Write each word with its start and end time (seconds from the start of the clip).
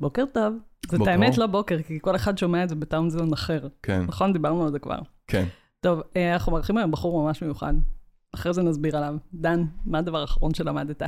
בוקר 0.00 0.24
טוב. 0.34 0.54
זאת 0.86 0.98
בוקר 0.98 1.10
האמת. 1.10 1.38
לא 1.38 1.46
בוקר, 1.46 1.82
כי 1.82 1.98
כל 2.00 2.16
אחד 2.16 2.38
שומע 2.38 2.64
את 2.64 2.68
זה 2.68 2.74
בטאונזון 2.74 3.32
אחר. 3.32 3.68
כן, 3.82 4.02
נכון? 4.02 4.32
דיברנו 4.32 4.64
על 4.64 4.72
זה 4.72 4.78
כבר. 4.78 4.98
כן. 5.26 5.44
טוב, 5.80 6.00
אה, 6.16 6.32
אנחנו 6.32 6.52
מארחים 6.52 6.76
היום 6.76 6.90
בחור 6.90 7.22
ממש 7.22 7.42
מיוחד. 7.42 7.74
אחרי 8.34 8.52
זה 8.54 8.62
נסביר 8.62 8.96
עליו. 8.96 9.14
דן, 9.34 9.64
מה 9.84 9.98
הדבר 9.98 10.20
האחרון 10.20 10.54
שלמדת? 10.54 11.02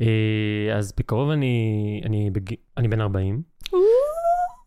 אה, 0.00 0.76
אז 0.76 0.92
בקרוב 0.98 1.30
אני, 1.30 2.00
אני, 2.04 2.30
בג... 2.30 2.54
אני 2.76 2.88
בן 2.88 3.00
40, 3.00 3.42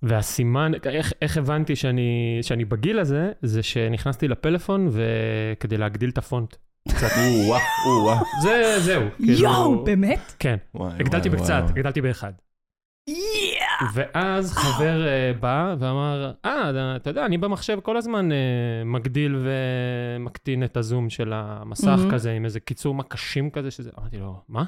והסימן, 0.04 0.72
איך, 0.86 1.14
איך 1.22 1.38
הבנתי 1.38 1.76
שאני, 1.76 2.40
שאני 2.42 2.66
בגיל 2.66 3.00
הזה, 3.00 3.32
זה 3.42 3.64
שנכנסתי 3.64 4.28
לפלאפון 4.28 4.90
וכדי 4.92 5.78
להגדיל 5.78 6.10
את 6.10 6.18
הפונט. 6.18 6.56
קצת. 6.90 7.08
או-אה, 7.18 7.60
או-אה. 7.88 8.20
זה, 8.44 8.76
זהו. 8.80 9.04
כאילו- 9.18 9.40
יואו, 9.40 9.84
באמת? 9.84 10.34
כן, 10.40 10.58
הגדלתי 10.76 11.30
בקצת. 11.30 11.64
הגדלתי 11.70 12.02
באחד. 12.02 12.32
ואז 13.94 14.54
חבר 14.54 15.08
אה, 15.08 15.32
בא 15.40 15.76
ואמר, 15.80 16.32
אה, 16.46 16.96
אתה 16.96 17.10
יודע, 17.10 17.26
אני 17.26 17.38
במחשב 17.38 17.80
כל 17.84 17.98
הזמן 17.98 18.32
אה, 18.32 18.38
מגדיל 18.86 19.36
ומקטין 19.44 20.64
את 20.64 20.78
הזום 20.78 21.10
של 21.10 21.34
המסך 21.34 21.88
מהמם. 21.88 22.12
כזה, 22.12 22.32
עם 22.32 22.46
איזה 22.46 22.60
קיצור 22.60 22.96
מקשים 22.96 23.50
כזה, 23.50 23.72
שזה... 23.72 23.90
אמרתי 24.00 24.18
לו, 24.18 24.42
מה? 24.48 24.64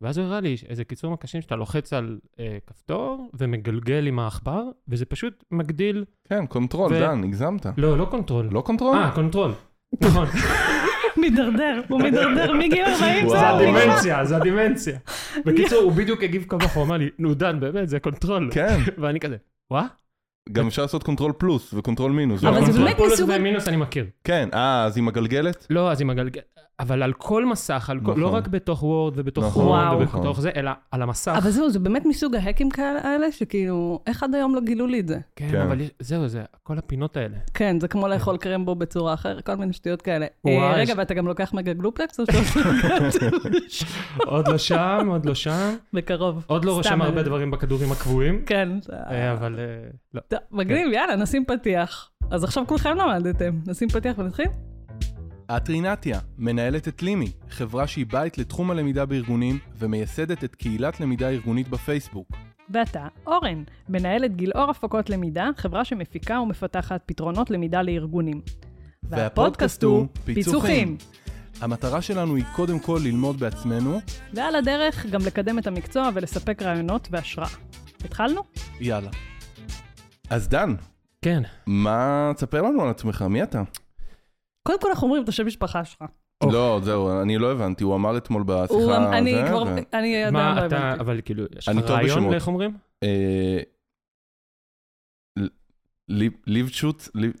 ואז 0.00 0.18
הוא 0.18 0.26
הראה 0.26 0.40
לי 0.40 0.56
איזה 0.68 0.84
קיצור 0.84 1.12
מקשים 1.12 1.40
שאתה 1.42 1.56
לוחץ 1.56 1.92
על 1.92 2.18
אה, 2.40 2.58
כפתור 2.66 3.30
ומגלגל 3.34 4.06
עם 4.06 4.18
העכבר, 4.18 4.62
וזה 4.88 5.04
פשוט 5.04 5.44
מגדיל... 5.50 6.04
כן, 6.28 6.46
control, 6.46 6.92
ו- 6.92 7.00
דן, 7.00 7.24
הגזמת. 7.24 7.66
לא, 7.76 7.98
לא 7.98 8.04
control. 8.04 8.48
לא 8.52 8.60
control? 8.60 8.96
אה, 8.96 9.10
control. 9.14 9.52
נכון. 10.00 10.26
מידרדר, 11.20 11.80
הוא 11.88 12.02
מידרדר 12.02 12.52
מגיל 12.52 12.84
40. 12.84 13.26
וואו, 13.26 13.38
זה. 13.38 13.48
הדמנציה, 13.48 14.24
זה 14.24 14.36
הדמנציה. 14.36 14.98
בקיצור, 15.46 15.82
הוא 15.82 15.92
בדיוק 15.92 16.22
הגיב 16.22 16.44
כמוך, 16.48 16.74
הוא 16.74 16.84
אמר 16.84 16.96
לי, 16.96 17.10
נו 17.18 17.34
דן, 17.34 17.60
באמת, 17.60 17.88
זה 17.88 18.00
control. 18.00 18.48
כן, 18.52 18.76
ואני 19.00 19.20
כזה, 19.20 19.36
וואה? 19.70 19.86
גם 20.52 20.66
אפשר 20.66 20.82
לעשות 20.82 21.02
קונטרול 21.02 21.32
פלוס 21.38 21.74
וקונטרול 21.74 22.12
מינוס. 22.12 22.44
אבל 22.44 22.60
זה 22.60 22.66
קונטרול. 22.66 22.84
באמת 22.84 23.12
מסוג 23.12 23.30
ומינוס 23.36 23.68
אני 23.68 23.76
מכיר. 23.76 24.06
כן, 24.24 24.48
אה, 24.54 24.84
אז 24.84 24.96
היא 24.96 25.04
מגלגלת? 25.04 25.66
לא, 25.70 25.90
אז 25.90 26.00
עם 26.00 26.10
הגלגל... 26.10 26.40
אבל 26.80 27.02
על 27.02 27.12
כל 27.12 27.46
מסך, 27.46 27.90
על 27.90 28.00
כל, 28.00 28.10
נכון. 28.10 28.20
לא 28.20 28.34
רק 28.34 28.48
בתוך 28.48 28.82
וורד 28.82 29.12
ובתוך 29.16 29.44
נכון, 29.44 29.66
וואו. 29.66 29.98
ובתוך 29.98 30.14
נכון. 30.14 30.42
זה, 30.42 30.50
אלא 30.56 30.70
על 30.90 31.02
המסך. 31.02 31.34
אבל 31.38 31.50
זהו, 31.50 31.70
זה 31.70 31.78
באמת 31.78 32.06
מסוג 32.06 32.34
ההקים 32.34 32.70
כאלה, 32.70 33.00
האלה, 33.02 33.32
שכאילו, 33.32 34.00
איך 34.06 34.22
עד 34.22 34.34
היום 34.34 34.54
לא 34.54 34.60
גילו 34.60 34.86
לי 34.86 35.00
את 35.00 35.08
זה? 35.08 35.18
כן, 35.36 35.48
כן. 35.50 35.60
אבל 35.60 35.80
זהו, 35.98 36.28
זה 36.28 36.42
כל 36.62 36.78
הפינות 36.78 37.16
האלה. 37.16 37.36
כן, 37.54 37.80
זה 37.80 37.88
כמו 37.88 38.08
לאכול 38.08 38.36
קרמבו 38.36 38.74
בצורה 38.74 39.14
אחרת, 39.14 39.46
כל 39.46 39.54
מיני 39.54 39.72
שטויות 39.72 40.02
כאלה. 40.02 40.26
אה, 40.46 40.72
רגע, 40.74 40.94
ואתה 40.96 41.14
גם 41.14 41.26
לוקח 41.26 41.54
מגה 41.54 41.72
גלופלקס 41.72 42.20
או 42.20 42.24
שאתה... 42.26 42.38
עוד 44.26 44.48
לא 44.48 44.58
שם, 44.58 45.06
עוד 45.10 45.26
לא 45.26 45.34
שם. 45.34 45.74
בקרוב. 45.92 46.44
עוד 46.46 46.64
לא 46.64 46.70
סתם, 46.70 46.76
רושם 46.76 47.02
הרבה 47.02 47.18
אה, 47.18 47.22
דברים 47.22 47.50
בכדורים 47.50 47.92
הקבועים, 47.92 48.42
כן. 48.46 48.68
אה, 48.92 49.32
אבל 49.32 49.58
אה, 49.58 49.64
לא. 50.14 50.20
טוב, 50.28 50.38
מגניב, 50.50 50.92
יאללה, 50.92 51.16
נשים 51.16 51.44
פתיח. 51.44 52.10
אז 52.30 52.44
עכשיו 52.44 52.64
כולכם 52.66 52.96
למדתם. 52.96 53.58
נשים 53.66 53.88
פתיח 53.88 54.18
ונתחיל? 54.18 54.46
את 55.56 55.68
רינתיה, 55.68 56.20
מנהלת 56.38 56.88
את 56.88 57.02
לימי, 57.02 57.32
חברה 57.50 57.86
שהיא 57.86 58.06
בית 58.06 58.38
לתחום 58.38 58.70
הלמידה 58.70 59.06
בארגונים 59.06 59.58
ומייסדת 59.78 60.44
את 60.44 60.54
קהילת 60.54 61.00
למידה 61.00 61.28
ארגונית 61.28 61.68
בפייסבוק. 61.68 62.28
ואתה, 62.70 63.06
אורן, 63.26 63.62
מנהלת 63.88 64.36
גילאור 64.36 64.70
הפקות 64.70 65.10
למידה, 65.10 65.48
חברה 65.56 65.84
שמפיקה 65.84 66.40
ומפתחת 66.40 67.02
פתרונות 67.06 67.50
למידה 67.50 67.82
לארגונים. 67.82 68.40
והפודקאסט 69.02 69.82
הוא 69.82 70.06
פיצוחים. 70.24 70.96
המטרה 71.60 72.02
שלנו 72.02 72.36
היא 72.36 72.44
קודם 72.56 72.78
כל 72.78 73.00
ללמוד 73.04 73.40
בעצמנו, 73.40 74.00
ועל 74.34 74.54
הדרך 74.54 75.06
גם 75.06 75.20
לקדם 75.26 75.58
את 75.58 75.66
המקצוע 75.66 76.10
ולספק 76.14 76.62
רעיונות 76.62 77.08
והשראה. 77.10 77.48
התחלנו? 78.04 78.42
יאללה. 78.80 79.10
אז 80.30 80.48
דן, 80.48 80.74
כן. 81.22 81.42
מה, 81.66 82.32
תספר 82.36 82.62
לנו 82.62 82.82
על 82.82 82.88
עצמך, 82.88 83.22
מי 83.22 83.42
אתה? 83.42 83.62
קודם 84.66 84.80
כל 84.80 84.88
אנחנו 84.88 85.06
אומרים 85.06 85.24
את 85.24 85.28
השם 85.28 85.46
משפחה 85.46 85.84
שלך. 85.84 86.04
או. 86.44 86.52
לא, 86.52 86.80
זהו, 86.84 87.22
אני 87.22 87.38
לא 87.38 87.52
הבנתי, 87.52 87.84
הוא 87.84 87.94
אמר 87.96 88.16
אתמול 88.16 88.42
הוא- 88.48 88.62
בשיחה... 88.64 89.18
אני 89.18 89.34
כבר, 89.48 89.62
אני 89.92 90.16
עדיין 90.16 90.32
מה 90.34 90.60
לא 90.60 90.66
אתה, 90.66 90.78
הבנתי. 90.78 91.00
אבל 91.00 91.20
כאילו, 91.24 91.44
יש 91.58 91.68
אני 91.68 91.78
לך 91.82 91.90
רעיון. 91.90 92.30
לאיך 92.30 92.46
אומרים? 92.48 92.76
אה, 93.02 93.58
ל- 95.38 95.48
ליב- 96.08 96.42
ליבשוץ? 96.46 97.08
ליב- 97.14 97.32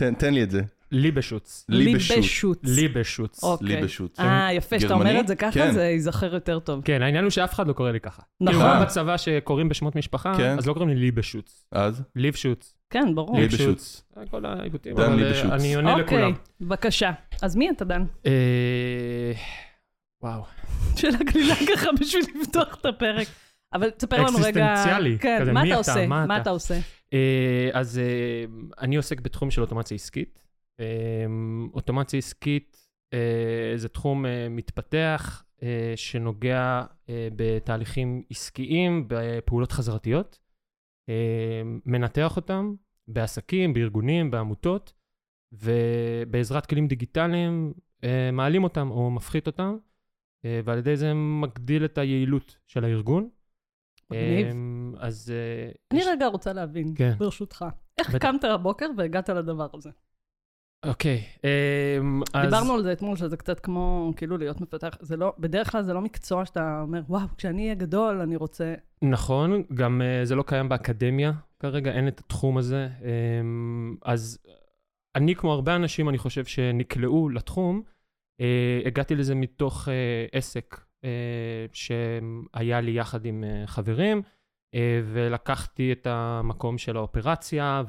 תן 0.00 0.14
תן 0.14 0.34
לי 0.34 0.42
את 0.42 0.50
זה. 0.50 0.60
ליבשוץ. 0.92 1.64
ליבשוץ. 1.68 2.14
ליבשוץ. 2.14 2.58
ליבשוץ. 2.64 3.44
אוקיי. 3.44 3.66
ליבשוץ. 3.66 4.20
אה, 4.20 4.52
יפה, 4.52 4.80
שאתה? 4.80 4.94
אומר 4.94 5.20
את 5.20 5.28
זה 5.28 5.36
ככה, 5.36 5.50
כן. 5.50 5.72
זה 5.72 5.84
ייזכר 5.84 6.34
יותר 6.34 6.58
טוב. 6.58 6.82
כן, 6.84 7.02
העניין 7.02 7.24
הוא 7.24 7.30
שאף 7.30 7.54
אחד 7.54 7.68
לא 7.68 7.72
קורא 7.72 7.90
לי 7.90 8.00
ככה. 8.00 8.22
נכון. 8.40 8.60
כאילו, 8.60 8.82
בצבא 8.82 9.16
שקוראים 9.16 9.68
בשמות 9.68 9.96
משפחה, 9.96 10.32
כן. 10.36 10.58
אז 10.58 10.66
לא 10.66 10.72
קוראים 10.72 10.88
לי 10.88 10.94
ליבשוץ. 10.94 11.64
אז? 11.72 12.02
ליבשוץ. 12.16 12.74
כן, 12.90 13.14
ברור. 13.14 13.36
ליבשוץ. 13.38 14.02
כל 14.30 14.46
העיוותים, 14.46 14.94
דן 14.94 15.02
אבל 15.02 15.12
אה, 15.12 15.16
ליבשוץ. 15.16 15.50
אני 15.50 15.74
עונה 15.74 15.96
לכולם. 15.96 16.30
אוקיי, 16.30 16.32
בבקשה. 16.60 17.10
אז 17.42 17.56
מי 17.56 17.70
אתה, 17.70 17.84
דן? 17.84 18.04
אה, 18.26 19.32
וואו. 20.22 20.42
שאלה 20.96 21.18
גלילה 21.32 21.54
ככה 21.54 21.90
בשביל 22.00 22.24
לפתוח 22.40 22.76
את 22.80 22.86
הפרק. 22.86 23.26
אבל 23.72 23.90
תספר 23.90 24.16
לנו 24.16 24.38
רגע... 24.42 24.72
אקסיסטנציאלי, 24.72 25.18
כן, 25.18 25.54
מה 25.54 25.66
אתה? 25.66 25.76
עושה? 25.76 26.06
מה 26.06 26.36
אתה? 26.36 26.50
עושה? 26.50 26.78
אה, 27.12 27.70
אז 27.72 28.00
אני 28.80 28.96
עוסק 28.96 29.20
בתחום 29.20 29.50
של 29.50 29.60
אוטומציה 29.60 29.94
עסקית. 29.94 30.47
אה, 30.80 31.24
אוטומציה 31.74 32.18
עסקית 32.18 32.88
אה, 33.14 33.72
זה 33.76 33.88
תחום 33.88 34.26
אה, 34.26 34.48
מתפתח 34.50 35.44
אה, 35.62 35.92
שנוגע 35.96 36.82
בתהליכים 37.36 38.22
עסקיים, 38.30 39.04
בפעולות 39.08 39.72
חזרתיות. 39.72 40.38
מנתח 41.86 42.36
אותם 42.36 42.74
בעסקים, 43.08 43.72
בארגונים, 43.74 44.30
בעמותות, 44.30 44.92
ובעזרת 45.52 46.66
כלים 46.66 46.88
דיגיטליים 46.88 47.72
מעלים 48.32 48.64
אותם 48.64 48.90
או 48.90 49.10
מפחית 49.10 49.46
אותם, 49.46 49.76
ועל 50.44 50.78
ידי 50.78 50.96
זה 50.96 51.14
מגדיל 51.14 51.84
את 51.84 51.98
היעילות 51.98 52.56
של 52.66 52.84
הארגון. 52.84 53.28
מגניב. 54.10 54.46
אה, 54.46 54.52
אז... 55.06 55.32
אני 55.92 56.00
יש- 56.00 56.06
רגע 56.06 56.26
רוצה 56.26 56.52
להבין, 56.52 56.94
כן. 56.96 57.12
ברשותך. 57.18 57.64
איך. 57.98 58.16
קמת 58.16 58.44
הבוקר 58.44 58.86
והגעת 58.96 59.28
לדבר 59.28 59.68
הזה? 59.74 59.90
אוקיי, 60.86 61.22
אמ, 61.44 62.22
אז... 62.34 62.44
דיברנו 62.44 62.74
על 62.74 62.82
זה 62.82 62.92
אתמול, 62.92 63.16
שזה 63.16 63.36
קצת 63.36 63.60
כמו, 63.60 64.12
כאילו, 64.16 64.38
להיות 64.38 64.60
מפתח. 64.60 64.96
זה 65.00 65.16
לא, 65.16 65.34
בדרך 65.38 65.72
כלל 65.72 65.82
זה 65.82 65.92
לא 65.92 66.00
מקצוע 66.00 66.46
שאתה 66.46 66.80
אומר, 66.82 67.00
וואו, 67.08 67.28
כשאני 67.38 67.62
אהיה 67.62 67.74
גדול, 67.74 68.20
אני 68.20 68.36
רוצה... 68.36 68.74
נכון, 69.02 69.62
גם 69.74 70.00
uh, 70.00 70.24
זה 70.26 70.34
לא 70.34 70.42
קיים 70.42 70.68
באקדמיה 70.68 71.32
כרגע, 71.60 71.92
אין 71.92 72.08
את 72.08 72.20
התחום 72.20 72.58
הזה. 72.58 72.88
Um, 73.00 73.04
אז 74.02 74.38
אני, 75.14 75.34
כמו 75.34 75.52
הרבה 75.52 75.76
אנשים, 75.76 76.08
אני 76.08 76.18
חושב 76.18 76.44
שנקלעו 76.44 77.28
לתחום, 77.28 77.82
uh, 78.40 78.86
הגעתי 78.86 79.14
לזה 79.14 79.34
מתוך 79.34 79.88
uh, 79.88 79.90
עסק 80.32 80.80
uh, 81.02 81.06
שהיה 81.72 82.80
לי 82.80 82.90
יחד 82.90 83.24
עם 83.24 83.44
uh, 83.44 83.66
חברים, 83.66 84.22
uh, 84.74 84.78
ולקחתי 85.04 85.92
את 85.92 86.06
המקום 86.10 86.78
של 86.78 86.96
האופרציה 86.96 87.82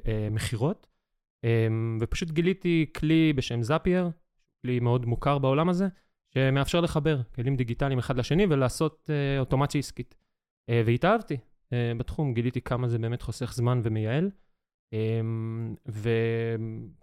ומכירות, 0.00 0.86
um, 0.86 0.87
ופשוט 2.00 2.30
גיליתי 2.30 2.86
כלי 2.96 3.32
בשם 3.32 3.62
זאפייר, 3.62 4.10
כלי 4.62 4.80
מאוד 4.80 5.06
מוכר 5.06 5.38
בעולם 5.38 5.68
הזה, 5.68 5.88
שמאפשר 6.34 6.80
לחבר 6.80 7.22
כלים 7.34 7.56
דיגיטליים 7.56 7.98
אחד 7.98 8.18
לשני 8.18 8.46
ולעשות 8.50 9.10
uh, 9.10 9.40
אוטומציה 9.40 9.78
עסקית. 9.78 10.14
אה, 10.70 10.82
והתאהבתי 10.86 11.36
אה, 11.72 11.92
בתחום, 11.98 12.34
גיליתי 12.34 12.60
כמה 12.60 12.88
זה 12.88 12.98
באמת 12.98 13.22
חוסך 13.22 13.52
זמן 13.54 13.80
ומייעל. 13.82 14.30
אה, 14.92 15.20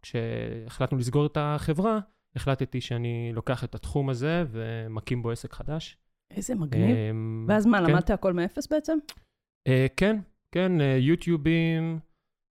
וכשהחלטנו 0.01 0.97
לסגור 0.97 1.25
את 1.25 1.38
החברה, 1.40 2.00
החלטתי 2.35 2.81
שאני 2.81 3.31
לוקח 3.34 3.63
את 3.63 3.75
התחום 3.75 4.09
הזה 4.09 4.44
ומקים 4.51 5.22
בו 5.22 5.31
עסק 5.31 5.53
חדש. 5.53 5.97
איזה 6.31 6.56
מגניב. 6.56 6.95
אה, 6.95 7.12
ואז 7.47 7.66
מה, 7.66 7.78
כן. 7.78 7.84
למדת 7.91 8.09
הכל 8.09 8.34
מאפס 8.34 8.68
בעצם? 8.68 8.97
אה, 9.68 9.85
כן, 9.98 10.19
כן, 10.51 10.81
אה, 10.81 10.98
יוטיובים, 11.00 12.00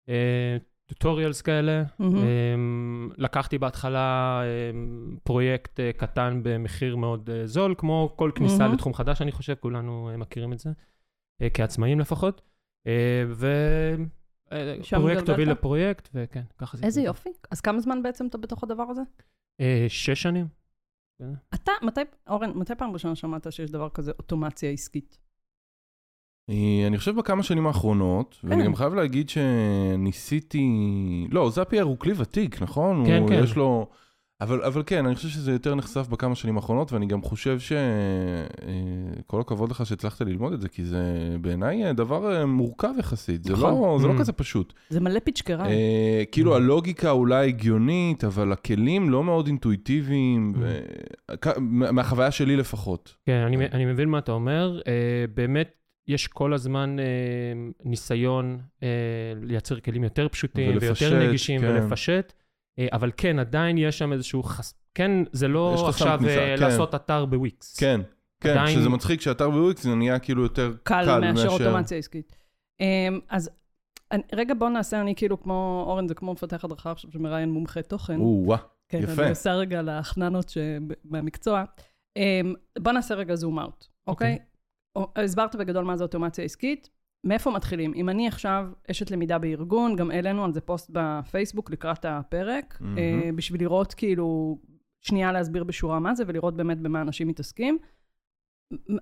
אה, 0.09 0.57
טוטוריאלס 0.89 1.43
כאלה. 1.43 1.83
אה, 2.01 2.07
לקחתי 3.17 3.59
בהתחלה 3.59 4.41
אה, 4.43 4.71
פרויקט 5.23 5.81
אה, 5.81 5.91
קטן 5.93 6.41
במחיר 6.43 6.97
מאוד 6.97 7.31
אה, 7.31 7.47
זול, 7.47 7.75
כמו 7.79 8.15
כל 8.17 8.31
כניסה 8.35 8.59
מהמם. 8.59 8.75
לתחום 8.75 8.95
חדש, 8.95 9.23
אני 9.23 9.33
חושב, 9.33 9.55
כולנו 9.55 10.11
אה, 10.11 10.17
מכירים 10.17 10.53
את 10.53 10.59
זה, 10.59 10.71
כעצמאים 11.55 12.01
לפחות. 12.01 12.43
שם 14.83 14.97
ופרויקט? 14.97 15.29
הוביל 15.29 15.51
לפרויקט, 15.51 16.09
וכן, 16.15 16.43
ככה 16.59 16.77
זה. 16.77 16.85
איזה. 16.85 17.01
יופי. 17.01 17.31
אז 17.51 17.61
כמה 17.61 17.81
זמן 17.81 18.03
בעצם 18.03 18.27
אתה 18.27 18.39
בתוך 18.39 18.65
הדבר 18.65 18.83
הזה? 18.83 19.03
שש 19.89 20.23
שנים. 20.23 20.47
אתה, 21.55 21.73
מתי, 21.83 22.01
אורן, 22.29 22.51
מתי 22.51 22.75
פעם 22.75 22.93
ראשונה 22.93 23.15
שמעת 23.15 23.53
שיש 23.53 23.71
דבר 23.71 23.89
כזה 23.89 24.13
אוטומציה 24.19 24.71
עסקית? 24.71 25.19
אה, 26.51 26.55
אני 26.87 26.99
חושב 26.99 27.17
בכמה 27.17 27.43
שנים 27.43 27.67
האחרונות, 27.67 28.37
ואני 28.45 28.61
כן. 28.63 28.67
גם 28.67 28.75
חייב 28.75 28.95
להגיד 28.95 29.29
שניסיתי... 29.29 30.69
לא, 31.31 31.51
זאפייר 31.51 31.85
הוא 31.85 31.99
כלי 31.99 32.13
ותיק, 32.17 32.63
נכון? 32.63 33.07
כן, 33.07 33.21
הוא, 33.23 33.29
כן. 33.29 33.41
יש 33.45 33.57
לו... 33.57 33.87
אבל, 34.41 34.63
אבל 34.63 34.83
כן, 34.87 35.07
אני 35.07 35.15
חושב 35.15 35.29
שזה 35.29 35.53
יותר 35.53 35.75
נחשף 35.75 36.09
בכמה 36.09 36.35
שנים 36.35 36.57
האחרונות, 36.57 36.93
ואני 36.93 37.07
גם 37.07 37.23
חושב 37.23 37.59
שכל 37.59 39.41
הכבוד 39.41 39.71
לך 39.71 39.87
שהצלחת 39.87 40.21
ללמוד 40.21 40.53
את 40.53 40.61
זה, 40.61 40.69
כי 40.69 40.85
זה 40.85 41.03
בעיניי 41.41 41.93
דבר 41.93 42.37
אה, 42.37 42.47
מורכב 42.47 42.91
יחסית, 42.99 43.45
זה, 43.45 43.53
נכון. 43.53 43.71
לא, 43.71 43.99
זה 44.01 44.07
לא 44.09 44.15
Mm. 44.15 44.19
כזה 44.19 44.33
פשוט. 44.33 44.73
זה 44.91 45.01
מלא 45.01 45.19
פיצ'קרה. 45.25 45.67
אה, 45.67 46.23
כאילו 46.33 46.57
הלוגיקה 46.57 47.11
אולי 47.11 47.49
הגיונית, 47.49 48.25
אבל 48.25 48.53
הכלים 48.53 49.11
לא 49.11 49.25
מאוד 49.25 49.47
אינטואיטיביים, 49.47 50.53
Mm. 50.55 50.59
ו... 50.61 50.79
מהחוויה 51.93 52.31
שלי 52.31 52.57
לפחות. 52.57 53.15
כן, 53.27 53.43
אני, 53.47 53.57
אני 53.73 53.85
מבין 53.85 54.09
מה 54.09 54.19
אתה 54.19 54.33
אומר. 54.33 54.81
אה, 54.87 54.93
באמת, 55.35 55.78
יש 56.09 56.27
כל 56.27 56.55
הזמן 56.55 56.97
אה, 56.99 57.05
ניסיון 57.85 58.61
אה, 58.83 58.89
לייצר 59.43 59.81
כלים 59.81 60.05
יותר 60.05 60.29
פשוטים 60.29 60.71
ולפשט, 60.77 61.03
ויותר 61.03 61.29
נגישים 61.29 61.61
כן. 61.61 61.67
ולפשט, 61.69 62.33
אה, 62.79 62.87
אבל 62.93 63.11
כן, 63.17 63.39
עדיין 63.39 63.79
יש 63.79 63.99
שם 63.99 64.13
איזשהו 64.13 64.43
חס... 64.43 64.75
כן, 64.95 65.11
זה 65.33 65.49
לא 65.49 65.89
עכשיו 65.89 66.19
כניסה, 66.19 66.39
אה, 66.39 66.57
כן. 66.57 66.63
לעשות 66.63 66.95
אתר 66.95 67.25
בוויקס. 67.25 67.77
כן, 67.77 68.01
כן, 68.41 68.51
עדיין- 68.51 68.75
שזה 68.79 68.89
מצחיק 68.89 69.21
שאתר 69.21 69.51
בוויקס 69.51 69.83
זה 69.83 69.95
נהיה 69.95 70.19
כאילו 70.19 70.43
יותר 70.43 70.73
קל 70.83 71.21
מאשר 71.21 71.49
אוטומציה 71.49 71.99
עסקית. 71.99 72.37
אמ, 72.81 73.21
אז 73.29 73.51
אני- 74.13 74.23
רגע, 74.35 74.55
בוא 74.55 74.69
נעשה, 74.69 75.01
אני 75.01 75.15
כאילו 75.15 75.43
כמו, 75.43 75.85
אורן 75.87 76.09
זה 76.09 76.15
כמו 76.15 76.33
מפתח 76.33 76.65
הדרכה 76.65 76.91
עכשיו 76.91 77.11
שמראיין 77.13 77.51
מומחה 77.51 77.83
תוכן. 77.83 78.21
או. 78.21 78.55
כן, 78.89 79.01
יפה. 79.03 79.23
אני 79.23 79.31
עושה 79.31 79.55
רגע 79.55 79.83
להחננות 79.83 80.53
מהמקצוע. 81.05 81.65
אמ, 82.17 82.55
בוא 82.79 82.93
נעשה 82.93 83.15
רגע 83.15 83.35
zoom 83.35 83.59
out, 83.59 83.85
okay? 84.07 84.39
הסברת 85.17 85.57
בגדול 85.57 85.85
מה 85.85 85.97
זה 85.97 86.05
אוטומציה 86.05 86.45
עסקית. 86.45 86.89
מאיפה 87.25 87.51
מתחילים? 87.51 87.93
אם 87.95 88.09
אני 88.09 88.29
עכשיו 88.29 88.67
אשת 88.91 89.11
למידה 89.11 89.39
בארגון, 89.39 89.97
גם 89.97 90.11
העלינו 90.11 90.45
על 90.45 90.53
זה 90.53 90.61
פוסט 90.61 90.91
בפייסבוק 90.93 91.71
לקראת 91.71 92.05
הפרק, 92.05 92.79
מהמם. 92.81 92.99
אה, 92.99 93.31
בשביל 93.35 93.61
לראות 93.61 93.95
כאילו, 93.95 94.59
שנייה 95.01 95.33
להסביר 95.33 95.65
בשורה 95.65 95.99
מה 96.01 96.15
זה, 96.15 96.25
ולראות 96.27 96.57
באמת 96.57 96.79
במה 96.79 97.01
אנשים 97.01 97.29
מתעסקים. 97.29 97.79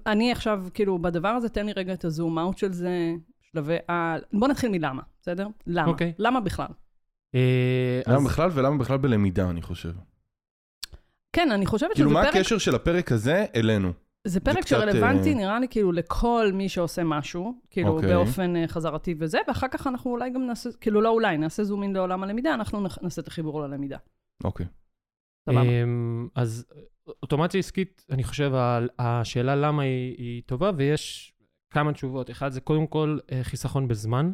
אני 0.06 0.32
עכשיו, 0.32 0.64
כאילו, 0.74 0.98
בדבר 0.98 1.28
הזה, 1.28 1.48
תן 1.48 1.66
לי 1.66 1.72
רגע 1.72 1.92
את 1.92 2.04
הזום 2.04 2.38
אאוט 2.38 2.58
של 2.58 2.72
זה, 2.72 3.12
שלבי 3.40 3.76
על... 3.88 4.20
בוא 4.32 4.48
נתחיל 4.48 4.70
מלמה, 4.70 5.02
בסדר? 5.20 5.48
למה? 5.66 5.88
אוקיי. 5.88 6.12
למה 6.18 6.40
בכלל? 6.40 6.66
אה, 7.34 8.00
למה 8.06 8.16
אז- 8.16 8.24
בכלל 8.24 8.50
ולמה 8.54 8.78
בכלל 8.78 8.98
בלמידה, 8.98 9.50
אני 9.50 9.62
חושב. 9.62 9.92
כן, 11.32 11.50
אני 11.50 11.66
חושבת 11.66 11.90
כאילו, 11.94 12.10
שזה 12.10 12.18
מה 12.18 12.24
פרק... 12.24 12.36
הקשר 12.36 12.58
של 12.58 12.74
הפרק 12.74 13.12
הזה 13.12 13.44
אלינו? 13.54 13.92
זה 14.26 14.40
פרק 14.40 14.58
קצת, 14.58 14.68
שרלוונטי, 14.68 15.28
אה, 15.30 15.34
נראה 15.34 15.60
לי, 15.60 15.68
כאילו, 15.68 15.92
לכל 15.92 16.50
מי 16.54 16.68
שעושה 16.68 17.04
משהו, 17.04 17.60
כאילו, 17.70 17.88
אוקיי. 17.88 18.08
באופן 18.08 18.56
אה, 18.56 18.68
חזרתי 18.68 19.14
וזה, 19.18 19.38
ואחר 19.48 19.68
כך 19.70 19.86
אנחנו 19.86 20.10
אולי 20.10 20.30
גם 20.30 20.46
נעשה, 20.46 20.70
כאילו, 20.80 21.00
לא 21.00 21.08
אולי, 21.08 21.38
נעשה 21.38 21.64
זום 21.64 21.82
אין 21.82 21.92
לעולם 21.92 22.22
הלמידה, 22.22 22.54
אנחנו 22.54 22.80
נח- 22.80 22.98
נעשה 23.02 23.22
את 23.22 23.28
החיבור 23.28 23.60
ללמידה. 23.62 23.98
אוקיי. 24.44 24.66
סבבה. 25.50 25.62
אמ, 25.62 26.28
אז 26.34 26.66
אוטומציה 27.22 27.58
עסקית, 27.60 28.04
אני 28.10 28.24
חושב, 28.24 28.52
השאלה 28.98 29.56
למה 29.56 29.82
היא, 29.82 30.14
היא 30.18 30.42
טובה, 30.46 30.70
ויש 30.76 31.32
כמה 31.70 31.92
תשובות. 31.92 32.30
אחד, 32.30 32.48
זה 32.52 32.60
קודם 32.60 32.86
כל 32.86 33.18
אה, 33.32 33.44
חיסכון 33.44 33.88
בזמן. 33.88 34.32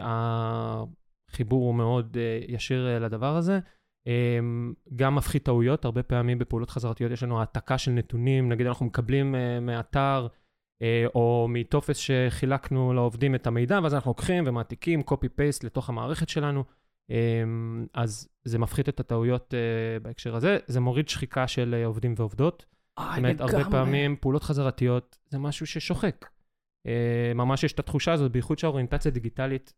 החיבור 0.00 1.64
הוא 1.66 1.74
מאוד 1.74 2.16
ישיר 2.48 2.98
לדבר 3.00 3.36
הזה. 3.36 3.58
אמ, 4.06 4.72
גם 4.96 5.14
מפחית 5.14 5.44
טעויות, 5.44 5.84
הרבה 5.84 6.02
פעמים 6.02 6.38
בפעולות 6.38 6.70
חזרתיות 6.70 7.12
יש 7.12 7.22
לנו 7.22 7.38
העתקה 7.38 7.78
של 7.78 7.90
נתונים, 7.90 8.48
נגיד 8.48 8.66
אנחנו 8.66 8.86
מקבלים 8.86 9.34
אה, 9.34 9.60
מאתר 9.60 10.26
אה, 10.82 11.04
או 11.14 11.46
מטופס 11.50 11.96
שחילקנו 11.96 12.92
לעובדים 12.92 13.34
את 13.34 13.46
המידע, 13.46 13.80
ואז 13.82 13.94
אנחנו 13.94 14.10
לוקחים 14.10 14.44
ומעתיקים 14.46 15.00
copy-paste 15.00 15.60
לתוך 15.64 15.88
המערכת 15.88 16.28
שלנו. 16.28 16.64
אמ, 17.10 17.86
אז 17.94 18.28
זה 18.44 18.58
מפחית 18.58 18.88
את 18.88 19.00
הטעויות 19.00 19.54
אה, 19.54 20.00
בהקשר 20.00 20.36
הזה, 20.36 20.58
זה 20.66 20.80
מוריד 20.80 21.08
שחיקה 21.08 21.48
של 21.48 21.82
עובדים 21.84 22.14
ועובדות. 22.16 22.66
זאת 22.98 23.18
אומרת, 23.18 23.40
הרבה 23.40 23.64
פעמים 23.70 24.16
פעולות 24.20 24.42
חזרתיות 24.42 25.18
זה 25.28 25.38
משהו 25.38 25.66
ששוחק. 25.66 26.26
ממש 27.34 27.64
יש 27.64 27.72
את 27.72 27.78
התחושה 27.78 28.12
הזאת, 28.12 28.32
בייחוד 28.32 28.58
שהאוריינטציה 28.58 29.10
דיגיטלית 29.10 29.72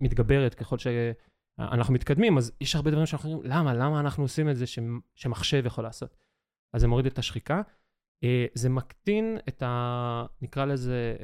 מתגברת 0.00 0.54
ככל 0.54 0.78
שאנחנו 1.70 1.94
מתקדמים, 1.94 2.38
אז 2.38 2.52
יש 2.60 2.76
הרבה 2.76 2.90
דברים 2.90 3.06
שאנחנו 3.06 3.32
אומרים, 3.32 3.50
למה? 3.50 3.74
למה 3.74 4.00
אנחנו 4.00 4.24
עושים 4.24 4.50
את 4.50 4.56
זה 4.56 4.64
שמחשב 5.14 5.66
יכול 5.66 5.84
לעשות? 5.84 6.16
אז 6.72 6.80
זה 6.80 6.88
מוריד 6.88 7.06
את 7.06 7.18
השחיקה. 7.18 7.62
אה, 8.24 8.46
זה 8.54 8.68
מקטין 8.68 9.38
את 9.48 9.62
ה... 9.62 10.26
נקרא 10.42 10.64
לזה 10.64 11.16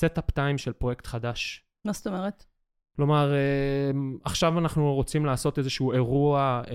setup 0.00 0.30
time 0.30 0.58
של 0.58 0.72
פרויקט 0.72 1.06
חדש. 1.06 1.64
מה 1.84 1.92
זאת 1.92 2.06
אומרת? 2.06 2.44
כלומר, 2.96 3.32
אה, 3.32 3.90
עכשיו 4.24 4.58
אנחנו 4.58 4.94
רוצים 4.94 5.26
לעשות 5.26 5.58
איזשהו 5.58 5.92
אירוע 5.92 6.62
אה, 6.70 6.74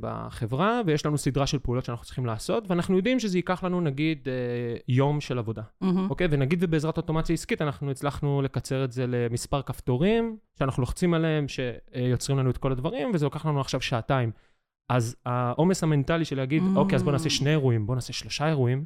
בחברה, 0.00 0.80
ויש 0.86 1.06
לנו 1.06 1.18
סדרה 1.18 1.46
של 1.46 1.58
פעולות 1.58 1.84
שאנחנו 1.84 2.04
צריכים 2.04 2.26
לעשות, 2.26 2.64
ואנחנו 2.70 2.96
יודעים 2.96 3.20
שזה 3.20 3.38
ייקח 3.38 3.64
לנו 3.64 3.80
נגיד 3.80 4.28
אה, 4.28 4.76
יום 4.88 5.20
של 5.20 5.38
עבודה, 5.38 5.62
מהמם. 5.80 6.10
אוקיי? 6.10 6.28
ונגיד 6.30 6.58
ובעזרת 6.62 6.96
אוטומציה 6.96 7.34
עסקית 7.34 7.62
אנחנו 7.62 7.90
הצלחנו 7.90 8.42
לקצר 8.42 8.84
את 8.84 8.92
זה 8.92 9.04
למספר 9.06 9.62
כפתורים, 9.62 10.36
שאנחנו 10.58 10.80
לוחצים 10.80 11.14
עליהם, 11.14 11.46
שיוצרים 11.48 12.38
לנו 12.38 12.50
את 12.50 12.58
כל 12.58 12.72
הדברים, 12.72 13.10
וזה 13.14 13.24
לוקח 13.24 13.46
לנו 13.46 13.60
עכשיו 13.60 13.80
שעתיים. 13.80 14.30
אז 14.88 15.16
העומס 15.26 15.82
המנטלי 15.82 16.24
של 16.24 16.36
להגיד, 16.36 16.62
Mm. 16.62 16.78
okay, 16.78 16.96
אז 16.96 17.02
בוא 17.02 17.12
נעשה 17.12 17.30
שני 17.30 17.50
אירועים, 17.50 17.86
בוא 17.86 17.94
נעשה 17.94 18.12
שלושה 18.12 18.48
אירועים, 18.48 18.84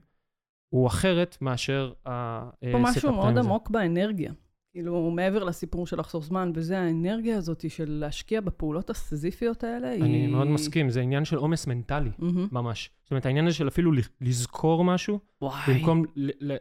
הוא 0.69 0.87
אחרת 0.87 1.39
מאשר 1.41 1.93
ה-setup 2.07 2.73
פה 2.73 2.79
משהו 2.79 3.13
מאוד 3.13 3.39
הזה. 3.39 3.41
עמוק 3.49 3.71
באנרגיה. 3.71 4.33
כאילו, 4.73 5.11
מעבר 5.11 5.45
לסיפור 5.45 5.87
של 5.87 6.01
לחסוך 6.01 6.25
זמן, 6.25 6.53
וזה 6.55 6.79
האנרגיה 6.79 7.37
הזאת 7.37 7.71
של 7.71 7.91
להשקיע 7.91 8.41
בפעולות 8.41 8.91
הסיזיפיות 8.91 9.65
האלה, 9.65 9.91
היא... 9.91 10.03
אני 10.03 10.27
מאוד 10.27 10.47
מסכים, 10.47 10.91
זה 10.91 11.01
עניין 11.01 11.25
של 11.25 11.37
עומס 11.37 11.67
מנטלי. 11.67 12.11
מהמם. 12.19 12.49
ממש. 12.53 12.91
זאת 13.03 13.11
אומרת, 13.11 13.27
העניין 13.27 13.47
הזה 13.47 13.57
של 13.57 13.69
אפילו 13.69 13.93
לזכור 14.21 14.85
משהו, 14.85 15.19
וואי. 15.43 15.61
במקום, 15.69 16.05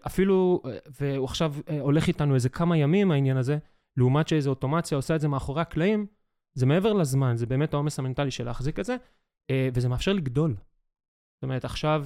אפילו, 0.08 0.62
אה, 0.66 0.78
והוא 1.02 1.26
עכשיו 1.26 1.56
אה, 1.70 1.82
הולך 1.82 2.08
איתנו 2.08 2.36
איזה 2.36 2.50
כמה 2.50 2.78
ימים 2.78 3.12
העניין 3.12 3.38
הזה, 3.38 3.58
לעומת 3.98 4.28
שאיזו 4.28 4.50
אוטומציה 4.50 4.96
עושה 4.96 5.16
את 5.16 5.22
זה 5.22 5.28
מאחורי 5.28 5.62
הקלעים, 5.62 6.06
זה 6.54 6.66
מעבר 6.66 6.94
לזמן, 6.94 7.38
זה 7.38 7.46
באמת 7.46 7.74
העומס 7.74 8.00
המנטלי 8.00 8.32
של 8.32 8.46
להחזיק 8.46 8.80
את 8.80 8.86
זה, 8.86 8.96
אה, 9.50 9.70
וזה 9.74 9.90
מאפשר 9.90 10.14
לגדול. 10.14 10.56
זאת 11.36 11.44
אומרת, 11.44 11.66
עכשיו 11.66 12.06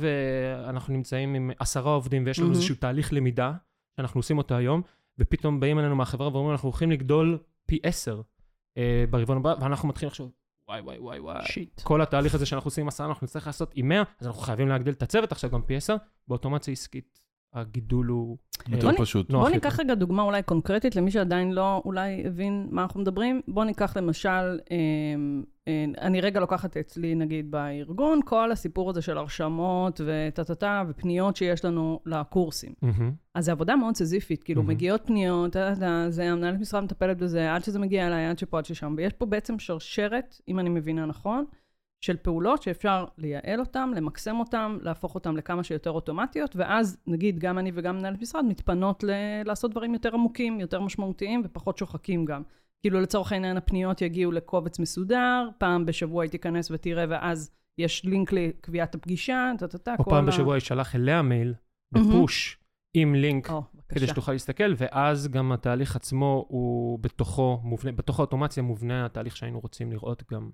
אנחנו 0.70 0.94
נמצאים 0.94 1.34
עם 1.34 1.52
עשרה 1.60 1.94
עובדים 1.94 2.26
ויש 2.26 2.40
לנו 2.40 2.48
מהמם. 2.48 2.58
איזשהו 2.58 2.76
תהליך 2.76 3.14
למידה, 3.14 3.54
שאנחנו 3.98 4.20
עושים 4.20 4.38
אותו 4.38 4.56
היום, 4.56 4.82
ופתאום 5.20 5.60
באים 5.60 5.80
אלינו 5.80 5.96
מהחברה 5.96 6.28
ואומרים, 6.28 6.52
אנחנו 6.52 6.70
הולכים 6.70 6.92
לגדול 6.92 7.38
פי 7.66 7.80
עשר 7.84 8.22
אה, 8.78 9.06
ברבעון 9.10 9.38
הבא, 9.38 9.56
ואנחנו 9.62 9.88
מתחילים 9.88 10.08
לחשוב, 10.08 10.32
וואי, 10.68 10.82
וואי, 10.82 11.00
וואי, 11.00 11.20
וואי. 11.20 11.46
שיט. 11.46 11.82
כל 11.82 12.02
התהליך 12.02 12.36
הזה 12.36 12.46
שאנחנו 12.46 12.68
עושים 12.68 12.82
עם 12.82 12.88
עשרה, 12.88 13.08
אנחנו 13.08 13.26
נצטרך 13.26 13.48
לעשות 13.48 13.72
עם 13.76 13.88
100, 13.88 14.04
אז 14.20 14.28
אנחנו 14.28 14.42
חייבים 14.42 14.68
להגדיל 14.68 14.94
את 14.94 15.04
הצוות 15.04 15.32
עכשיו 15.32 15.50
גם 15.50 15.62
פי 15.62 15.76
10. 15.76 15.96
באוטומציה 16.28 16.72
עסקית, 16.72 17.20
הגידול 17.56 18.08
הוא... 18.08 18.38
יותר 18.70 18.88
בוא 18.88 18.92
נ- 18.92 19.02
פשוט. 19.02 19.32
בוא. 19.32 19.50
ניקח 19.50 19.80
רגע 19.80 19.96
דוגמה 19.96 20.22
אולי 20.22 20.44
קונקרטית 20.44 20.96
למי 20.96 21.12
שעדיין 21.12 21.52
לא 21.52 21.82
אולי 21.86 22.24
הבין 22.26 22.68
מה 22.72 22.82
אנחנו 22.84 23.02
מדברים. 23.02 23.42
בוא 23.48 23.64
ניקח 23.64 23.98
למשל, 23.98 24.60
אמ, 24.72 25.44
אה, 25.68 25.86
אני 26.02 26.22
רגע 26.22 26.40
לוקחת 26.40 26.78
אצלי 26.78 27.16
נגיד 27.16 27.52
בארגון, 27.52 28.20
כל 28.26 28.52
הסיפור 28.52 28.90
הזה 28.90 29.02
של 29.02 29.18
הרשמות 29.18 30.02
וטה-טה-טה 30.06 30.84
ופניות 30.88 31.36
שיש 31.36 31.66
לנו 31.66 32.00
לקורסים. 32.06 32.74
אז 33.34 33.46
זו 33.46 33.52
עבודה 33.52 33.76
מאוד 33.76 33.96
סיזיפית, 33.96 34.44
כאילו. 34.44 34.64
מגיעות 34.64 35.02
פניות, 35.06 35.56
זה 36.10 36.32
המנהלת 36.32 36.60
משרד 36.60 36.84
מטפלת 36.84 37.18
בזה, 37.18 37.54
עד 37.54 37.64
שזה 37.64 37.80
מגיע 37.80 38.08
אליי, 38.08 38.26
עד 38.26 38.40
שפה, 38.40 38.58
עד 38.58 38.66
ששם. 38.66 38.94
ויש 38.98 39.14
פה 39.14 39.26
בעצם 39.26 39.60
שרשרת, 39.60 40.42
אם 40.48 40.60
אני 40.60 40.70
מבינה 40.70 41.06
נכון, 41.06 41.46
של 42.06 42.18
פעולות 42.18 42.62
שאפשר 42.62 43.06
לייעל 43.18 43.60
אותן, 43.60 43.92
למקסם 43.96 44.40
אותן, 44.40 44.78
להפוך 44.82 45.16
אותן 45.16 45.36
לכמה 45.36 45.64
שיותר 45.64 45.92
אוטומטיות, 45.92 46.56
ואז 46.56 46.98
נגיד 47.08 47.40
גם 47.40 47.60
אני 47.60 47.72
וגם 47.74 47.98
מנהלת 47.98 48.22
משרד 48.22 48.46
מתפנות 48.46 49.04
ל- 49.04 49.12
לעשות 49.46 49.72
דברים 49.72 49.94
יותר 49.94 50.14
עמוקים, 50.14 50.60
יותר 50.60 50.82
משמעותיים 50.82 51.42
ופחות 51.46 51.78
שוחקים 51.78 52.26
גם. 52.26 52.42
כאילו 52.82 53.02
לצורך 53.02 53.32
העניין 53.32 53.58
הפניות 53.58 54.02
יגיעו 54.02 54.32
לקובץ 54.32 54.80
מסודר, 54.80 55.50
פעם 55.58 55.86
בשבוע 55.86 56.24
היא 56.24 56.32
תיכנס 56.32 56.72
ותראה, 56.72 57.06
ואז 57.10 57.52
יש 57.78 58.06
לינק 58.06 58.34
לקביעת 58.34 58.96
הפגישה, 58.96 59.52
טה-טה-טה, 59.60 59.96
או 60.00 60.06
פעם 60.06 60.24
ה- 60.24 60.28
בשבוע 60.28 60.58
ישלח 60.58 60.96
אליה 60.96 61.22
מייל. 61.22 61.54
בפוש, 61.94 62.60
עם 62.94 63.16
לינק, 63.16 63.50
או, 63.50 63.64
כדי. 63.90 64.08
שתוכל 64.08 64.32
להסתכל, 64.32 64.74
ואז 64.78 65.28
גם 65.28 65.52
התהליך 65.52 65.96
עצמו 65.96 66.46
הוא 66.48 67.00
בתוכו 67.00 67.60
מובנה, 67.64 67.92
בתוך 67.92 68.20
האוטומציה 68.20 68.64
מובנה 68.64 69.06
התהליך 69.06 69.38
שהיינו 69.38 69.60
רוצים 69.60 69.92
לראות 69.92 70.24
גם 70.32 70.50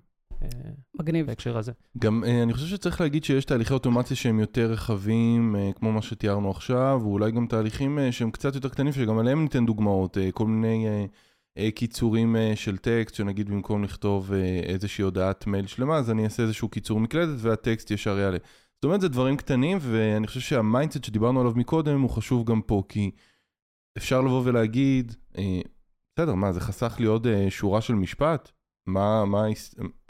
מגניב. 0.94 1.26
בהקשר 1.26 1.58
הזה. 1.58 1.72
גם 1.98 2.24
אה, 2.24 2.42
אני 2.42 2.52
חושב 2.52 2.66
שצריך 2.66 3.00
להגיד 3.00 3.24
שיש 3.24 3.44
תהליכי 3.44 3.74
אוטומציה 3.74 4.16
שהם 4.16 4.40
יותר 4.40 4.72
רחבים, 4.72 5.56
אה, 5.56 5.70
כמו 5.72 5.92
מה 5.92 6.02
שתיארנו 6.02 6.50
עכשיו, 6.50 7.00
ואולי 7.02 7.30
גם 7.30 7.46
תהליכים 7.46 7.98
אה, 7.98 8.12
שהם 8.12 8.30
קצת 8.30 8.54
יותר 8.54 8.68
קטנים, 8.68 8.92
שגם 8.92 9.18
עליהם 9.18 9.42
ניתן 9.42 9.66
דוגמאות, 9.66 10.16
כל 10.32 10.46
מיני 10.46 11.08
קיצורים 11.74 12.36
של 12.54 12.76
טקסט, 12.76 13.14
שנגיד 13.14 13.50
במקום 13.50 13.84
לכתוב 13.84 14.32
איזושהי 14.62 15.02
הודעת 15.02 15.46
מייל 15.46 15.66
שלמה, 15.66 15.96
אז 15.96 16.10
אני 16.10 16.24
אעשה 16.24 16.42
איזשהו 16.42 16.68
קיצור 16.68 17.00
מקלדת 17.00 17.36
והטקסט 17.38 17.90
ישר 17.90 18.18
יעלה. 18.18 18.38
זאת 18.74 18.84
אומרת, 18.84 19.00
זה 19.00 19.08
דברים 19.08 19.36
קטנים, 19.36 19.78
ואני 19.80 20.26
חושב 20.26 20.40
שה 20.40 20.59
mindset 20.59 21.04
שדיברנו 21.04 21.40
עליו 21.40 21.52
מקודם 21.56 22.00
הוא 22.00 22.10
חשוב 22.10 22.50
גם 22.50 22.62
פה, 22.62 22.82
כי 22.88 23.10
אפשר 23.98 24.20
לבוא 24.20 24.42
ולהגיד, 24.44 25.16
בסדר, 26.14 26.34
מה, 26.34 26.52
זה 26.52 26.60
חסך 26.60 26.96
לי 26.98 27.06
עוד 27.06 27.26
שורה 27.48 27.80
של 27.80 27.94
משפט? 27.94 28.52
מה, 28.86 29.24
מה, 29.24 29.44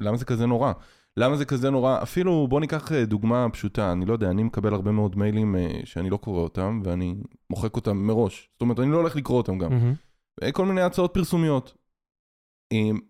למה 0.00 0.16
זה 0.16 0.24
כזה 0.24 0.46
נורא? 0.46 0.72
למה 1.16 1.36
זה 1.36 1.44
כזה 1.44 1.70
נורא? 1.70 2.02
אפילו, 2.02 2.46
בוא 2.48 2.60
ניקח 2.60 2.92
אה, 2.92 3.04
דוגמה 3.04 3.46
פשוטה, 3.52 3.92
אני 3.92 4.06
לא 4.06 4.12
יודע, 4.12 4.30
אני 4.30 4.42
מקבל 4.42 4.74
הרבה 4.74 4.92
מאוד 4.92 5.18
מיילים 5.18 5.56
אה, 5.56 5.80
שאני 5.84 6.10
לא 6.10 6.16
קורא 6.16 6.40
אותם, 6.40 6.80
ואני 6.84 7.16
מוחק 7.50 7.76
אותם 7.76 7.96
מראש. 7.96 8.48
זאת 8.52 8.60
אומרת, 8.60 8.80
אני 8.80 8.90
לא 8.90 8.96
הולך 8.96 9.16
לקרוא 9.16 9.38
אותם 9.38 9.58
גם. 9.58 9.94
אה, 10.42 10.52
כל 10.52 10.66
מיני 10.66 10.80
הצעות 10.80 11.14
פרסומיות. 11.14 11.74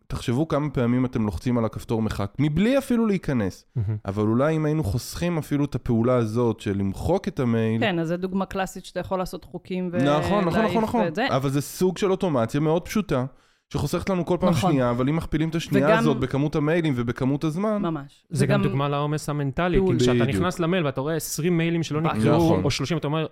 תחשבו 0.06 0.48
כמה 0.48 0.70
פעמים 0.70 1.04
אתם 1.04 1.26
לוחצים 1.26 1.58
על 1.58 1.64
הכפתור 1.64 2.02
מחק, 2.02 2.32
מבלי 2.38 2.78
אפילו 2.78 3.06
להיכנס. 3.06 3.64
מהמם. 3.76 3.96
אבל 4.06 4.22
אולי 4.22 4.56
אם 4.56 4.64
היינו 4.64 4.84
חוסכים 4.84 5.38
אפילו 5.38 5.64
את 5.64 5.74
הפעולה 5.74 6.14
הזאת 6.14 6.60
של 6.60 6.78
למחוק 6.78 7.28
את 7.28 7.40
המייל, 7.40 7.80
כן, 7.80 7.98
אז 7.98 8.08
זו 8.08 8.16
דוגמה 8.16 8.46
קלאסית 8.46 8.84
שאתה 8.84 9.00
יכול 9.00 9.18
לעשות 9.18 9.44
חוקים 9.44 9.88
ולהעיף 9.92 10.26
נכון, 10.26 10.44
נכון, 10.44 10.64
נכון, 10.64 10.82
נכון. 10.82 11.04
ואת 11.04 11.14
זה. 11.14 11.26
אבל 11.30 11.50
זה 11.50 11.60
סוג 11.60 11.98
של 11.98 12.10
אוטומציה 12.10 12.60
מאוד 12.60 12.84
פשוטה, 12.84 13.24
שחוסכת 13.72 14.10
לנו 14.10 14.26
כל 14.26 14.36
פעם 14.40 14.48
נכון. 14.50 14.70
שנייה, 14.70 14.90
אבל 14.90 15.08
אם 15.08 15.16
מכפילים 15.16 15.48
את 15.48 15.54
השנייה 15.54 15.86
וגם- 15.86 15.98
הזאת 15.98 16.16
בכמות 16.16 16.56
המיילים 16.56 16.92
ובכמות 16.96 17.44
הזמן, 17.44 17.82
ממש. 17.82 18.24
זה 18.30 18.46
גם 18.46 18.62
דוגמה 18.62 18.88
לעומס 18.88 19.28
המנטלי. 19.28 19.78
כאילו 19.86 19.98
כשאתה. 20.00 20.24
נכנס 20.24 20.58
למייל 20.60 20.86
ואתה 20.86 21.00
רואה 21.00 21.16
20 21.16 21.58
מיילים 21.58 21.82
שלא 21.82 22.00
נכון. 22.00 22.18
נקראו, 22.18 22.60
או 22.64 22.70
30, 22.70 22.98
אתה 22.98 23.06
אומר, 23.06 23.26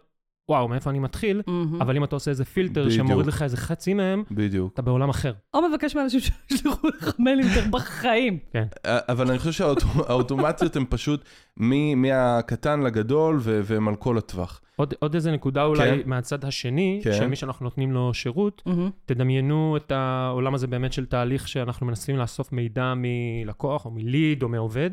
וואו, 0.50 0.68
מאיפה 0.68 0.90
אני 0.90 0.98
מתחיל? 0.98 1.42
מהמם. 1.46 1.82
אבל 1.82 1.96
אם 1.96 2.04
אתה 2.04 2.16
עושה 2.16 2.30
איזה 2.30 2.44
פילטר 2.44 2.84
בדיוק. 2.84 3.06
שמוריד 3.06 3.26
לך 3.26 3.42
איזה 3.42 3.56
חצי 3.56 3.94
מהם, 3.94 4.22
בדיוק. 4.30 4.72
אתה 4.74 4.82
בעולם 4.82 5.08
אחר. 5.08 5.32
או 5.54 5.60
מבקש 5.70 5.94
מאנשים 5.96 6.20
שישלחו 6.48 6.88
לך 6.88 7.10
מיילים 7.18 7.46
יותר 7.48 7.68
בחיים. 7.70 8.38
אבל 8.84 9.28
אני 9.30 9.38
חושב 9.38 9.52
שהאוטומציות 9.52 10.76
הן 10.76 10.84
פשוט 10.88 11.24
מ- 11.56 12.02
מהקטן 12.02 12.80
לגדול, 12.80 13.36
ו- 13.40 13.60
והם 13.64 13.88
על 13.88 13.96
כל 13.96 14.18
הטווח. 14.18 14.60
עוד, 14.76 14.94
עוד 14.98 15.14
איזה 15.14 15.32
נקודה 15.32 15.64
אולי 15.64 15.90
כן. 16.02 16.08
מהצד 16.08 16.44
השני, 16.44 17.00
כן. 17.04 17.12
שמי 17.12 17.36
שאנחנו 17.36 17.64
נותנים 17.64 17.92
לו 17.92 18.14
שירות, 18.14 18.62
מהמם. 18.66 18.90
תדמיינו 19.06 19.76
את 19.76 19.92
העולם 19.92 20.54
הזה 20.54 20.66
באמת 20.66 20.92
של 20.92 21.06
תהליך 21.06 21.48
שאנחנו 21.48 21.86
מנסים 21.86 22.16
לאסוף 22.16 22.52
מידע 22.52 22.94
מלקוח 22.96 23.84
או 23.86 23.90
מליד 23.90 24.42
או 24.42 24.48
מעובד, 24.48 24.90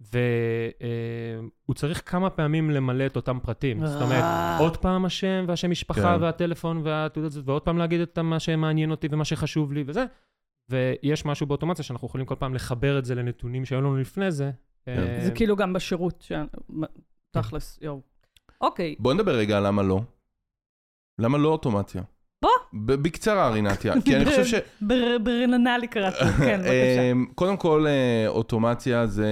והוא 0.00 1.74
צריך 1.74 2.10
כמה 2.10 2.30
פעמים 2.30 2.70
למלא 2.70 3.06
את 3.06 3.16
אותם 3.16 3.38
פרטים. 3.42 3.86
זאת 3.86 4.02
אומרת, 4.02 4.22
אה. 4.22 4.58
עוד 4.58 4.76
פעם 4.76 5.04
השם 5.04 5.44
והשם 5.48 5.70
משפחה 5.70 6.16
כן. 6.16 6.22
והטלפון 6.22 6.80
והתעודת 6.84 7.30
זאת, 7.30 7.48
ועוד 7.48 7.62
פעם 7.62 7.78
להגיד 7.78 8.00
את 8.00 8.18
מה 8.18 8.40
שמעניין 8.40 8.90
אותי 8.90 9.08
ומה 9.10 9.24
שחשוב 9.24 9.72
לי 9.72 9.84
וזה. 9.86 10.04
ויש 10.70 11.24
משהו 11.24 11.46
באוטומציה 11.46 11.84
שאנחנו 11.84 12.06
יכולים 12.06 12.26
כל 12.26 12.34
פעם 12.34 12.54
לחבר 12.54 12.98
את 12.98 13.04
זה 13.04 13.14
לנתונים 13.14 13.64
שהיו 13.64 13.80
לנו 13.80 13.96
לפני 13.96 14.30
זה. 14.30 14.50
כן. 14.84 14.98
אה, 14.98 15.24
זה 15.24 15.30
כאילו 15.30 15.56
גם 15.56 15.72
בשירות, 15.72 16.20
ש- 16.22 16.32
תכלס, 17.30 17.78
יואו. 17.82 18.00
אוקיי, 18.60 18.94
בוא 18.98 19.14
נדבר 19.14 19.36
רגע 19.36 19.56
על 19.56 19.66
למה 19.66 19.82
לא. 19.82 20.00
למה 21.20 21.38
לא 21.38 21.48
אוטומציה? 21.48 22.02
בקצרה, 22.74 23.50
רינתיה, 23.50 23.94
כי 24.04 24.16
אני 24.16 24.24
חושב 24.24 24.44
ש... 24.44 24.54
בר- 24.88 25.16
ברננלי 25.22 25.86
קראתי, 25.86 26.24
כן, 26.38 26.58
בבקשה. 26.64 27.10
אמ, 27.12 27.26
קודם 27.34 27.56
כל, 27.56 27.86
אה, 27.86 28.28
אוטומציה 28.28 29.06
זה... 29.06 29.28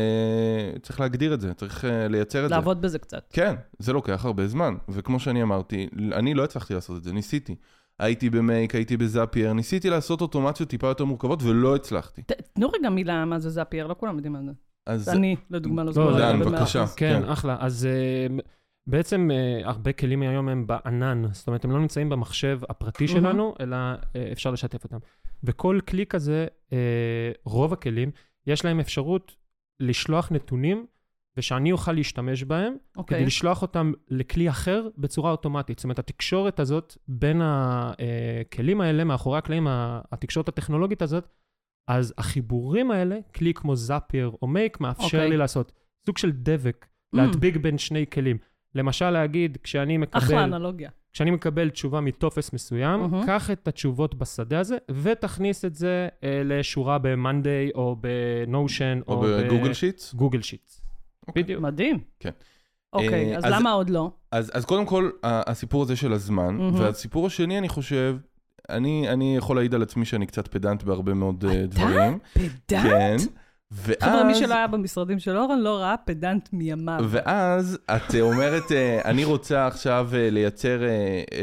צריך 0.83 1.00
להגדיר 1.00 1.35
את 1.35 1.40
זה, 1.40 1.54
צריך 1.54 1.85
אה, 1.85 2.09
לייצר 2.09 2.45
את 2.45 2.49
זה. 2.49 2.54
לעבוד 2.54 2.83
בזה 2.83 2.99
קצת. 2.99 3.23
כן, 3.33 3.54
זה 3.78 3.92
לוקח 3.92 4.25
הרבה 4.25 4.47
זמן, 4.47 4.75
וכמו 4.88 5.21
שאני 5.21 5.42
אמרתי, 5.42 5.88
אני 6.12 6.35
לא 6.35 6.45
הצלחתי 6.45 6.75
לעשות 6.75 6.97
את 6.99 7.04
זה, 7.04 7.12
ניסיתי. 7.12 7.54
הייתי 7.99 8.30
במייק, 8.30 8.75
הייתי 8.75 8.97
בזאפייר, 8.97 9.52
ניסיתי 9.52 9.90
לעשות 9.90 10.21
אוטומציות 10.21 10.68
טיפה 10.68 10.87
יותר 10.87 11.04
מורכבות 11.04 11.42
ולא 11.42 11.76
הצלחתי. 11.76 12.23
תנו 12.52 12.68
רגע 12.78 12.90
מילה 12.90 13.25
מה 13.25 13.38
זה 13.38 13.50
זאפייר, 13.50 13.87
לא 13.87 13.95
כולם 13.99 14.14
יודעים 14.14 14.33
מה 14.33 14.38
זה. 14.45 14.52
אז 14.87 15.09
אני, 15.09 15.37
לדוגמה, 15.50 15.83
לא 15.83 15.87
לא, 15.87 15.92
זוכרת. 15.92 16.16
דן, 16.18 16.40
בבקשה. 16.40 16.85
כן, 16.97 17.21
כן. 17.23 17.28
אחלה. 17.30 17.57
אז 17.61 17.87
אה, 17.87 18.37
בעצם 18.88 19.30
אה, 19.30 19.61
הרבה 19.64 19.92
כלים 19.92 20.23
היום 20.23 20.49
הם 20.49 20.66
בענן, 20.66 21.23
זאת 21.33 21.47
אומרת, 21.47 21.64
הם 21.64 21.71
לא 21.71 21.80
נמצאים 21.80 22.09
במחשב 22.09 22.61
הפרטי 22.68 23.07
מהמם. 23.07 23.21
שלנו, 23.21 23.54
אלא 23.61 23.76
אה, 23.76 24.33
אפשר 24.33 24.50
לשתף 24.50 24.85
אותם. 24.85 24.99
וכל 25.45 25.80
כלי 25.88 26.07
כזה, 26.07 26.47
אה, 26.73 27.30
רוב 27.45 27.73
הכלים, 27.73 28.11
יש 28.47 28.64
להם 28.64 28.80
אפשרות 28.80 29.37
לשלוח 29.80 30.33
נתונים, 30.33 30.87
ושאני 31.37 31.73
אוכל 31.73 31.92
להשתמש 31.92 32.45
בהם, 32.45 32.76
אוקיי. 32.97 33.18
כדי 33.18 33.26
לשלוח 33.26 33.62
אותם 33.62 33.92
לכלי 34.09 34.49
אחר 34.49 34.88
בצורה 34.99 35.30
אוטומטית. 35.30 35.78
זאת 35.78 35.85
אומרת, 35.85 35.99
התקשורת 35.99 36.61
הזאת 36.61 36.97
בין 37.09 37.40
הכלים 37.45 38.80
האלה, 38.80 39.04
מאחורי 39.04 39.38
הקלעים, 39.38 39.66
התקשורת 40.12 40.49
הטכנולוגית 40.49 41.02
הזאת, 41.02 41.28
אז 41.88 42.14
החיבורים 42.18 42.90
האלה, 42.90 43.18
כלי 43.35 43.54
כמו 43.54 43.76
זאפייר 43.76 44.30
או 44.42 44.47
מייק, 44.47 44.80
מאפשר 44.80 45.04
אוקיי. 45.04 45.30
לי 45.30 45.37
לעשות 45.37 45.73
סוג 46.07 46.18
של 46.18 46.30
דבק, 46.33 46.87
Mm. 47.14 47.18
להדביק 47.18 47.57
בין 47.57 47.78
שני 47.78 48.07
כלים. 48.12 48.38
למשל 48.75 49.10
להגיד, 49.10 49.58
כשאני 49.62 49.98
אחלה 50.10 50.28
מקבל, 50.38 50.54
אנלוגיה. 50.54 50.90
כשאני 51.12 51.30
מקבל 51.30 51.70
תשובה 51.70 52.00
מטופס 52.00 52.52
מסוים, 52.52 53.00
מהמם. 53.00 53.26
קח 53.26 53.50
את 53.50 53.68
התשובות 53.68 54.14
בשדה 54.14 54.60
הזה, 54.60 54.76
ותכניס 55.02 55.64
את 55.64 55.75
זה 55.75 56.08
אה, 56.25 56.42
לשורה 56.44 56.98
ב-Monday 56.98 57.75
או 57.75 57.96
ב-Notion 58.00 59.02
או 59.08 59.20
בגוגל 59.20 59.72
שיטס? 59.72 60.14
גוגל 60.14 60.42
שיטס. 60.42 60.80
אוקיי. 61.28 61.42
בדיוק. 61.42 61.62
מדהים. 61.62 61.98
כן. 62.20 62.30
אוקיי, 62.92 63.32
אה, 63.32 63.38
אז 63.38 63.44
אז- 63.44 63.52
למה 63.52 63.70
עוד 63.72 63.90
לא? 63.90 64.10
אז, 64.32 64.50
אז 64.54 64.64
קודם 64.64 64.87
כל, 64.87 65.10
הסיפור 65.22 65.82
הזה 65.82 65.96
של 65.96 66.12
הזמן, 66.12 66.54
מהמם. 66.56 66.75
והסיפור 66.80 67.26
השני, 67.26 67.58
אני 67.58 67.68
חושב, 67.68 68.16
אני, 68.68 69.08
אני 69.08 69.37
יכול 69.37 69.56
להעיד 69.56 69.75
על 69.75 69.82
עצמי 69.82 70.04
שאני 70.04 70.26
קצת 70.26 70.48
פדנט 70.48 70.82
בהרבה 70.82 71.14
מאוד 71.14 71.44
אה, 71.44 71.64
אתה? 71.64 71.66
דברים. 71.66 72.18
פדנט? 72.34 72.60
כן. 72.68 73.16
חבר'ה, 73.75 74.25
מי 74.25 74.32
ואז, 74.32 74.38
שלא 74.38 74.54
היה 74.54 74.66
במשרדים 74.66 75.18
של 75.18 75.37
אורן 75.37 75.58
לא 75.58 75.76
ראה 75.78 75.96
פדנט 75.96 76.48
מימיו. 76.52 76.98
ואז 77.08 77.78
את 77.96 78.14
אה, 78.14 78.20
אומרת, 78.20 78.72
אה, 78.72 79.00
אני 79.04 79.25
רוצה 79.25 79.66
עכשיו 79.66 80.08
אה, 80.14 80.30
לייצר 80.30 80.80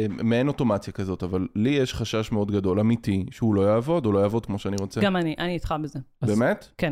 מעין 0.09 0.47
אוטומציה 0.47 0.93
כזאת, 0.93 1.23
אבל 1.23 1.47
לי 1.55 1.69
יש 1.69 1.93
חשש 1.93 2.31
מאוד 2.31 2.51
גדול, 2.51 2.79
אמיתי, 2.79 3.25
שהוא 3.31 3.55
לא 3.55 3.61
יעבוד, 3.61 4.05
הוא 4.05 4.13
לא 4.13 4.19
יעבוד 4.19 4.45
כמו 4.45 4.59
שאני 4.59 4.75
רוצה. 4.79 5.01
גם 5.01 5.15
אני, 5.15 5.35
אני 5.39 5.53
איתך 5.53 5.75
בזה. 5.81 5.99
באמת? 6.21 6.67
כן. 6.77 6.91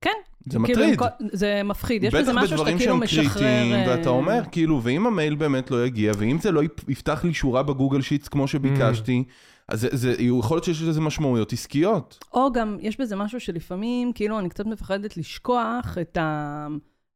כן. 0.00 0.10
זה 0.50 0.58
כאילו, 0.64 0.80
מטריד. 0.80 1.00
זה 1.32 1.60
מפחיד. 1.64 2.04
יש 2.04 2.14
בזה 2.14 2.32
בטח 2.32 2.42
משהו 2.42 2.48
שאתה 2.48 2.56
בדברים 2.56 2.78
כאילו 2.78 2.92
שהם 2.94 3.02
משחרר... 3.02 3.42
קריטיים, 3.42 3.72
אה, 3.74 3.84
ואתה 3.88 4.08
אומר, 4.08 4.42
כאילו, 4.52 4.80
ואם 4.82 5.06
המייל 5.06 5.34
באמת 5.34 5.70
לא 5.70 5.86
יגיע, 5.86 6.12
ואם 6.18 6.38
זה 6.38 6.50
לא 6.52 6.62
יפ- 6.62 6.84
יפתח 6.88 7.24
לי 7.24 7.34
שורה 7.34 7.62
בגוגל 7.62 8.00
שיטס 8.02 8.28
כמו 8.28 8.48
שביקשתי, 8.48 9.24
אז 9.68 9.80
זה, 9.80 9.88
זה, 9.92 10.14
יכול 10.18 10.56
להיות 10.56 10.64
שיש 10.64 10.82
לזה 10.82 11.00
משמעויות 11.00 11.52
עסקיות. 11.52 12.18
או 12.32 12.52
גם, 12.52 12.76
יש 12.80 13.00
בזה 13.00 13.16
משהו 13.16 13.40
שלפעמים, 13.40 14.12
כאילו, 14.12 14.38
אני 14.38 14.48
קצת 14.48 14.66
מפחדת 14.66 15.16
לשכוח 15.16 15.98
את 16.00 16.16
ה... 16.16 16.66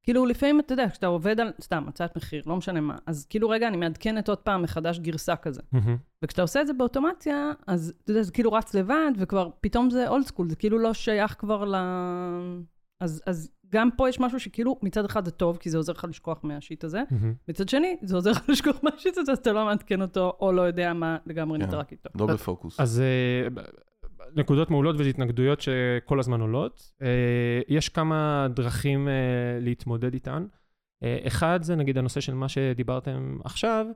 כאילו, 0.03 0.27
לפעמים, 0.27 0.61
אתה 0.61 0.73
יודע, 0.73 0.91
כשאתה 0.91 1.07
עובד 1.07 1.41
על, 1.41 1.53
סתם, 1.61 1.85
הצעת 1.89 2.17
מחיר, 2.17 2.43
לא 2.47 2.57
משנה 2.57 2.81
מה, 2.81 2.97
אז 3.07 3.27
כאילו, 3.31 3.49
רגע, 3.49 3.69
אני 3.69 3.77
מעדכנת 3.77 4.29
עוד 4.29 4.39
פעם 4.39 4.63
מחדש 4.63 4.99
גרסה 4.99 5.37
כזה. 5.37 5.63
מהמם. 5.73 5.97
וכשאתה 6.25 6.43
עושה 6.43 6.61
את 6.61 6.67
זה 6.67 6.73
באוטומציה, 6.73 7.53
אז 7.67 7.93
אתה 8.05 8.11
יודע, 8.11 8.23
זה 8.23 8.33
כאילו 8.33 8.53
רץ 8.53 8.75
לבד, 8.75 9.13
וכבר 9.17 9.51
פתאום 9.61 9.91
זה 9.91 10.09
אולד 10.09 10.27
סקול, 10.27 10.49
זה 10.49 10.57
כאילו 10.57 10.79
לא 10.79 10.95
שייך 10.95 11.35
כבר 11.39 11.65
ל... 11.65 11.75
אז, 13.01 13.23
אז 13.27 13.51
גם 13.71 13.89
פה 13.97 14.09
יש 14.09 14.21
משהו 14.21 14.41
שכאילו, 14.41 14.79
מצד 14.83 15.05
אחד 15.05 15.25
זה 15.25 15.31
טוב, 15.31 15.57
כי 15.57 15.71
זה 15.71 15.77
עוזר 15.77 15.93
לך 15.93 16.07
לשכוח 16.09 16.41
מהשיט 16.43 16.85
הזה, 16.85 17.03
מהמם. 17.11 17.35
מצד 17.49 17.69
שני, 17.69 17.97
זה 18.03 18.17
עוזר 18.17 18.31
לך 18.31 18.49
לשכוח 18.53 18.77
מהשיט 18.83 19.19
הזה, 19.19 19.33
אז 19.33 19.39
אתה 19.39 19.53
לא 19.53 19.65
מעדכן 19.65 20.03
אותו, 20.03 20.37
או 20.41 20.53
לא 20.53 20.63
יודע 20.63 20.93
מה 20.93 21.17
לגמרי 21.27 21.59
כן. 21.59 21.65
נטרק 21.65 21.93
איתו. 21.93 22.11
לא 22.15 22.27
בפוקוס. 22.27 22.81
אז 22.81 23.01
אה, 23.01 23.63
נקודות 24.37 24.71
מעולות 24.71 24.97
והתנגדויות 24.99 25.61
שכל 25.61 26.21
הזמן 26.21 26.41
עולות. 26.41 26.93
אה, 27.03 27.61
יש 27.69 27.89
כמה 27.89 28.47
דרכים 28.51 29.09
אה, 29.09 29.13
להתמודד 29.61 30.15
איתן. 30.15 30.47
אחד 31.27 31.63
זה 31.63 31.77
נגיד 31.77 31.99
הנושא 31.99 32.21
של 32.21 32.35
מה 32.35 32.49
שדיברתם 32.49 33.39
עכשיו. 33.45 33.87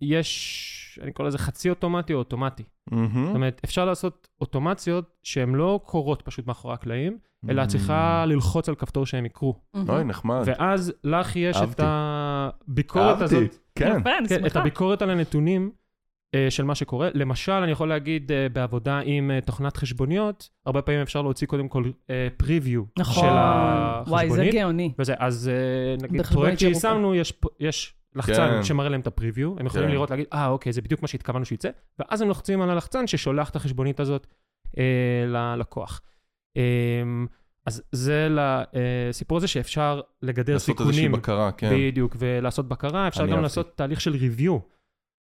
יש, 0.00 0.98
אני 1.02 1.12
קורא 1.12 1.28
לזה 1.28 1.38
חצי 1.38 1.70
אוטומטי 1.70 2.14
או 2.14 2.18
אוטומטי. 2.18 2.62
מהמם. 2.90 3.26
זאת 3.26 3.34
אומרת, 3.34 3.60
אפשר 3.64 3.84
לעשות 3.84 4.28
אוטומציות 4.40 5.18
שהן 5.22 5.54
לא 5.54 5.80
קורות 5.84 6.22
פשוט 6.22 6.46
מאחורי 6.46 6.74
הקלעים, 6.74 7.18
אלא 7.48 7.62
את 7.62 7.68
צריכה 7.68 8.24
ללחוץ 8.26 8.68
על 8.68 8.74
כפתור 8.74 9.06
שהם 9.06 9.26
יקרו. 9.26 9.54
אוי, 9.88 10.04
נחמד. 10.04 10.42
ואז 10.44 10.92
לך 11.04 11.36
יש 11.36 11.56
את 11.56 11.60
אהבתי. 11.60 11.82
הביקורת 11.86 13.20
אהבתי, 13.20 13.36
הזאת. 13.36 13.56
כן. 13.74 13.96
יפה, 14.00 14.18
אני 14.18 14.28
כן, 14.28 14.46
את. 14.46 14.56
הביקורת 14.56 15.02
על 15.02 15.10
הנתונים 15.10 15.70
אה, 16.34 16.46
של 16.50 16.64
מה 16.64 16.74
שקורה. 16.74 17.08
למשל, 17.14 17.52
אני 17.52 17.72
יכול 17.72 17.88
להגיד, 17.88 18.32
אה, 18.32 18.48
בעבודה 18.48 19.00
עם 19.04 19.30
אה, 19.30 19.40
תוכנת 19.40 19.76
חשבוניות, 19.76 20.48
הרבה 20.66 20.82
פעמים 20.82 21.00
אפשר 21.00 21.22
להוציא 21.22 21.46
קודם 21.46 21.68
כל 21.68 21.90
פריוויו 22.36 22.82
נכון. 22.98 23.24
של 23.24 23.30
וואי, 24.10 24.30
זה 24.30 24.34
החשבונית. 24.34 24.54
גאוני. 24.54 24.92
וזה, 24.98 25.14
אז 25.18 25.50
נגיד 26.02 26.26
פרויקט. 26.26 26.58
שיישמנו, 26.58 27.14
יש 27.60 27.94
לחצן 28.14 28.48
כן. 28.48 28.62
שמראה 28.62 28.88
להם 28.88 29.00
את 29.00 29.06
הפריוויו, 29.06 29.54
הם 29.58 29.66
יכולים 29.66 29.86
כן. 29.86 29.92
לראות, 29.92 30.10
להגיד, 30.10 30.26
אה, 30.32 30.48
אוקיי, 30.48 30.72
זה 30.72 30.82
בדיוק 30.82 31.02
מה 31.02 31.08
שהתכוונו 31.08 31.44
שייצא, 31.44 31.68
ואז 31.98 32.20
הם 32.20 32.28
לוחצים 32.28 32.62
על 32.62 32.70
הלחצן 32.70 33.06
ששולח 33.06 33.50
את 33.50 33.56
החשבונית 33.56 34.00
הזאת 34.00 34.26
אה, 34.78 35.24
ללקוח. 35.26 36.00
אה, 36.56 36.62
אז 37.66 37.82
זה 37.92 38.28
לסיפור 38.30 39.38
הזה 39.38 39.48
שאפשר 39.48 40.00
לגדר 40.22 40.52
לעשות 40.52 40.80
איזושהי 40.80 40.94
סיכונים. 40.94 41.12
בקרה, 41.12 41.52
כן. 41.52 41.70
בדיוק, 41.74 42.16
ולעשות 42.18 42.68
בקרה, 42.68 43.08
אפשר 43.08 43.22
גם 43.22 43.28
אהבתי. 43.28 43.42
לעשות 43.42 43.76
תהליך 43.76 44.00
של 44.00 44.14
review. 44.14 44.50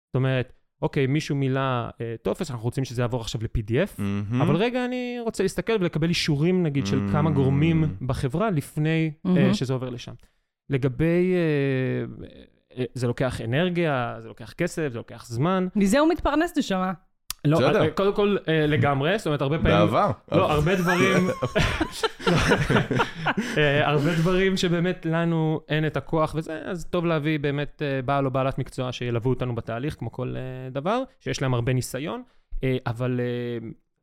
זאת 0.06 0.14
אומרת, 0.14 0.52
אוקיי, 0.82 1.06
מישהו 1.06 1.36
מילא 1.36 1.60
אה, 2.00 2.14
טופס, 2.22 2.50
אנחנו 2.50 2.64
רוצים 2.64 2.84
שזה 2.84 3.02
יעבור 3.02 3.20
עכשיו 3.20 3.40
ל-PDF, 3.42 3.90
מהמם. 3.98 4.42
אבל 4.42 4.56
רגע, 4.56 4.84
אני 4.84 5.16
רוצה 5.20 5.42
להסתכל 5.42 5.72
ולקבל 5.80 6.08
אישורים, 6.08 6.62
נגיד, 6.62 6.86
של 6.86 7.06
Mm. 7.08 7.12
כמה 7.12 7.30
גורמים 7.30 7.84
בחברה 8.06 8.50
לפני 8.50 9.12
אה, 9.26 9.30
מהמם. 9.32 9.54
שזה 9.54 9.72
עובר 9.72 9.90
לשם. 9.90 10.12
לגבי, 10.70 11.34
אה, 11.34 12.26
אה, 12.78 12.84
זה 12.94 13.06
לוקח 13.06 13.40
אנרגיה, 13.40 14.16
זה 14.22 14.28
לוקח 14.28 14.52
כסף, 14.52 14.88
זה 14.92 14.98
לוקח 14.98 15.26
זמן. 15.26 15.66
מזה 15.76 15.98
הוא 15.98 16.08
מתפרנס, 16.08 16.58
נשמה. 16.58 16.92
לא, 17.44 17.58
בסדר. 17.58 17.82
אה, 17.82 17.90
קודם 17.90 18.14
כל 18.14 18.36
אה, 18.48 18.66
לגמרי, 18.66 19.18
זאת 19.18 19.26
אומרת, 19.26 19.42
הרבה 19.42 19.58
פעמים... 19.58 19.72
בעבר. 19.72 20.10
לא, 20.32 20.52
הרבה 20.52 20.76
דברים, 20.76 21.28
אה, 23.56 23.88
הרבה 23.88 24.14
דברים 24.14 24.56
שבאמת 24.56 25.06
לנו 25.06 25.60
אין 25.68 25.86
את 25.86 25.96
הכוח 25.96 26.34
וזה, 26.34 26.60
אז 26.64 26.84
טוב 26.84 27.06
להביא 27.06 27.38
באמת 27.38 27.82
בעל 28.04 28.26
או 28.26 28.30
בעלת 28.30 28.58
מקצוע 28.58 28.92
שילוו 28.92 29.30
אותנו 29.30 29.54
בתהליך, 29.54 29.94
כמו 29.98 30.12
כל 30.12 30.34
דבר, 30.70 31.02
שיש 31.20 31.42
להם 31.42 31.54
הרבה 31.54 31.72
ניסיון, 31.72 32.22
אבל 32.86 33.20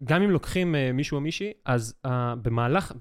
גם 0.03 0.21
אם 0.21 0.31
לוקחים 0.31 0.75
מישהו 0.93 1.15
או 1.15 1.21
מישהי, 1.21 1.51
אז 1.65 1.93
במהלך, 2.41 2.91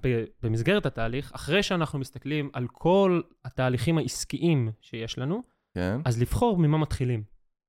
במסגרת 0.43 0.87
התהליך, 0.87 1.33
אחרי 1.35 1.62
שאנחנו 1.62 1.99
מסתכלים 1.99 2.50
על 2.52 2.66
כל 2.73 3.21
התהליכים 3.45 3.99
העסקיים 3.99 4.71
שיש 4.81 5.19
לנו, 5.19 5.43
כן, 5.75 6.00
אז 6.05 6.21
לבחור 6.21 6.59
ממה 6.59 6.78
מתחילים, 6.78 7.23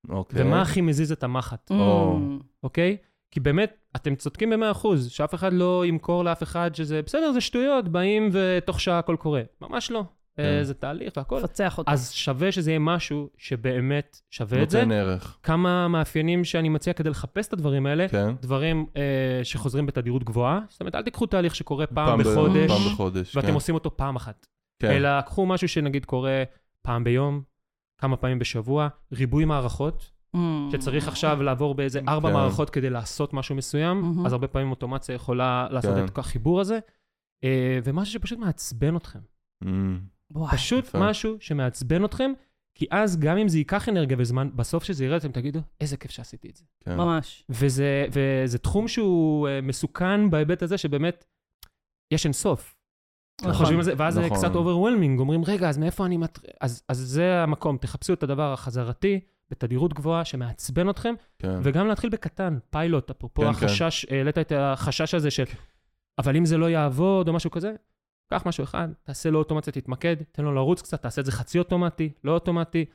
אוקיי. 0.09 0.41
ומה 0.41 0.61
הכי 0.61 0.81
מזיז 0.81 1.11
את 1.11 1.23
המחט. 1.23 1.71
או. 1.71 2.19
Mm. 2.19 2.43
אוקיי? 2.63 2.97
כי 3.31 3.39
באמת, 3.39 3.77
אתם 3.95 4.15
צודקים 4.15 4.49
במאה 4.49 4.71
אחוז, 4.71 5.09
שאף 5.09 5.33
אחד 5.33 5.53
לא 5.53 5.85
ימכור 5.85 6.23
לאף 6.23 6.43
אחד 6.43 6.75
שזה, 6.75 7.01
בסדר, 7.01 7.31
זה 7.31 7.41
שטויות, 7.41 7.87
באים 7.87 8.29
ותוך 8.31 8.79
שעה 8.79 8.99
הכל 8.99 9.15
קורה. 9.19 9.41
ממש 9.61 9.91
לא. 9.91 10.03
כן. 10.37 10.43
אה, 10.43 10.63
זה 10.63 10.73
תהליך 10.73 11.13
והכל. 11.17 11.39
לפצח 11.43 11.77
אותו. 11.77 11.91
אז 11.91 12.11
שווה 12.11 12.51
שזה 12.51 12.71
יהיה 12.71 12.79
משהו 12.79 13.29
שבאמת 13.37 14.21
שווה 14.29 14.63
את 14.63 14.69
זה. 14.69 14.79
נותן 14.79 14.91
ערך. 14.91 15.37
כמה 15.43 15.87
מאפיינים 15.87 16.43
שאני 16.43 16.69
מציע 16.69 16.93
כדי 16.93 17.09
לחפש 17.09 17.47
את 17.47 17.53
הדברים 17.53 17.85
האלה, 17.85 18.07
כן. 18.07 18.35
דברים 18.41 18.85
אה, 18.97 19.39
שחוזרים 19.43 19.85
בתדירות 19.85 20.23
גבוהה. 20.23 20.59
זאת 20.69 20.81
אומרת, 20.81 20.95
אל 20.95 21.03
תיקחו 21.03 21.25
תהליך 21.25 21.55
שקורה 21.55 21.87
פעם, 21.87 22.07
פעם 22.07 22.19
בחודש, 22.19 22.71
פעם 22.71 22.93
בחודש, 22.93 23.35
ואתם 23.35 23.47
כן. 23.47 23.53
עושים 23.53 23.75
אותו 23.75 23.97
פעם 23.97 24.15
אחת. 24.15 24.47
כן. 24.79 24.91
אלא 24.91 25.21
קחו 25.21 25.45
משהו 25.45 25.67
שנגיד 25.67 26.05
קורה 26.05 26.43
פעם 26.81 27.03
ביום, 27.03 27.41
כמה 27.97 28.17
פעמים 28.17 28.39
בשבוע, 28.39 28.87
ריבוי 29.11 29.45
מערכות, 29.45 30.11
Mm. 30.35 30.39
שצריך 30.71 31.07
עכשיו 31.07 31.43
לעבור 31.43 31.75
באיזה 31.75 31.99
ארבע 32.07 32.29
כן. 32.29 32.33
מערכות 32.33 32.69
כדי 32.69 32.89
לעשות 32.89 33.33
משהו 33.33 33.55
מסוים, 33.55 34.01
מהמם. 34.01 34.25
אז 34.25 34.33
הרבה 34.33 34.47
פעמים 34.47 34.71
אוטומציה 34.71 35.15
יכולה 35.15 35.67
לעשות 35.71 35.95
כן. 35.95 36.05
את 36.05 36.17
החיבור 36.17 36.61
הזה, 36.61 36.79
אה, 37.43 37.79
ומשהו 37.83 38.13
שפשוט 38.13 38.39
מעצבן 38.39 38.95
אתכם. 38.95 39.19
Mm. 39.63 39.67
פשוט 40.51 40.85
יפה. 40.85 40.99
משהו 41.09 41.35
שמעצבן 41.39 42.05
אתכם, 42.05 42.31
כי 42.75 42.85
אז 42.91 43.19
גם 43.19 43.37
אם 43.37 43.47
זה 43.47 43.57
ייקח 43.57 43.89
אנרגיה 43.89 44.17
וזמן, 44.19 44.49
בסוף 44.55 44.83
שזה 44.83 45.05
ירד, 45.05 45.15
אתם 45.19 45.31
תגידו, 45.31 45.59
איזה 45.81 45.97
כיף 45.97 46.11
שעשיתי 46.11 46.49
את 46.49 46.55
זה. 46.55 46.63
כן. 46.85 46.97
ממש. 46.97 47.43
וזה, 47.49 48.05
וזה 48.11 48.57
תחום 48.57 48.87
שהוא 48.87 49.47
אה, 49.47 49.61
מסוכן 49.61 50.29
בהיבט 50.29 50.63
הזה 50.63 50.77
שבאמת, 50.77 51.25
יש 52.11 52.25
אין 52.25 52.33
סוף. 52.33 52.75
נכון. 53.41 53.53
חושבים 53.53 53.77
על 53.77 53.83
זה, 53.83 53.93
ואז 53.97 54.13
זה 54.13 54.25
נכון. 54.25 54.37
קצת 54.37 54.55
overwhelming, 54.55 55.19
אומרים, 55.19 55.43
רגע, 55.45 55.69
אז 55.69 55.77
מאיפה 55.77 56.05
אני 56.05 56.17
מתחיל? 56.17 56.49
אז, 56.61 56.83
אז 56.89 56.97
זה 56.97 57.43
המקום, 57.43 57.77
תחפשו 57.77 58.13
את 58.13 58.23
הדבר 58.23 58.53
החזרתי, 58.53 59.19
בתדירות 59.51 59.93
גבוהה, 59.93 60.25
שמעצבן 60.25 60.89
אתכם, 60.89 61.13
כן. 61.39 61.59
וגם 61.63 61.87
להתחיל 61.87 62.09
בקטן, 62.09 62.57
פיילוט, 62.69 63.09
אפרופו 63.09 63.41
כן, 63.41 63.47
החשש, 63.47 64.05
העלית 64.09 64.37
את 64.37 64.51
החשש 64.55 65.13
הזה 65.13 65.31
של, 65.31 65.43
אבל 66.17 66.35
אם 66.35 66.45
זה 66.45 66.57
לא 66.57 66.69
יעבוד 66.69 67.27
או 67.27 67.33
משהו 67.33 67.51
כזה, 67.51 67.73
קח 68.29 68.45
משהו 68.45 68.63
אחד, 68.63 68.87
תעשה 69.03 69.29
לו 69.29 69.39
אוטומציה, 69.39 69.73
תתמקד, 69.73 70.15
תן 70.31 70.43
לו 70.43 70.53
לרוץ 70.53 70.81
קצת, 70.81 71.01
תעשה 71.01 71.21
את 71.21 71.25
זה 71.25 71.31
חצי 71.31 71.59
אוטומטי, 71.59 72.11
לא 72.23 72.31
אוטומטי, 72.31 72.85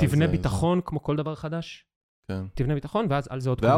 תבנה 0.00 0.24
אה, 0.24 0.30
ביטחון 0.30 0.80
כמו 0.84 1.02
כל 1.02 1.16
דבר 1.16 1.34
חדש, 1.34 1.86
כן. 2.28 2.44
תבנה 2.54 2.74
ביטחון, 2.74 3.06
ואז 3.10 3.28
על 3.30 3.40
זה 3.40 3.50
עוד 3.50 3.60
קומה. 3.60 3.72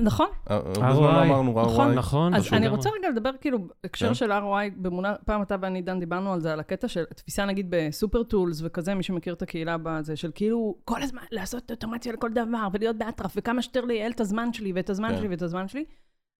נכון. 0.00 0.26
הרבה 0.46 0.72
ROI. 0.74 0.94
זמן 0.94 1.14
לא 1.14 1.22
אמרנו 1.22 1.62
נכון. 1.62 1.92
ROI. 1.92 1.94
נכון, 1.94 2.34
אז 2.34 2.42
פשוט 2.42 2.54
אני. 2.54 2.68
רוצה 2.68 2.90
רגע 2.98 3.10
לדבר, 3.10 3.30
כאילו, 3.40 3.58
בהקשר 3.82 4.08
כן. 4.08 4.14
של 4.14 4.32
ROI, 4.32 4.70
במונח, 4.76 5.16
פעם 5.24 5.42
אתה 5.42 5.56
ואני, 5.60 5.82
דן, 5.82 6.00
דיברנו 6.00 6.32
על 6.32 6.40
זה, 6.40 6.52
על 6.52 6.60
הקטע 6.60 6.88
של 6.88 7.04
תפיסה, 7.04 7.44
נגיד, 7.44 7.66
בסופר 7.70 8.22
טולס 8.22 8.60
וכזה, 8.64 8.94
מי 8.94 9.02
שמכיר 9.02 9.34
את 9.34 9.42
הקהילה 9.42 9.76
בזה, 9.82 10.16
של 10.16 10.30
כאילו, 10.34 10.74
כל 10.84 11.02
הזמן 11.02 11.22
לעשות 11.30 11.70
אוטומציה 11.70 12.12
לכל 12.12 12.30
דבר, 12.32 12.68
ולהיות 12.72 12.96
באטרף, 12.96 13.32
וכמה 13.36 13.62
שיותר 13.62 13.84
לייעל 13.84 14.10
את 14.10 14.20
הזמן 14.20 14.52
שלי, 14.52 14.72
ואת 14.72 14.90
הזמן 14.90 15.08
כן. 15.08 15.18
שלי, 15.18 15.28
ואת 15.28 15.42
הזמן 15.42 15.68
שלי. 15.68 15.84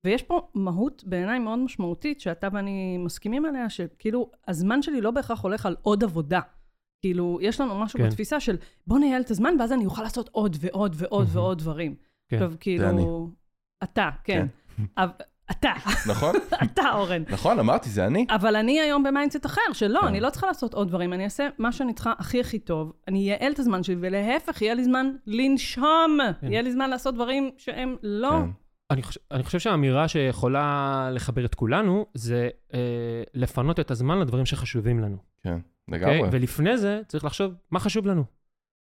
ויש 0.05 0.23
פה 0.23 0.49
מהות 0.55 1.05
בעיניי 1.07 1.39
מאוד 1.39 1.59
משמעותית, 1.59 2.21
שאתה 2.21 2.49
ואני 2.53 2.99
מסכימים 2.99 3.45
עליה, 3.45 3.71
שכאילו, 3.71 4.31
הזמן 4.49 4.83
שלי 4.83 5.01
לא 5.01 5.11
בהכרח 5.11 5.41
הולך 5.41 5.67
על 5.67 5.77
עוד 5.83 6.05
עבודה. 6.05 6.41
כאילו, 7.03 7.39
יש 7.43 7.61
לנו 7.61 7.81
משהו 7.81 7.99
כן. 7.99 8.07
בתפיסה 8.07 8.41
של, 8.41 8.57
בוא 8.87 8.99
נייעל 8.99 9.23
את 9.23 9.31
הזמן, 9.31 9.55
ואז 9.61 9.73
אני 9.73 9.85
אוכל 9.85 10.03
לעשות 10.03 10.29
עוד 10.33 10.57
ועוד 10.61 10.97
ועוד 10.99 11.25
מהמם. 11.25 11.37
ועוד 11.37 11.59
דברים. 11.59 11.95
כן. 12.29 12.37
עכשיו, 12.37 12.51
אני. 12.51 12.59
כאילו, 12.61 13.31
אתה, 13.83 14.11
כן. 14.25 14.47
אבל- 14.99 15.11
אתה, 15.51 15.73
נכון? 16.09 16.35
אתה, 16.65 16.83
אורן. 16.95 17.23
נכון, 17.31 17.59
אמרתי, 17.59 17.89
זה 17.89 18.07
אני. 18.07 18.27
אבל 18.31 18.57
אני 18.57 18.81
היום 18.81 19.03
ב 19.03 19.08
mindset 19.08 19.47
אחר, 19.47 19.61
שלא, 19.73 20.01
כן. 20.01 20.07
אני 20.07 20.21
לא 20.21 20.31
צריכה 20.31 20.47
לעשות 20.47 20.75
עוד 20.75 20.89
דברים, 20.89 21.13
אני 21.13 21.25
אעשה 21.25 21.49
מה 21.59 21.73
שאני 21.73 21.93
צריכה 21.95 22.13
הכי 22.19 22.41
הכי 22.41 22.59
טוב, 22.59 22.93
אני 23.09 23.19
אייעל 23.19 23.53
את 23.53 23.59
הזמן 23.59 23.83
שלי, 23.83 23.97
ולהפך, 24.01 24.63
יהיה 24.63 24.75
לי 24.75 24.85
זמן 24.85 25.07
לנשום, 25.27 26.19
כן. 26.41 26.47
יהיה 26.53 26.63
לי 26.63 26.73
זמן 26.73 26.91
לעשות 26.91 27.15
דברים 27.15 27.51
שהם 27.57 27.97
לא... 28.03 28.31
כן. 28.31 28.51
אני 28.91 29.03
חושב, 29.03 29.21
אני 29.31 29.43
חושב 29.43 29.59
שהאמירה 29.59 30.09
שיכולה 30.09 31.09
לחבר 31.13 31.45
את 31.45 31.55
כולנו, 31.55 32.07
זה 32.15 32.49
אה, 32.75 32.79
לפנות 33.35 33.81
את 33.81 33.91
הזמן 33.91 34.19
לדברים 34.19 34.47
שחשובים 34.47 35.01
לנו. 35.01 35.17
כן, 35.43 35.59
אוקיי? 35.93 36.01
לגמרי. 36.01 36.29
ולפני 36.33 36.79
זה 36.79 37.01
צריך 37.09 37.25
לחשוב 37.25 37.53
מה 37.71 37.81
חשוב 37.81 38.07
לנו. 38.07 38.25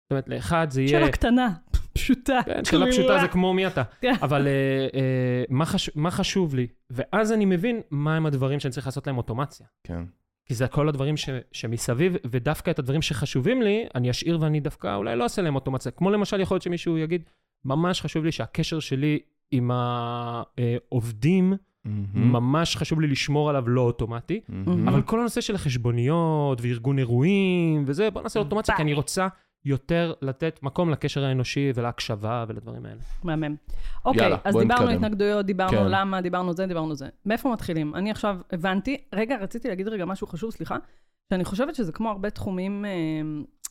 זאת 0.03 0.11
אומרת, 0.11 0.29
לאחד 0.29 0.67
זה 0.71 0.83
יהיה... 0.83 0.91
שאלה 0.91 1.11
קטנה, 1.13 1.49
פשוטה, 1.93 2.41
כן, 2.47 2.65
שאלה. 2.65 2.87
פשוטה 2.87 3.19
זה 3.21 3.29
כמו 3.29 3.55
מי 3.55 3.67
אתה. 3.67 3.83
כן. 4.01 4.15
אבל 4.23 4.47
אה, 4.47 4.53
אה, 5.01 5.45
מה, 5.49 5.67
חש... 5.67 5.91
מה 5.95 6.11
חשוב 6.11 6.55
לי? 6.55 6.67
ואז 6.91 7.33
אני 7.33 7.45
מבין 7.45 7.81
מהם 7.91 8.27
הדברים 8.27 8.61
שאני 8.61 8.73
צריך 8.73 8.87
לעשות 8.87 9.07
להם 9.07 9.17
אוטומציה. 9.17 9.67
כן. 9.85 10.05
כי 10.47 10.55
זה 10.55 10.69
כל 10.69 10.89
הדברים 10.89 11.17
ש... 11.17 11.29
שמסביב, 11.53 12.17
ודווקא 12.31 12.71
את 12.71 12.79
הדברים 12.79 13.03
שחשובים 13.03 13.63
לי, 13.63 13.87
אני 13.95 14.11
אשאיר 14.11 14.39
ואני 14.41 14.61
דווקא 14.61 14.95
אולי 14.95 15.17
לא 15.17 15.25
אעשה 15.25 15.43
להם 15.43 15.55
אוטומציה. 15.55 15.93
כמו 15.93 16.11
למשל, 16.11 16.41
יכול 16.41 16.55
להיות 16.55 16.63
שמישהו 16.63 16.99
יגיד, 16.99 17.23
ממש 17.65 18.01
חשוב 18.01 18.25
לי 18.25 18.33
שהקשר 18.33 18.81
שלי 18.81 19.19
עם 19.51 19.71
העובדים, 19.75 21.55
מהמם. 21.85 22.33
ממש 22.33 22.77
חשוב 22.77 23.01
לי 23.01 23.07
לשמור 23.07 23.51
עליו 23.51 23.69
לא 23.69 23.81
אוטומטי. 23.81 24.41
מהמם. 24.49 24.89
אבל 24.89 25.03
כל 25.03 25.21
הנושא 25.21 25.41
של 25.41 25.55
החשבוניות 25.55 26.61
וארגון 26.61 26.99
אירועים 26.99 27.85
וזה, 27.87 28.11
בוא 28.11 28.23
נעשה 28.23 28.41
אוטומציה, 28.41 28.77
כי 28.77 28.83
אני 28.83 28.95
רוצה 28.95 29.29
יותר 29.65 30.13
לתת 30.23 30.61
מקום 30.63 30.91
לקשר 30.91 31.25
האנושי 31.25 31.73
ולהקשבה 31.75 32.45
ולדברים 32.49 32.87
האלה. 32.87 33.01
מהמם. 33.25 33.57
אוקיי, 34.05 34.23
יאללה, 34.23 34.37
אז 34.45 34.57
דיברנו 34.57 34.87
נתקדם. 34.87 35.05
התנגדויות, 35.05 35.47
דיברנו 35.47 35.77
כן. 35.79 35.87
למה, 35.89 36.21
דיברנו 36.21 36.53
זה, 36.53 36.67
דיברנו 36.67 36.95
זה. 36.95 37.09
מאיפה 37.27 37.53
מתחילים? 37.53 37.95
אני 37.95 38.11
עכשיו 38.11 38.37
הבנתי, 38.53 38.97
רגע, 39.13 39.37
רציתי 39.41 39.69
להגיד 39.69 39.89
רגע 39.89 40.05
משהו 40.05 40.27
חשוב, 40.27 40.51
סליחה, 40.51 40.77
שאני 41.31 41.45
חושבת 41.45 41.75
שזה 41.75 41.93
כמו 41.93 42.11
הרבה 42.11 42.31
תחומים, 42.31 42.85
אה, 42.85 42.91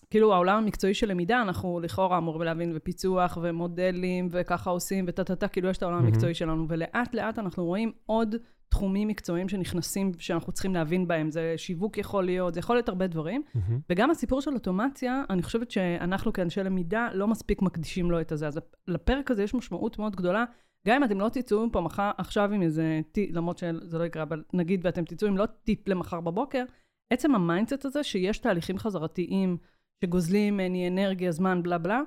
כאילו 0.10 0.34
העולם 0.34 0.58
המקצועי 0.58 0.94
של 0.94 1.12
למידה, 1.12 1.42
אנחנו 1.42 1.80
לכאורה 1.80 2.18
אמורים 2.18 2.42
להבין, 2.42 2.72
ופיצוח, 2.76 3.38
ומודלים, 3.42 4.28
וככה 4.32 4.70
עושים, 4.70 5.06
וטה-טה-טה, 5.08 5.48
כאילו 5.48 5.70
יש 5.70 5.78
את 5.78 5.84
העולם 5.84 5.98
מהמם. 5.98 6.08
המקצועי 6.08 6.34
שלנו, 6.34 6.66
ולאט 6.70 7.14
לאט 7.14 7.40
אנחנו 7.40 7.66
רואים 7.66 7.92
עוד 8.06 8.36
תחומים 8.70 9.08
מקצועיים 9.08 9.50
שנכנסים, 9.50 10.12
שאנחנו 10.18 10.52
צריכים 10.52 10.74
להבין 10.74 11.08
בהם. 11.08 11.32
זה 11.32 11.54
שיווק 11.58 11.98
יכול 11.98 12.24
להיות, 12.24 12.54
זה 12.54 12.60
יכול 12.60 12.76
להיות 12.76 12.90
הרבה 12.90 13.08
דברים. 13.08 13.42
וגם 13.90 14.12
הסיפור 14.12 14.42
של 14.42 14.54
אוטומציה, 14.54 15.24
אני 15.30 15.44
חושבת 15.44 15.72
שאנחנו 15.72 16.34
כאנשי 16.34 16.64
למידה 16.64 17.10
לא 17.14 17.28
מספיק 17.28 17.62
מקדישים 17.62 18.12
לו 18.12 18.22
את 18.22 18.32
הזה. 18.32 18.48
אז 18.48 18.60
לפרק 18.88 19.32
הזה 19.32 19.44
יש 19.44 19.54
משמעות 19.54 20.00
מאוד 20.00 20.16
גדולה. 20.16 20.46
גם 20.88 20.96
אם 20.96 21.04
אתם 21.04 21.20
לא 21.20 21.30
תצאו 21.30 21.68
מפה 21.68 21.82
מחר, 21.82 22.12
עכשיו 22.18 22.54
עם 22.54 22.62
איזה 22.62 23.00
טיפ, 23.12 23.36
למרות 23.36 23.58
שזה 23.58 23.98
לא 23.98 24.04
יקרה, 24.04 24.24
אבל 24.24 24.44
נגיד 24.54 24.82
ואתם 24.84 25.04
תצאו 25.04 25.28
עם 25.28 25.38
לא 25.38 25.46
טיפ 25.46 25.88
למחר 25.88 26.22
בבוקר, 26.22 26.64
עצם 27.14 27.36
ה 27.36 27.42
mindset 27.42 27.86
הזה 27.86 28.04
שיש 28.04 28.38
תהליכים 28.38 28.78
חזרתיים 28.78 29.58
שגוזלים 30.04 30.54
ממני 30.54 30.88
אנרגיה, 30.88 31.32
זמן, 31.32 31.64
בלה 31.64 31.78
בלה, 31.78 32.02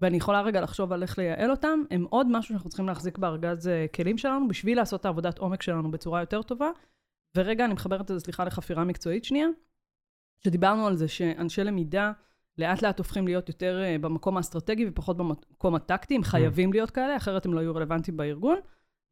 ואני 0.00 0.16
יכולה 0.16 0.40
רגע 0.42 0.60
לחשוב 0.60 0.92
על 0.92 1.02
איך 1.02 1.18
לייעל 1.18 1.50
אותם, 1.50 1.82
הם 1.90 2.06
עוד 2.10 2.26
משהו 2.30 2.48
שאנחנו 2.48 2.70
צריכים 2.70 2.86
להחזיק 2.86 3.18
בארגז 3.18 3.68
אה, 3.68 3.86
כלים 3.94 4.18
שלנו, 4.18 4.48
בשביל 4.48 4.76
לעשות 4.76 5.00
את 5.00 5.04
העבודת 5.04 5.38
עומק 5.38 5.62
שלנו 5.62 5.90
בצורה 5.90 6.20
יותר 6.20 6.42
טובה. 6.42 6.70
ורגע, 7.36 7.64
אני 7.64 7.74
מחברת 7.74 8.00
את 8.00 8.08
זה, 8.08 8.20
סליחה, 8.20 8.44
לחפירה 8.44 8.84
מקצועית 8.84 9.24
שנייה, 9.24 9.48
שדיברנו 10.44 10.86
על 10.86 10.96
זה 10.96 11.08
שאנשי 11.08 11.64
למידה 11.64 12.12
לאט 12.58 12.82
לאט 12.82 12.98
הופכים 12.98 13.26
להיות 13.26 13.48
יותר 13.48 13.82
אה, 13.84 13.96
במקום 14.00 14.36
האסטרטגי 14.36 14.84
ופחות 14.88 15.16
במקום 15.16 15.74
הטקטי, 15.74 16.16
הם 16.16 16.22
חייבים 16.22 16.72
להיות 16.72 16.90
כאלה, 16.90 17.16
אחרת 17.16 17.46
הם 17.46 17.54
לא 17.54 17.60
יהיו 17.60 17.74
רלוונטיים 17.74 18.16
בארגון. 18.16 18.58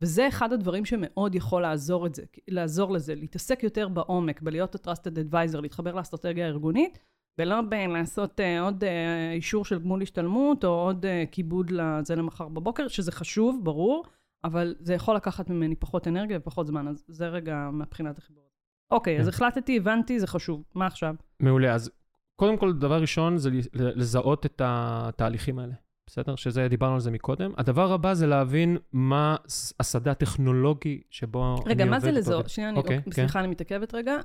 וזה 0.02 0.28
אחד 0.28 0.52
הדברים 0.52 0.84
שמאוד 0.84 1.34
יכול 1.34 1.62
לעזור, 1.62 2.06
זה, 2.14 2.22
לעזור 2.48 2.92
לזה, 2.92 3.14
להתעסק 3.14 3.62
יותר 3.62 3.88
בעומק, 3.88 4.42
בלהיות 4.42 4.74
ה-trusted 4.74 5.32
advisor, 5.32 5.60
להתחבר 5.60 5.94
לאסטרטגיה 5.94 6.46
הארגונית, 6.46 6.98
ולא 7.38 7.60
בלעשות 7.68 8.40
uh, 8.40 8.62
עוד 8.62 8.84
uh, 8.84 8.86
אישור 9.34 9.64
של 9.64 9.78
גמול 9.78 10.02
השתלמות, 10.02 10.64
או 10.64 10.70
עוד 10.70 11.04
uh, 11.04 11.08
כיבוד 11.32 11.70
לזה 11.70 12.14
למחר 12.16 12.48
בבוקר, 12.48 12.88
שזה 12.88 13.12
חשוב, 13.12 13.60
ברור, 13.62 14.04
אבל 14.44 14.74
זה 14.80 14.94
יכול 14.94 15.16
לקחת 15.16 15.50
ממני 15.50 15.74
פחות 15.74 16.08
אנרגיה 16.08 16.38
ופחות 16.40 16.66
זמן, 16.66 16.88
אז 16.88 17.04
זה 17.08 17.28
רגע 17.28 17.70
מבחינת 17.72 18.18
החיבור. 18.18 18.44
אוקיי, 18.90 19.20
אז 19.20 19.24
כן. 19.24 19.28
החלטתי, 19.28 19.76
הבנתי, 19.76 20.20
זה 20.20 20.26
חשוב. 20.26 20.62
מה 20.74 20.86
עכשיו? 20.86 21.14
מעולה, 21.40 21.74
אז 21.74 21.90
קודם 22.36 22.56
כל, 22.56 22.72
דבר 22.72 23.00
ראשון 23.00 23.36
זה 23.36 23.50
לזהות 23.74 24.46
את 24.46 24.62
התהליכים 24.64 25.58
האלה, 25.58 25.74
בסדר? 26.06 26.36
שזה, 26.36 26.68
דיברנו 26.68 26.94
על 26.94 27.00
זה 27.00 27.10
מקודם. 27.10 27.52
הדבר 27.56 27.92
הבא 27.92 28.14
זה 28.14 28.26
להבין 28.26 28.76
מה 28.92 29.36
השדה 29.80 30.10
הטכנולוגי 30.10 31.02
שבו 31.10 31.54
רגע, 31.66 31.84
אני 31.84 31.90
מה 31.90 32.00
זה 32.00 32.08
עובד 32.08 32.18
לזהות? 32.18 32.48
שנייה, 32.48 32.70
אני, 32.70 32.78
אוקיי, 32.78 32.96
אוקיי, 32.98 33.12
כן. 33.12 33.22
סליחה, 33.22 33.40
אני 33.40 33.48
מתעכבת 33.48 33.94
רגע. 33.94 34.16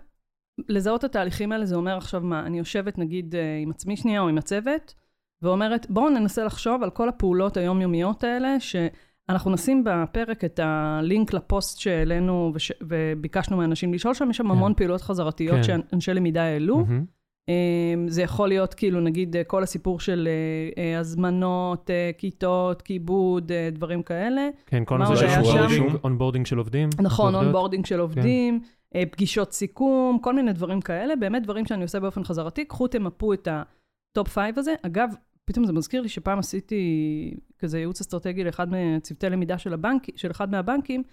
לזהות 0.69 0.99
את 0.99 1.03
התהליכים 1.03 1.51
האלה 1.51 1.65
זה 1.65 1.75
אומר 1.75 1.97
עכשיו 1.97 2.21
מה? 2.21 2.45
אני 2.45 2.57
יושבת 2.57 2.97
נגיד 2.97 3.35
אה, 3.35 3.57
עם 3.61 3.69
עצמי 3.69 3.97
שנייה 3.97 4.21
או 4.21 4.29
עם 4.29 4.37
הצוות, 4.37 4.95
ואומרת, 5.41 5.89
בואו 5.89 6.09
ננסה 6.09 6.43
לחשוב 6.43 6.83
על 6.83 6.89
כל 6.89 7.09
הפעולות 7.09 7.57
היומיומיות 7.57 8.23
האלה, 8.23 8.57
אנחנו 9.29 9.51
נשים 9.51 9.83
בפרק 9.83 10.45
את 10.45 10.59
הלינק 10.63 11.33
לפוסט 11.33 11.79
שהעלינו 11.79 12.51
וש... 12.55 12.71
וביקשנו 12.81 13.57
מאנשים 13.57 13.93
לשאול 13.93 14.13
שם, 14.13 14.29
יש 14.29 14.37
שם 14.37 14.43
כן. 14.43 14.49
המון 14.51 14.73
פעילויות 14.73 15.01
חזרתיות 15.01 15.57
כן. 15.57 15.63
שאנשי 15.63 16.13
למידה 16.13 16.43
העלו. 16.43 16.85
אמ, 17.49 18.07
זה 18.07 18.21
יכול 18.21 18.47
להיות 18.47 18.73
כאילו 18.73 18.99
נגיד 18.99 19.35
אה, 19.35 19.43
כל 19.43 19.63
הסיפור 19.63 19.99
של 19.99 20.29
אה, 20.77 20.99
הזמנות, 20.99 21.89
כיתות, 22.17 22.81
כיבוד, 22.81 23.51
דברים 23.71 24.03
כאלה. 24.03 24.49
כן, 24.65 24.85
כל 24.85 24.97
מה 24.97 25.05
הנושא 25.05 25.39
עוד 25.39 25.45
של 25.45 25.57
היה 25.57 25.69
שם? 25.69 25.95
onboarding 26.03 26.45
של 26.45 26.57
עובדים. 26.57 26.89
נכון. 27.01 27.35
אונבורדינג 27.35 27.85
של 27.85 27.99
עובדים, 27.99 28.59
אה, 28.63 28.69
פגישות 29.11 29.53
סיכום, 29.53 30.19
כל 30.21 30.35
מיני 30.35 30.53
דברים 30.53 30.81
כאלה, 30.81 31.15
באמת 31.15 31.43
דברים 31.43 31.65
שאני 31.65 31.83
עושה 31.83 31.99
באופן 31.99 32.23
חזרתי. 32.23 32.65
קחו 32.65 32.87
תמפו 32.87 33.33
את 33.33 33.47
ה 33.51 33.70
top 33.70 34.27
five 34.27 34.59
הזה. 34.59 34.75
אגב, 34.81 35.09
פתאום 35.45 35.65
זה 35.65 35.73
מזכיר 35.73 36.01
לי 36.01 36.09
שפעם 36.09 36.39
עשיתי 36.39 37.33
כזה 37.59 37.79
ייעוץ 37.79 38.01
אסטרטגי 38.01 38.43
לאחד 38.43 38.67
מצוותי 38.71 39.29
למידה 39.29 39.57
של, 39.57 39.73
הבנק, 39.73 40.03
של 40.15 40.31
אחד 40.31 40.51
מהבנקים, 40.51 41.03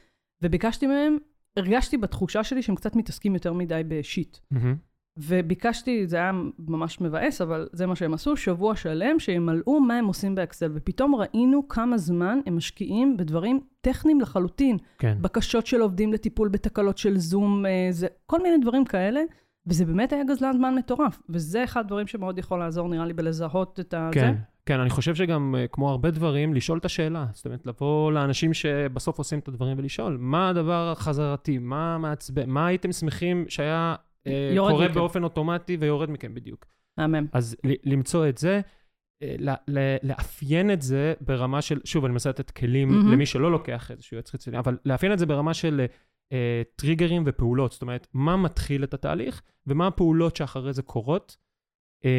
וביקשתי 0.42 0.86
מהם, 0.86 1.16
הרגשתי 1.56 1.96
בתחושה 1.96 2.44
שלי 2.44 2.62
שהם 2.62 2.74
קצת 2.74 2.96
מתעסקים 2.96 3.34
יותר 3.34 3.52
מדי 3.52 3.82
בשיט. 3.88 4.38
מהמם. 4.50 4.76
וביקשתי, 5.16 6.06
זה 6.06 6.16
היה 6.16 6.32
ממש 6.58 7.00
מבאס, 7.00 7.40
אבל 7.40 7.68
זה 7.72 7.86
מה 7.86 7.96
שהם 7.96 8.14
עשו, 8.14 8.36
שבוע 8.36 8.76
שלם, 8.76 9.18
שימלאו 9.18 9.80
מה 9.80 9.96
הם 9.96 10.06
עושים 10.06 10.34
באקסל. 10.34 10.70
ופתאום 10.74 11.14
ראינו 11.14 11.68
כמה 11.68 11.98
זמן 11.98 12.38
הם 12.46 12.56
משקיעים 12.56 13.16
בדברים 13.16 13.60
טכניים 13.80 14.20
לחלוטין. 14.20 14.78
כן. 14.98 15.18
בקשות 15.20 15.66
של 15.66 15.80
עובדים 15.80 16.12
לטיפול 16.12 16.48
בתקלות 16.48 16.98
של 16.98 17.18
זום, 17.18 17.66
אה, 17.66 17.88
זה, 17.90 18.06
כל 18.26 18.42
מיני 18.42 18.58
דברים 18.58 18.84
כאלה, 18.84 19.20
וזה 19.66 19.84
באמת 19.84 20.12
היה 20.12 20.24
גזלן 20.24 20.52
זמן 20.56 20.74
מטורף. 20.74 21.22
וזה 21.28 21.64
אחד 21.64 21.80
הדברים 21.80 22.06
שמאוד 22.06 22.38
יכול 22.38 22.58
לעזור, 22.58 22.88
נראה 22.88 23.06
לי, 23.06 23.12
בלזהות 23.12 23.80
את 23.80 23.94
ה... 23.94 24.10
כן, 24.12 24.20
זה. 24.20 24.40
כן, 24.66 24.80
אני 24.80 24.90
חושב 24.90 25.14
שגם, 25.14 25.54
אה, 25.58 25.66
כמו 25.66 25.90
הרבה 25.90 26.10
דברים, 26.10 26.54
לשאול 26.54 26.78
את 26.78 26.84
השאלה. 26.84 27.26
זאת 27.32 27.46
אומרת, 27.46 27.66
לבוא 27.66 28.12
לאנשים 28.12 28.54
שבסוף 28.54 29.18
עושים 29.18 29.38
את 29.38 29.48
הדברים 29.48 29.78
ולשאול, 29.78 30.16
מה 30.20 30.48
הדבר 30.48 30.92
החזרתי, 30.92 31.58
מה 31.58 31.98
מעצבן, 31.98 32.50
מה 32.50 32.66
הייתם 32.66 32.92
שמחים 32.92 33.44
שהיה 33.48 33.94
קורה 34.70 34.84
מכם. 34.84 34.94
באופן 34.94 35.24
אוטומטי 35.24 35.76
ויורד 35.80 36.10
מכם 36.10 36.34
בדיוק. 36.34 36.66
מהמם. 36.98 37.26
אז 37.32 37.56
ל- 37.66 37.92
למצוא 37.92 38.28
את 38.28 38.38
זה, 38.38 38.60
אה, 39.22 39.36
ל- 39.38 39.50
ל- 39.78 39.96
לאפיין 40.02 40.70
את 40.72 40.82
זה 40.82 41.14
ברמה 41.20 41.62
של, 41.62 41.80
שוב, 41.84 42.04
אני 42.04 42.12
מנסה 42.12 42.28
לתת 42.30 42.50
כלים 42.50 42.88
מהמם. 42.88 43.12
למי 43.12 43.26
שלא 43.26 43.52
לוקח 43.52 43.90
איזשהו 43.90 44.14
יועץ 44.14 44.30
חיצוני, 44.30 44.58
אבל 44.58 44.76
לאפיין 44.84 45.12
את 45.12 45.18
זה 45.18 45.26
ברמה 45.26 45.54
של 45.54 45.86
אה, 46.32 46.62
טריגרים 46.76 47.22
ופעולות. 47.26 47.72
זאת 47.72 47.82
אומרת, 47.82 48.06
מה 48.12 48.36
מתחיל 48.36 48.84
את 48.84 48.94
התהליך 48.94 49.42
ומה 49.66 49.86
הפעולות 49.86 50.36
שאחרי 50.36 50.72
זה 50.72 50.82
קורות. 50.82 51.36
אה, 52.04 52.10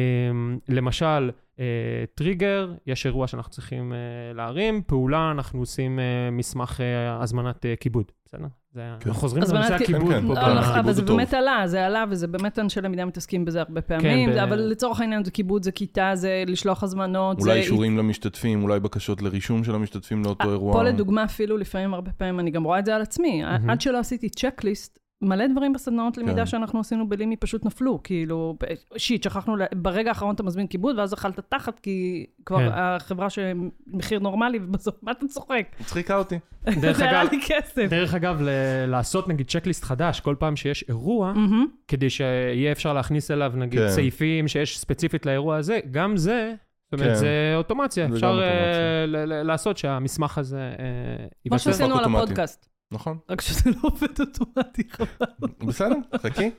למשל, 0.68 1.30
אה, 1.60 2.04
טריגר, 2.14 2.72
יש 2.86 3.06
אירוע 3.06 3.26
שאנחנו 3.26 3.50
צריכים 3.50 3.92
אה, 3.92 3.98
להרים, 4.34 4.82
פעולה, 4.86 5.30
אנחנו 5.30 5.60
עושים 5.60 5.98
אה, 5.98 6.30
מסמך 6.32 6.80
הזמנת 7.20 7.66
כיבוד, 7.80 8.12
בסדר? 8.26 8.46
זה, 8.70 8.80
כן. 8.80 9.08
אנחנו 9.08 9.14
חוזרים 9.14 9.42
לנושא 9.42 9.74
הכיבוד 9.74 10.12
כן, 10.12 10.28
פה. 10.28 10.34
כן. 10.34 10.40
לא, 10.40 10.54
לא, 10.54 10.80
אבל 10.80 10.92
זה. 10.92 11.02
באמת 11.02 11.34
עלה, 11.34 11.62
זה 11.66 11.86
עלה, 11.86 12.04
וזה 12.10 12.26
באמת 12.26 12.58
אנשי 12.58 12.80
למידה 12.80 13.04
מתעסקים 13.04 13.44
בזה 13.44 13.60
הרבה 13.60 13.80
פעמים, 13.80 14.30
אבל 14.30 14.58
לצורך 14.58 15.00
העניין 15.00 15.24
זה 15.24 15.30
כיבוד, 15.30 15.62
זה 15.62 15.72
כיתה, 15.72 16.10
זה 16.14 16.44
לשלוח 16.46 16.82
הזמנות, 16.82 17.40
זה... 17.40 17.48
אולי 17.48 17.60
אישורים 17.60 17.98
למשתתפים, 17.98 18.62
אולי 18.62 18.80
בקשות 18.80 19.22
לרישום 19.22 19.64
של 19.64 19.74
המשתתפים 19.74 20.24
לאותו 20.24 20.50
אירוע. 20.50 20.72
פה 20.72 20.82
לדוגמה 20.82 21.24
אפילו 21.24 21.56
לפעמים, 21.56 21.94
הרבה 21.94 22.12
פעמים, 22.12 22.40
אני 22.40 22.50
גם 22.50 22.64
רואה 22.64 22.78
את 22.78 22.84
זה 22.84 22.96
על 22.96 23.02
עצמי. 23.02 23.42
עד 23.68 23.80
שלא 23.80 23.98
עשיתי 23.98 24.28
צ'קליסט, 24.28 24.98
מלא 25.22 25.46
דברים 25.46 25.72
בסדנאות 25.72 26.18
למידה 26.18 26.36
כן. 26.40 26.46
שאנחנו 26.46 26.80
עשינו 26.80 27.08
בלימי 27.08 27.36
פשוט 27.36 27.64
נפלו. 27.66 28.00
כאילו, 28.04 28.56
שיט, 28.96 29.22
שכחנו, 29.22 29.56
לה- 29.56 29.66
ברגע 29.76 30.08
האחרון 30.08 30.34
אתה 30.34 30.42
מזמין 30.42 30.66
כיבוד, 30.66 30.98
ואז 30.98 31.14
אכלת 31.14 31.40
תחת, 31.48 31.80
כי 31.80 32.26
כבר 32.46 32.58
כן. 32.58 32.68
החברה 32.72 33.26
שמחיר 33.30 34.18
נורמלי, 34.18 34.58
ובסוף, 34.62 34.94
מה 35.02 35.12
אתה 35.12 35.26
צוחק? 35.26 35.66
מצחיקה 35.80 36.16
אותי. 36.18 36.38
דרך 36.80 36.96
זה 36.98 37.08
עלה 37.10 37.22
אגב, 37.22 37.30
לי 37.32 37.40
כסף. 37.46 37.86
דרך 37.90 38.14
אגב, 38.14 38.40
ל- 38.42 38.48
לעשות 38.86 39.28
נגיד 39.28 39.46
צ'קליסט 39.46 39.84
חדש 39.84 40.20
כל 40.20 40.34
פעם 40.38 40.56
שיש 40.56 40.84
אירוע, 40.88 41.32
מהמם. 41.32 41.66
כדי 41.88 42.10
שיהיה 42.10 42.72
אפשר 42.72 42.92
להכניס 42.92 43.30
אליו 43.30 43.52
נגיד 43.56 43.80
כן. 43.80 43.88
סעיפים 43.90 44.48
שיש 44.48 44.78
ספציפית 44.78 45.26
לאירוע 45.26 45.56
הזה, 45.56 45.78
גם 45.90 46.16
זה, 46.16 46.54
זאת 46.84 47.00
אומרת, 47.00 47.08
כן. 47.14 47.20
זה 47.20 47.52
אוטומציה. 47.56 48.08
זה 48.08 48.14
אפשר 48.14 48.26
אה, 48.26 48.32
אוטומציה. 48.32 49.06
ל- 49.06 49.32
ל- 49.32 49.42
לעשות 49.42 49.76
שהמסמך 49.78 50.38
הזה 50.38 50.58
אה, 50.60 50.74
כמו 51.18 51.28
ייווצר. 51.44 51.70
שעשינו 51.70 51.94
על 51.94 52.00
אוטומטי. 52.00 52.22
הפודקאסט, 52.22 52.68
נכון, 52.92 53.18
רק 53.28 53.40
שזה 53.40 53.70
לא 53.70 53.76
עובד 53.82 54.20
אוטומטי, 54.20 54.82
חבל. 54.90 55.48
בסדר, 55.66 55.94
חכי. 56.16 56.50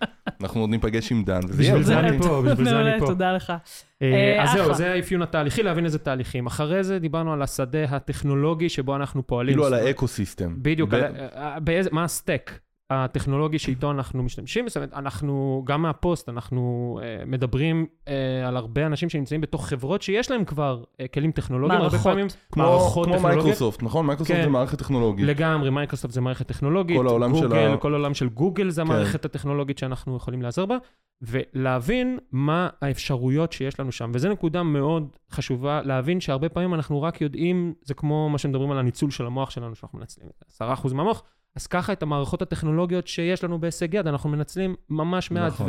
אנחנו 0.42 0.62
עוד 0.62 0.70
ניפגש 0.70 1.12
עם 1.12 1.24
דן, 1.24 1.40
וזה 1.48 1.64
יהיה 1.64 1.74
בשביל 1.74 1.88
זה. 1.88 2.00
אני 2.00 2.20
פה, 2.20 2.42
בשביל 2.46 2.70
זה 2.70 2.80
אני 2.80 3.00
פה. 3.00 3.06
תודה 3.06 3.34
לך. 3.34 3.54
אה, 4.02 4.08
אה, 4.08 4.44
אז 4.44 4.52
זהו. 4.52 4.74
זה 4.74 4.92
האפיון 4.92 5.22
התהליכי, 5.22 5.64
להבין 5.64 5.86
איזה 5.86 6.00
תהליכים. 6.00 6.46
אחרי 6.48 6.84
זה 6.84 7.00
דיברנו 7.00 7.34
על 7.34 7.42
השדה 7.42 7.84
הטכנולוגי 7.84 8.70
שבו 8.70 8.96
אנחנו 8.96 9.28
פועלים. 9.28 9.54
כאילו 9.54 9.66
על 9.66 9.74
ה 9.74 9.81
ecosystem. 9.81 10.56
בדיוק, 10.58 10.94
אה, 10.94 11.58
מה 11.92 12.04
ה 12.04 12.12
stack 12.12 12.52
הטכנולוגי 12.90 13.60
שאיתו 13.60 13.92
אנחנו 13.92 14.24
משתמשים. 14.24 14.68
זאת 14.68 14.78
אומרת, 14.78 14.94
אנחנו, 14.94 15.64
גם 15.66 15.82
מהפוסט, 15.82 16.30
אנחנו 16.30 17.00
אה, 17.04 17.26
מדברים 17.26 17.86
אה, 18.08 18.48
על 18.48 18.58
הרבה 18.58 18.86
אנשים 18.86 19.10
שנמצאים 19.10 19.42
בתוך 19.42 19.68
חברות 19.68 20.02
שיש 20.02 20.32
להם 20.32 20.46
כבר 20.46 20.84
אה, 21.00 21.08
כלים 21.08 21.32
טכנולוגיים. 21.32 21.82
הרבה 21.82 21.92
מערכות. 21.92 22.12
פעמים 22.12 22.28
כמו 22.52 22.64
מערכות 22.64 23.06
כמו 23.06 23.14
טכנולוגיות. 23.16 23.46
מייקרוסופט, 23.46 23.84
נכון? 23.84 24.06
מייקרוסופט 24.06 24.38
כן. 24.38 24.44
זה 24.44 24.50
מערכת 24.50 24.80
טכנולוגית. 24.80 25.26
לגמרי, 25.26 25.70
מייקרוסופט 25.70 26.14
זה 26.14 26.22
מערכת 26.22 26.48
טכנולוגית, 26.48 26.98
כל 26.98 27.08
העולם 27.08 27.36
של 27.36 27.48
גוגל, 27.48 27.72
ה- 27.74 27.78
כל 27.78 27.94
העולם 27.94 28.14
של 28.14 28.30
גוגל 28.30 28.70
זה 28.70 28.82
כן. 28.82 28.88
המערכת 28.88 29.26
הטכנולוגית 29.26 29.78
שאנחנו 29.78 30.16
יכולים 30.18 30.42
לעזר 30.42 30.66
בה, 30.66 30.78
ולהבין 31.22 32.20
מה 32.32 32.70
האפשרויות 32.82 33.52
שיש 33.52 33.80
לנו 33.80 33.92
שם. 33.92 34.12
וזו 34.14 34.30
נקודה 34.30 34.64
מאוד 34.64 35.08
חשובה, 35.32 35.82
להבין 35.82 36.20
שהרבה 36.22 36.50
פעמים 36.50 36.74
אנחנו 36.74 37.02
רק 37.02 37.22
יודעים, 37.22 37.74
זה 37.82 37.94
כמו 37.94 38.30
מה 38.30 38.38
שמדברים 38.38 38.72
על 38.72 38.78
הניצול 38.80 39.12
של 39.12 39.26
המוח 39.26 39.50
שלנו, 39.50 39.76
שאנחנו 39.76 40.00
מנצלים 40.00 40.30
את 40.30 40.62
10% 40.62 40.94
מהמוח, 40.94 41.24
אז 41.56 41.68
ככה 41.68 41.94
את 41.94 42.04
המערכות 42.04 42.42
הטכנולוגיות 42.42 43.08
שיש 43.08 43.44
לנו 43.44 43.60
בהישג 43.60 43.94
יד, 43.94 44.08
אנחנו 44.08 44.30
מנצלים 44.30 44.76
ממש 44.90 45.32
מעט, 45.32 45.54
נכון. 45.54 45.68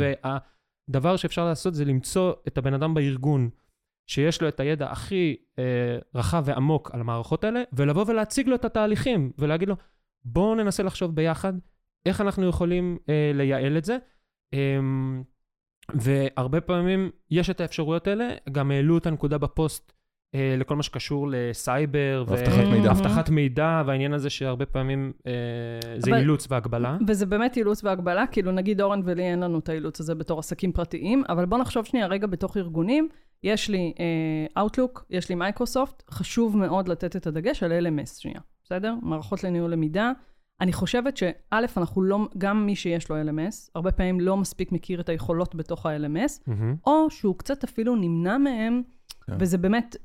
והדבר 0.89 1.15
שאפשר 1.15 1.45
לעשות 1.45 1.73
זה 1.73 1.85
למצוא 1.85 2.33
את 2.47 2.57
הבן 2.57 2.73
אדם 2.73 2.93
בארגון. 2.93 3.49
שיש 4.07 4.41
לו 4.41 4.47
את 4.47 4.59
הידע 4.59 4.91
הכי 4.91 5.35
אה, 5.59 5.97
רחב 6.15 6.43
ועמוק 6.45 6.91
על 6.93 7.01
המערכות 7.01 7.43
האלה, 7.43 7.63
ולבוא 7.73 8.05
ולהציג 8.07 8.47
לו 8.47 8.55
את 8.55 8.65
התהליכים, 8.65 9.31
ולהגיד 9.37 9.69
לו, 9.69 9.75
בואו 10.25 10.55
ננסה 10.55 10.83
לחשוב 10.83 11.15
ביחד 11.15 11.53
איך 12.05 12.21
אנחנו 12.21 12.47
יכולים 12.47 12.97
אה, 13.09 13.31
לייעל 13.33 13.77
את 13.77 13.85
זה. 13.85 13.97
אה, 14.53 14.79
והרבה 15.93 16.61
פעמים 16.61 17.09
יש 17.31 17.49
את 17.49 17.61
האפשרויות 17.61 18.07
האלה, 18.07 18.29
גם 18.51 18.71
העלו 18.71 18.97
את 18.97 19.05
הנקודה 19.05 19.37
בפוסט 19.37 19.93
לכל 20.33 20.75
מה 20.75 20.83
שקשור 20.83 21.27
לסייבר, 21.31 22.23
ואבטחת 22.27 22.63
מידע. 22.71 22.89
ואבטחת 22.89 23.29
מידע, 23.29 23.83
והעניין 23.85 24.13
הזה 24.13 24.29
שהרבה 24.29 24.65
פעמים 24.65 25.11
אה, 25.27 25.31
זה 25.99 26.11
אבל- 26.11 26.19
אילוץ 26.19 26.47
והגבלה. 26.49 26.97
וזה 27.07 27.25
באמת 27.25 27.57
אילוץ 27.57 27.83
והגבלה, 27.83 28.27
כאילו 28.27 28.51
נגיד 28.51 28.81
אורן 28.81 29.01
ולי 29.05 29.23
אין 29.23 29.39
לנו 29.39 29.59
את 29.59 29.69
האילוץ 29.69 29.99
הזה 29.99 30.15
בתור 30.15 30.39
עסקים 30.39 30.71
פרטיים, 30.71 31.23
אבל 31.29 31.45
בוא 31.45 31.57
נחשוב 31.57 31.85
שנייה 31.85 32.07
רגע 32.07 32.27
בתוך 32.27 32.57
ארגונים, 32.57 33.09
יש 33.43 33.69
לי 33.69 33.93
אה, 34.55 34.63
Outlook, 34.65 34.99
יש 35.09 35.29
לי 35.29 35.35
מייקרוסופט, 35.35 36.03
חשוב 36.09 36.57
מאוד 36.57 36.87
לתת 36.87 37.15
את 37.15 37.27
הדגש 37.27 37.63
על 37.63 37.87
LMS 37.87 38.19
שנייה, 38.21 38.39
בסדר? 38.63 38.95
מערכות 39.01 39.43
לניהול 39.43 39.71
למידה. 39.71 40.11
אני 40.61 40.73
חושבת 40.73 41.17
שא', 41.17 41.31
אנחנו 41.77 42.01
לא, 42.01 42.19
גם 42.37 42.65
מי 42.65 42.75
שיש 42.75 43.09
לו 43.09 43.15
LMS, 43.21 43.69
הרבה 43.75 43.91
פעמים 43.91 44.19
לא 44.19 44.37
מספיק 44.37 44.71
מכיר 44.71 45.01
את 45.01 45.09
היכולות 45.09 45.55
בתוך 45.55 45.85
ה-LMS, 45.85 46.39
מהמם. 46.47 46.75
או 46.87 47.09
שהוא 47.09 47.35
קצת 47.37 47.63
אפילו 47.63 47.95
נמנע 47.95 48.37
מהם, 48.37 48.81
כן. 49.27 49.33
וזה 49.39 49.57
באמת, 49.57 49.95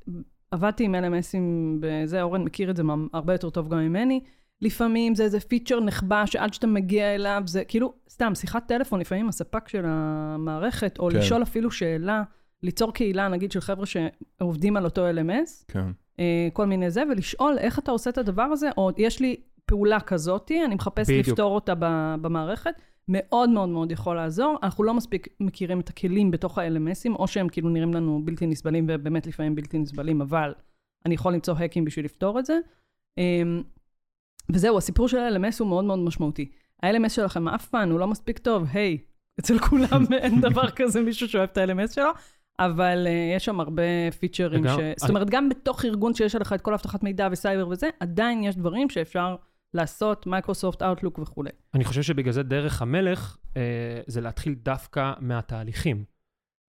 עבדתי 0.51 0.85
עם 0.85 0.95
LMSים 0.95 1.81
בזה, 1.81 2.23
אורן 2.23 2.45
מכיר 2.45 2.71
את 2.71 2.77
זה 2.77 2.83
הרבה 3.13 3.35
יותר 3.35 3.51
טוב 3.51 3.69
גם 3.69 3.79
ממני. 3.79 4.21
לפעמים 4.63 5.15
זה 5.15 5.23
איזה 5.23 5.41
פיצ'ר 5.41 5.81
נחבא 5.81 6.27
שעד 6.27 6.55
שאתה 6.55 6.67
מגיע 6.67 7.15
אליו, 7.15 7.43
זה 7.47 7.65
כאילו, 7.65 7.93
סתם, 8.09 8.35
שיחת 8.35 8.69
טלפון 8.69 9.01
לפעמים 9.01 9.29
הספק 9.29 9.69
של 9.69 9.83
המערכת, 9.87 10.99
או 10.99 11.09
כן. 11.11 11.17
לשאול 11.17 11.43
אפילו 11.43 11.71
שאלה, 11.71 12.23
ליצור 12.63 12.93
קהילה, 12.93 13.29
נגיד, 13.29 13.53
של 13.53 13.61
חבר'ה 13.61 13.87
שעובדים 13.87 14.77
על 14.77 14.85
אותו 14.85 15.11
LMS, 15.11 15.65
כן. 15.69 15.87
אה, 16.21 16.49
כל 16.53 16.67
מיני 16.67 16.91
זה, 16.91 17.03
ולשאול 17.11 17.59
איך 17.59 17.79
אתה 17.79 17.91
עושה 17.91 18.11
את 18.11 18.19
הדבר 18.19 18.43
הזה, 18.43 18.71
או 18.77 18.91
יש 18.97 19.21
לי 19.21 19.37
פעולה 19.67 20.01
כזאתי, 20.01 20.65
אני 20.65 20.75
מחפש 20.75 21.11
בדיוק. 21.11 21.29
לפתור 21.29 21.55
אותה 21.55 21.75
במערכת, 22.21 22.75
מאוד 23.09 23.51
מאוד 23.51 23.69
מאוד 23.69 23.93
יכול 23.93 24.17
לעזור. 24.17 24.59
אנחנו 24.63 24.85
לא 24.85 24.95
מספיק 24.95 25.29
מכירים 25.41 25.81
את 25.81 25.89
הכלים 25.89 26.31
בתוך 26.31 26.59
ה-LMSים, 26.59 27.15
או 27.15 27.29
שהם 27.29 27.49
כאילו 27.49 27.69
נראים 27.69 27.95
לנו 27.95 28.23
בלתי 28.25 28.47
נסבלים, 28.47 28.87
ובאמת 28.89 29.27
לפעמים 29.27 29.55
בלתי 29.55 29.79
נסבלים, 29.79 30.21
אבל 30.21 30.55
אני 31.07 31.15
יכול 31.15 31.33
למצוא 31.33 31.55
האקים 31.59 31.85
בשביל 31.85 32.05
לפתור 32.05 32.39
את 32.39 32.47
זה. 32.47 32.59
אמ, 33.19 33.63
וזהו, 34.53 34.79
הסיפור 34.79 35.09
של 35.09 35.19
ה-LMS 35.19 35.57
הוא 35.59 35.69
מאוד 35.69 35.85
מאוד 35.85 35.99
משמעותי. 35.99 36.51
ה-LMS 36.83 37.09
שלכם 37.09 37.49
אף 37.49 37.69
פעם, 37.69 37.91
הוא 37.91 38.01
לא 38.01 38.07
מספיק 38.07 38.39
טוב, 38.39 38.65
היי, 38.73 38.99
אצל 39.41 39.59
כולם 39.59 40.05
אין 40.23 40.41
דבר 40.41 40.71
כזה 40.71 41.03
מישהו 41.03 41.29
שאוהב 41.29 41.49
את 41.53 41.59
ה-LMS 41.59 41.95
שלו, 41.95 42.11
אבל 42.59 43.07
אה, 43.07 43.37
יש 43.37 43.45
שם 43.45 43.61
הרבה 43.61 43.83
פיצ'רים, 44.19 44.69
ש... 44.69 44.71
זאת 44.97 45.11
אומרת, 45.11 45.31
גם 45.31 45.49
בתוך 45.49 45.85
ארגון 45.85 46.15
שיש 46.15 46.35
עליך 46.35 46.53
את 46.53 46.61
כל 46.61 46.75
אבטחת 46.75 47.03
מידע 47.03 47.29
וסייבר 47.33 47.69
וזה, 47.69 47.91
עדיין 48.01 48.45
יש 48.45 48.57
דברים 48.57 48.91
שאפשר 48.91 49.37
לעשות, 49.75 50.27
מייקרוסופט, 50.27 50.83
Outlook 50.83 51.19
וכולי. 51.19 51.51
אני 51.75 51.85
חושב 51.85 52.03
שבגלל 52.03 52.33
זה 52.33 52.43
דרך 52.43 52.83
המלך 52.83 53.37
אה, 53.57 53.63
זה 54.07 54.21
להתחיל 54.21 54.55
דווקא 54.55 55.13
מהתהליכים. 55.21 56.05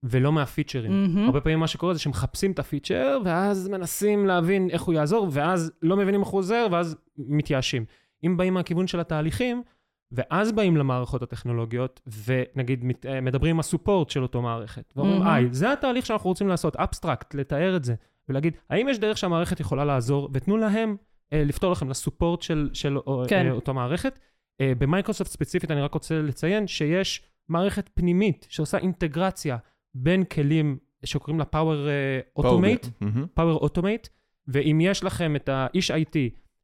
ולא 0.03 0.31
מהפיצ'רים. 0.31 0.91
מהמם. 0.91 1.25
הרבה 1.25 1.41
פעמים 1.41 1.59
מה 1.59 1.67
שקורה 1.67 1.93
זה 1.93 1.99
שמחפשים 1.99 2.51
את 2.51 2.59
הפיצ'ר, 2.59 3.17
ואז 3.25 3.67
מנסים 3.67 4.25
להבין 4.25 4.69
איך 4.69 4.81
הוא 4.81 4.93
יעזור, 4.93 5.27
ואז 5.31 5.71
לא 5.81 5.97
מבינים 5.97 6.19
איך 6.19 6.29
הוא 6.29 6.37
עוזר, 6.39 6.67
ואז 6.71 6.95
מתייאשים. 7.17 7.85
אם 8.23 8.37
באים 8.37 8.53
מהכיוון 8.53 8.87
של 8.87 8.99
התהליכים, 8.99 9.63
ואז 10.11 10.51
באים 10.51 10.77
למערכות 10.77 11.21
הטכנולוגיות, 11.21 12.01
ונגיד 12.25 12.83
מת- 12.85 13.05
אה, 13.05 13.21
מדברים 13.21 13.55
עם 13.55 13.59
ה 13.59 13.66
support 13.66 14.09
של 14.09 14.23
אותו 14.23 14.41
מערכת, 14.41 14.93
ואומרים, 14.95 15.19
מהמם. 15.19 15.31
היי, 15.31 15.47
זה 15.51 15.73
התהליך 15.73 16.05
שאנחנו 16.05 16.29
רוצים 16.29 16.47
לעשות, 16.47 16.75
abstract, 16.75 17.35
לתאר 17.35 17.75
את 17.75 17.83
זה, 17.83 17.95
ולהגיד, 18.29 18.53
האם 18.69 18.87
יש 18.89 18.99
דרך 18.99 19.17
שהמערכת 19.17 19.59
יכולה 19.59 19.85
לעזור, 19.85 20.29
ותנו 20.33 20.57
להם 20.57 20.95
לפתור 21.31 21.71
לכם 21.71 21.89
לסופורט 21.89 22.41
של, 22.41 22.69
של 22.73 22.97
אה, 22.97 23.27
כן. 23.27 23.45
אה, 23.45 23.51
אותו 23.51 23.73
מערכת. 23.73 24.19
אה, 24.61 24.73
במייקרוסופט 24.77 25.31
ספציפית, 25.31 25.71
אני 25.71 25.81
רק 25.81 25.93
רוצה 25.93 26.21
לציין 26.21 26.67
שיש 26.67 27.21
מערכת 27.49 27.89
פנימית 27.93 28.47
שעושה 28.49 28.77
אינטגרציה 28.77 29.57
בין 29.95 30.23
כלים 30.23 30.77
שקוראים 31.05 31.39
לה 31.39 31.45
Power 31.53 31.87
אה, 31.87 32.19
Automate, 32.39 32.87
מהמם. 33.01 33.25
Power 33.39 33.63
Automate, 33.63 34.09
ואם 34.47 34.79
יש 34.81 35.03
לכם 35.03 35.35
את 35.35 35.49
האיש 35.49 35.91
IT 35.91 36.17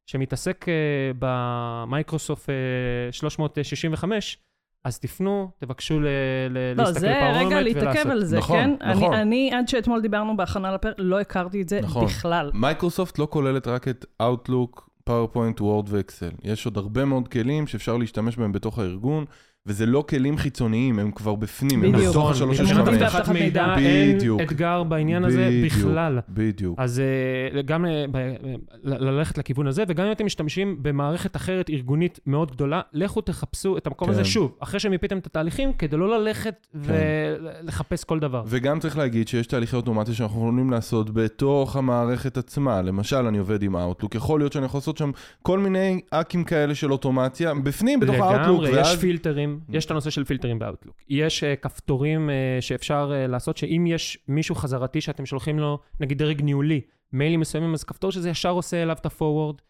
שמתעסק 0.06 0.66
אה, 0.68 1.10
במייקרוסופט 1.18 2.50
אה, 2.50 3.12
365, 3.12 4.38
אז 4.84 4.98
תפנו, 4.98 5.50
תבקשו 5.58 6.00
ל- 6.00 6.06
ל- 6.50 6.72
לא, 6.76 6.82
להסתכל 6.84 7.00
זה 7.00 7.14
בפאורומט 7.16 7.46
רגע 7.46 7.60
להתעכב 7.62 7.84
ולעשות. 7.86 8.06
על 8.12 8.24
זה, 8.24 8.38
נכון, 8.38 8.56
כן? 8.56 8.90
נכון. 8.90 9.12
אני, 9.14 9.22
אני, 9.22 9.50
עד 9.54 9.68
שאתמול 9.68 10.00
דיברנו 10.00 10.36
בהכנה 10.36 10.74
לפרק, 10.74 10.94
לא 10.98 11.20
הכרתי 11.20 11.62
את 11.62 11.68
זה 11.68 11.80
נכון. 11.82 12.04
בכלל. 12.04 12.50
מייקרוסופט 12.54 13.18
לא 13.18 13.26
כוללת 13.30 13.68
רק 13.68 13.88
את 13.88 14.04
Outlook, 14.22 14.80
PowerPoint, 15.10 15.60
Word 15.60 15.86
ואקסל. 15.88 16.30
יש 16.42 16.66
עוד 16.66 16.76
הרבה 16.76 17.04
מאוד 17.04 17.28
כלים 17.28 17.66
שאפשר 17.66 17.96
להשתמש 17.96 18.36
בהם 18.36 18.52
בתוך 18.52 18.78
הארגון, 18.78 19.24
וזה 19.66 19.86
לא 19.86 20.04
כלים 20.08 20.36
חיצוניים, 20.38 20.98
הם 20.98 21.10
כבר 21.10 21.34
בפנים, 21.34 21.84
הם 21.84 21.92
בדיוק. 21.92 22.10
בתוך 22.10 22.30
השלוש 22.30 22.60
מבחינת 22.60 22.80
מבחינת 22.80 23.02
אבטחת 23.02 23.28
מידע. 23.28 23.74
אין 23.78 24.16
בדיוק. 24.16 24.40
אתגר 24.40 24.82
בעניין 24.82 25.24
הזה 25.24 25.48
בדיוק. 25.48 25.72
בכלל. 25.72 26.20
בדיוק. 26.28 26.78
אז 26.78 27.00
אה, 27.54 27.62
גם 27.62 27.86
אה, 27.86 28.04
אה, 28.14 28.34
ללכת 28.82 29.38
לכיוון 29.38 29.66
הזה, 29.66 29.84
וגם 29.88 30.06
אם 30.06 30.12
אתם 30.12 30.26
משתמשים 30.26 30.76
במערכת 30.82 31.36
אחרת 31.36 31.70
ארגונית 31.70 32.20
מאוד 32.26 32.50
גדולה, 32.50 32.80
לכו 32.92 33.20
תחפשו 33.20 33.76
את 33.76 33.86
המקום 33.86 34.08
כן. 34.08 34.14
הזה 34.14 34.24
שוב, 34.24 34.56
אחרי 34.60 34.80
שמיפיתם 34.80 35.18
את 35.18 35.26
התהליכים, 35.26 35.72
כדי 35.72 35.96
לא 35.96 36.18
ללכת 36.18 36.66
כן. 36.72 36.78
ולחפש 37.62 38.04
כל 38.04 38.18
דבר. 38.18 38.42
וגם 38.46 38.80
צריך 38.80 38.98
להגיד 38.98 39.28
שיש 39.28 39.46
תהליכי 39.46 39.76
אוטומציה 39.76 40.14
שאנחנו 40.14 40.38
יכולים 40.38 40.70
לעשות 40.70 41.14
בתוך 41.14 41.76
המערכת 41.76 42.36
עצמה. 42.36 42.82
למשל, 42.82 43.16
אני 43.16 43.38
עובד 43.38 43.62
עם 43.62 43.76
Outlook, 43.76 44.08
יכול 44.14 44.40
להיות 44.40 44.52
שאני 44.52 44.64
יכול 44.64 44.78
לעשות 44.78 44.98
שם 44.98 45.10
כל 45.42 45.58
מיני 45.58 46.00
אקים 46.10 46.44
כאלה 46.44 46.74
של 46.74 46.92
אוטומציה, 46.92 47.54
בפנים, 47.54 48.00
בתוך 48.00 48.16
ה-Outlook, 48.16 48.48
לגמרי, 48.48 48.68
יש 48.68 48.74
ואז... 48.76 48.98
פילטרים, 49.58 49.76
יש 49.78 49.86
את 49.86 49.90
הנושא 49.90 50.10
של 50.10 50.24
פילטרים 50.24 50.58
באוטלוק. 50.58 50.96
יש 51.08 51.44
uh, 51.44 51.46
כפתורים 51.62 52.28
uh, 52.28 52.62
שאפשר 52.62 53.12
uh, 53.12 53.30
לעשות, 53.30 53.56
שאם 53.56 53.86
יש 53.86 54.18
מישהו 54.28 54.54
חזרתי 54.54 55.00
שאתם 55.00 55.26
שולחים 55.26 55.58
לו, 55.58 55.78
נגיד 56.00 56.18
דרג 56.18 56.42
ניהולי, 56.42 56.80
מיילים 57.12 57.40
מסוימים, 57.40 57.74
אז 57.74 57.84
כפתור 57.84 58.12
שזה 58.12 58.30
ישר 58.30 58.50
עושה 58.50 58.82
אליו 58.82 58.96
את 59.00 59.06
ה-forward, 59.06 59.62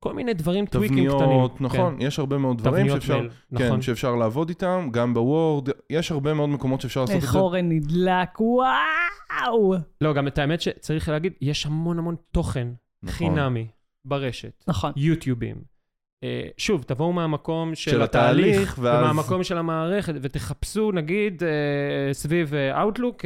כל 0.00 0.14
מיני 0.14 0.34
דברים, 0.34 0.66
טוויקים 0.66 1.08
קטנים. 1.08 1.20
תבניות, 1.20 1.60
נכון, 1.60 1.96
יש 2.00 2.18
הרבה 2.18 2.38
מאוד 2.38 2.56
כן. 2.56 2.62
דברים 2.62 2.82
תבניות 2.82 3.02
שאפשר, 3.02 3.18
מייל, 3.18 3.30
נכון. 3.50 3.68
כן, 3.68 3.82
שאפשר 3.82 4.16
לעבוד 4.16 4.48
איתם, 4.48 4.88
גם 4.92 5.14
בוורד, 5.14 5.68
יש 5.90 6.10
הרבה 6.10 6.34
מאוד 6.34 6.48
מקומות 6.48 6.80
שאפשר 6.80 7.00
לעשות 7.00 7.16
את 7.16 7.22
איך 7.22 7.32
זה. 7.32 7.38
אורן 7.38 7.68
נדלק, 7.68 8.40
וואו! 8.40 9.74
לא, 10.00 10.12
גם 10.12 10.26
את 10.26 10.38
האמת 10.38 10.60
שצריך 10.60 11.08
להגיד, 11.08 11.32
יש 11.40 11.66
המון 11.66 11.98
המון 11.98 12.16
תוכן 12.32 12.68
נכון. 13.02 13.16
חינמי 13.16 13.66
ברשת, 14.04 14.64
נכון. 14.68 14.92
יוטיובים. 14.96 15.71
אה, 16.22 16.42
שוב, 16.56 16.82
תבואו 16.82 17.12
מהמקום 17.12 17.74
של, 17.74 17.90
של 17.90 18.02
התהליך, 18.02 18.46
התהליך, 18.56 18.78
ואז- 18.80 19.00
ומהמקום 19.02 19.44
של 19.44 19.58
המערכת, 19.58 20.14
ותחפשו, 20.22 20.92
נגיד, 20.92 21.42
אה, 21.42 21.48
סביב 22.14 22.54
אה, 22.54 22.84
Outlook, 22.84 23.22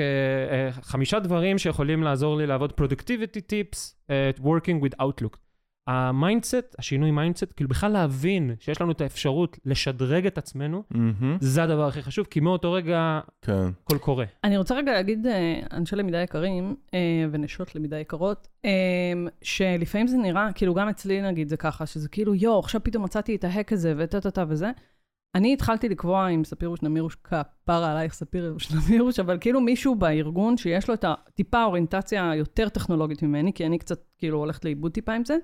חמישה 0.83 1.19
דברים 1.19 1.59
שיכולים 1.59 2.03
לעזור 2.03 2.37
לי 2.37 2.47
לעבוד 2.47 2.73
productivity 2.81 3.41
tips, 3.53 3.95
working 4.43 4.85
with 4.85 5.03
Outlook. 5.03 5.37
ה 5.87 5.97
mindset, 5.97 6.77
השינוי 6.79 7.11
mindset, 7.11 7.53
כאילו 7.57 7.71
בכלל 7.71 7.93
להבין 7.93 8.55
שיש 8.61 8.81
לנו 8.81 8.93
את 8.93 9.01
האפשרות 9.01 9.59
לשדרג 9.65 10.27
את 10.27 10.39
עצמנו, 10.39 10.83
מהמם, 10.91 11.37
זה 11.41 11.63
הדבר 11.63 11.87
הכי 11.87 12.03
חשוב, 12.03 12.27
כי 12.27 12.41
מאותו 12.41 12.73
רגע 12.73 13.21
כן. 13.43 13.69
הכל 13.85 13.99
קורה. 13.99 14.25
אני 14.45 14.57
רוצה 14.57 14.75
רגע 14.75 14.93
להגיד, 14.93 15.27
אה, 15.27 15.61
אנשי 15.73 15.97
למידה 15.97 16.23
יקרים, 16.23 16.77
אה, 16.95 17.27
ונשות 17.31 17.75
למידה 17.75 17.99
יקרות, 17.99 18.49
אה, 18.65 18.71
שלפעמים 19.43 20.07
זה 20.07 20.17
נראה, 20.17 20.53
כאילו 20.55 20.75
גם 20.75 20.89
אצלי 20.89 21.23
נגיד 21.23 21.49
זה 21.49 21.57
ככה, 21.57 21.87
שזה 21.87 22.09
כאילו, 22.09 22.35
יואו, 22.35 22.59
עכשיו 22.59 22.81
פתאום 22.85 23.05
מצאתי 23.05 23.37
את 23.37 23.45
ה 23.45 23.50
hack 23.50 23.73
הזה 23.73 23.95
וטה-טה-טה 23.97 24.45
וזה. 24.49 24.71
אני 25.35 25.53
התחלתי 25.53 25.89
לקבוע 25.89 26.27
עם 26.27 26.45
ספירוש 26.45 26.83
נמירוש, 26.83 27.17
כפרה 27.25 27.93
עלייך 27.93 28.15
ספירוש 28.15 28.73
נמירוש, 28.73 29.21
אבל 29.21 29.39
כאילו 29.41 29.61
מישהו 29.61 29.95
בארגון 29.95 30.57
שיש 30.57 30.89
לו 30.89 30.95
את 30.95 31.05
הטיפה 31.09 31.65
אוריינטציה 31.65 32.31
היותר 32.31 32.69
טכנולוגית 32.69 33.23
ממני, 33.23 33.53
כי 33.53 33.67
אני 33.67 33.79
קצת 33.79 34.01
כאילו 34.19 34.39
הולכת 34.39 34.65
לאיבוד 34.65 34.93
טיפה 34.93 35.13
עם 35.13 35.25
זה. 35.25 35.37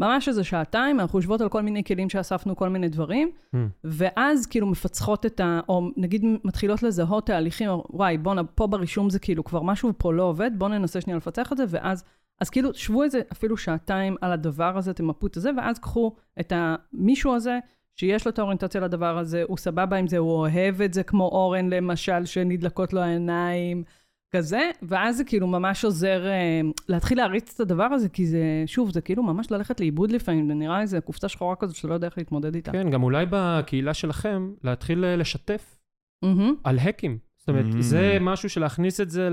ממש 0.00 0.28
איזה 0.28 0.44
שעתיים, 0.44 1.00
אנחנו 1.00 1.18
יושבות 1.18 1.40
על 1.40 1.48
כל 1.48 1.62
מיני 1.62 1.84
כלים 1.84 2.08
שאספנו, 2.08 2.56
כל 2.56 2.68
מיני 2.68 2.88
דברים, 2.88 3.30
Hmm. 3.54 3.58
ואז 3.84 4.46
כאילו 4.46 4.66
מפצחות 4.66 5.26
את 5.26 5.40
ה... 5.40 5.60
או 5.68 5.88
נגיד 5.96 6.24
מתחילות 6.44 6.82
לזהות 6.82 7.26
תהליכים, 7.26 7.68
או, 7.68 7.84
וואי, 7.90 8.18
בואנה, 8.18 8.44
פה 8.44 8.66
ברישום 8.66 9.10
זה 9.10 9.18
כאילו 9.18 9.44
כבר 9.44 9.62
משהו 9.62 9.92
פה 9.98 10.12
לא 10.12 10.22
עובד, 10.22 10.50
בואו 10.58 10.70
ננסה 10.70 11.00
שנייה 11.00 11.16
לפצח 11.16 11.52
את 11.52 11.56
זה, 11.56 11.64
ואז... 11.68 12.04
אז 12.40 12.50
כאילו, 12.50 12.74
שבו 12.74 13.02
איזה 13.02 13.20
אפילו 13.32 13.56
שעתיים 13.56 14.16
על 14.20 14.32
הדבר 14.32 14.78
הזה, 14.78 14.92
תמפו 14.92 15.26
את 15.26 15.34
זה, 15.34 15.50
ואז 15.56 15.78
קחו 15.78 16.16
את 16.40 16.52
המישהו 16.56 17.34
הזה, 17.34 17.58
שיש 17.96 18.26
לו 18.26 18.30
את 18.30 18.38
האוריינטציה 18.38 18.80
לדבר 18.80 19.18
הזה, 19.18 19.42
הוא 19.48 19.56
סבבה 19.56 19.96
עם 19.96 20.06
זה, 20.06 20.18
הוא 20.18 20.30
אוהב 20.32 20.82
את 20.82 20.94
זה, 20.94 21.02
כמו 21.02 21.24
אורן 21.24 21.70
למשל, 21.70 22.24
שנדלקות 22.24 22.92
לו 22.92 23.00
העיניים, 23.00 23.84
כזה, 24.30 24.70
ואז 24.82 25.16
זה 25.16 25.24
כאילו 25.24 25.46
ממש 25.46 25.84
עוזר 25.84 26.26
אה, 26.26 26.60
להתחיל 26.88 27.18
להריץ 27.18 27.54
את 27.54 27.60
הדבר 27.60 27.84
הזה, 27.84 28.08
כי 28.08 28.26
זה, 28.26 28.62
שוב, 28.66 28.90
זה 28.92 29.00
כאילו 29.00 29.22
ממש 29.22 29.50
ללכת 29.50 29.80
לאיבוד 29.80 30.10
לפעמים, 30.12 30.48
זה 30.48 30.54
נראה 30.54 30.80
איזה 30.80 31.00
קופסה 31.00 31.28
שחורה 31.28 31.56
כזאת 31.56 31.76
שאתה 31.76 31.88
לא 31.88 31.94
יודע 31.94 32.06
איך 32.06 32.18
להתמודד 32.18 32.54
איתה. 32.54 32.72
כן, 32.72 32.90
גם 32.90 33.02
אולי 33.02 33.26
בקהילה 33.30 33.94
שלכם, 33.94 34.50
להתחיל 34.64 35.04
אה, 35.04 35.16
לשתף 35.16 35.76
מהמם. 36.24 36.54
על 36.64 36.78
האקים. 36.78 37.18
זאת 37.38 37.48
אומרת, 37.48 37.64
Mm. 37.74 37.80
זה 37.80 38.18
משהו 38.20 38.50
שלהכניס 38.50 39.00
את 39.00 39.10
זה 39.10 39.28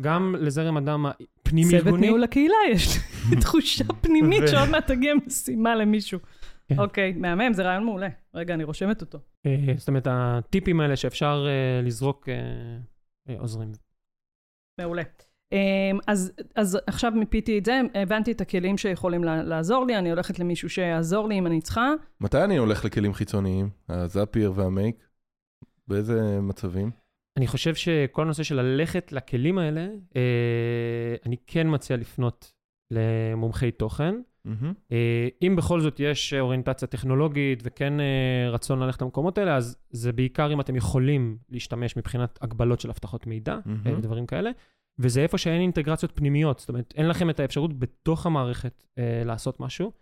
גם 0.00 0.34
לזרם 0.40 0.76
אדם 0.76 1.02
צוות 1.02 1.28
הפנים-ארגוני. 1.46 2.00
ניהול 2.00 2.24
הקהילה, 2.24 2.54
יש 2.70 2.98
תחושה 3.40 3.84
פנימית 4.00 4.42
שעוד 4.46 4.68
מעט 4.68 4.86
תגיע 4.86 5.14
משימה 5.26 5.74
למישהו. 5.74 6.18
כן. 6.68 6.78
אוקיי, 6.78 7.12
מהמם, 7.12 7.52
זה 7.52 7.62
רעיון 7.62 7.84
מעולה. 7.84 8.08
רגע, 8.34 8.54
אני 8.54 8.64
רושמת 8.64 9.00
אותו. 9.00 9.18
אה, 9.46 9.74
זאת 9.76 9.88
אומרת, 9.88 10.06
הטיפים 10.10 10.80
האלה 10.80 10.96
שאפשר 10.96 11.46
אה, 11.48 11.82
לזרוק 11.82 12.28
אה, 12.28 12.34
אה, 13.28 13.40
עוזרים. 13.40 13.72
מעולה. 14.78 15.02
אמ, 15.52 15.58
אז, 16.06 16.32
אז 16.54 16.78
עכשיו 16.86 17.12
מיפיתי 17.14 17.58
את 17.58 17.64
זה, 17.64 17.80
הבנתי 17.94 18.32
את 18.32 18.40
הכלים 18.40 18.78
שיכולים 18.78 19.24
לה- 19.24 19.42
לעזור 19.42 19.86
לי, 19.86 19.96
אני 19.98 20.10
הולכת 20.10 20.38
למישהו 20.38 20.70
שיעזור 20.70 21.28
לי 21.28 21.38
אם 21.38 21.46
אני 21.46 21.60
צריכה. 21.60 21.92
מתי 22.20 22.44
אני 22.44 22.56
הולך 22.56 22.84
לכלים 22.84 23.14
חיצוניים? 23.14 23.70
הזאפייר 23.88 24.52
והמייק? 24.54 24.96
באיזה 25.88 26.40
מצבים? 26.40 26.90
אני 27.38 27.46
חושב 27.46 27.74
שכל 27.74 28.22
הנושא 28.22 28.42
של 28.42 28.54
ללכת 28.62 29.12
לכלים 29.12 29.58
האלה, 29.58 29.88
אה, 30.16 31.14
אני 31.26 31.36
כן 31.46 31.66
מציע 31.74 31.96
לפנות 31.96 32.52
למומחי 32.90 33.70
תוכן. 33.70 34.14
אה, 34.92 35.28
אם 35.42 35.56
בכל 35.56 35.80
זאת 35.80 36.00
יש 36.00 36.34
אוריינטציה 36.34 36.88
טכנולוגית 36.88 37.62
וכן 37.64 38.00
אה, 38.00 38.50
רצון 38.50 38.78
ללכת 38.78 39.02
למקומות 39.02 39.38
האלה, 39.38 39.56
אז 39.56 39.76
זה 39.90 40.12
בעיקר 40.12 40.52
אם 40.52 40.60
אתם 40.60 40.76
יכולים 40.76 41.38
להשתמש 41.50 41.96
מבחינת 41.96 42.38
הגבלות 42.42 42.80
של 42.80 42.90
אבטחות 42.90 43.26
מידע. 43.26 43.58
אה, 43.86 43.92
ודברים 43.98 44.26
כאלה. 44.26 44.50
וזה 44.98 45.20
איפה 45.20 45.38
שאין 45.38 45.60
אינטגרציות 45.60 46.12
פנימיות, 46.14 46.58
זאת 46.58 46.68
אומרת, 46.68 46.94
אין 46.96 47.08
לכם 47.08 47.30
את 47.30 47.40
האפשרות 47.40 47.78
בתוך 47.78 48.26
המערכת 48.26 48.84
אה, 48.98 49.22
לעשות 49.24 49.60
משהו, 49.60 49.92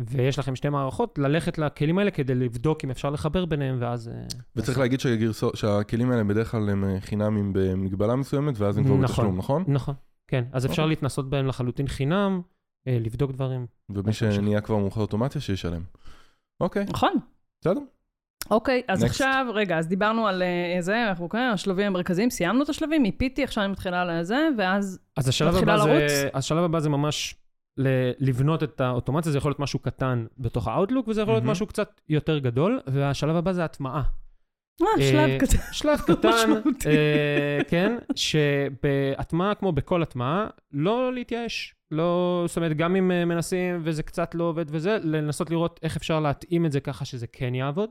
ויש 0.00 0.38
לכם 0.38 0.56
שתי 0.56 0.68
מערכות, 0.68 1.18
ללכת 1.18 1.58
לכלים 1.58 1.98
האלה 1.98 2.10
כדי 2.10 2.34
לבדוק 2.34 2.84
אם 2.84 2.90
אפשר 2.90 3.10
לחבר 3.10 3.44
ביניהם, 3.44 3.76
ואז... 3.80 4.08
אה, 4.08 4.14
וצריך 4.56 4.78
להגיד 4.78 5.00
שהגרסו- 5.00 5.56
שהכלים 5.56 6.10
האלה 6.10 6.24
בדרך 6.24 6.50
כלל 6.50 6.70
הם 6.70 6.84
אה, 6.84 7.00
חינמים 7.00 7.52
במגבלה 7.52 8.16
מסוימת, 8.16 8.58
ואז 8.58 8.78
הם 8.78 8.84
כבר 8.84 8.94
נכון. 8.94 9.06
בתשלום, 9.06 9.38
נכון? 9.38 9.64
נכון, 9.68 9.94
כן. 10.28 10.44
אז 10.52 10.66
אפשר 10.66 10.82
אוקיי. 10.82 10.88
להתנסות 10.88 11.30
בהם 11.30 11.46
לחלוטין 11.46 11.86
חינם, 11.86 12.40
אה, 12.46 12.61
לבדוק 12.86 13.32
דברים. 13.32 13.66
ומי 13.90 14.02
תמשיך. 14.02 14.32
שנהיה 14.32 14.60
כבר 14.60 14.76
מומחה 14.76 15.00
אוטומציה, 15.00 15.40
שישלם. 15.40 15.82
אוקיי, 16.60 16.84
נכון. 16.88 17.12
בסדר. 17.60 17.80
אוקיי, 18.50 18.82
אז 18.88 19.02
Next. 19.02 19.06
עכשיו, 19.06 19.46
רגע, 19.54 19.78
אז 19.78 19.88
דיברנו 19.88 20.26
על 20.26 20.42
אה, 20.42 20.76
זה, 20.80 21.08
אנחנו 21.08 21.28
כן, 21.28 21.50
השלבים 21.54 21.86
המרכזיים, 21.86 22.30
סיימנו 22.30 22.62
את 22.62 22.68
השלבים, 22.68 23.02
מיפיתי, 23.02 23.44
עכשיו 23.44 23.64
אני 23.64 23.72
מתחילה 23.72 24.02
על 24.02 24.22
זה, 24.22 24.48
ואז... 24.58 24.98
אז 25.16 25.28
השלב 25.28 25.54
מתחילה 25.54 25.74
הבא, 25.74 25.84
לרוץ? 25.84 26.10
זה, 26.10 26.28
השלב 26.34 26.64
הבא 26.64 26.80
זה 26.80 26.88
ממש 26.88 27.34
ל- 27.76 28.10
לבנות 28.18 28.62
את 28.62 28.80
האוטומציה, 28.80 29.32
זה 29.32 29.38
יכול 29.38 29.50
להיות 29.50 29.60
משהו 29.60 29.78
קטן 29.78 30.26
בתוך 30.38 30.68
האוטלוק, 30.68 31.08
וזה 31.08 31.20
יכול 31.20 31.34
להיות 31.34 31.42
מהמם. 31.42 31.52
משהו 31.52 31.66
קצת 31.66 32.00
יותר 32.08 32.38
גדול, 32.38 32.80
והשלב 32.86 33.36
הבא 33.36 33.52
זה 33.52 33.64
הטמעה. 33.64 34.02
אה, 34.82 34.86
אה, 34.98 35.02
שלב 35.10 35.40
כזה. 35.40 35.58
שלב 35.72 36.00
קטן, 36.08 36.28
משמעותי. 36.28 36.88
אה, 36.88 37.58
כן, 37.68 37.96
שבהטמעה, 38.14 39.54
כמו 39.54 39.72
בכל 39.72 40.02
הטמעה, 40.02 40.46
לא 40.72 41.14
להתייאש. 41.14 41.74
לא, 41.92 42.44
זאת 42.48 42.56
אומרת, 42.56 42.76
גם 42.76 42.96
אם 42.96 43.10
אה, 43.10 43.24
מנסים 43.24 43.80
וזה 43.84 44.02
קצת 44.02 44.34
לא 44.34 44.44
עובד 44.44 44.64
וזה, 44.68 44.98
לנסות 45.02 45.50
לראות 45.50 45.80
איך 45.82 45.96
אפשר 45.96 46.20
להתאים 46.20 46.66
את 46.66 46.72
זה 46.72 46.80
ככה 46.80 47.04
שזה 47.04 47.26
כן 47.26 47.54
יעבוד. 47.54 47.90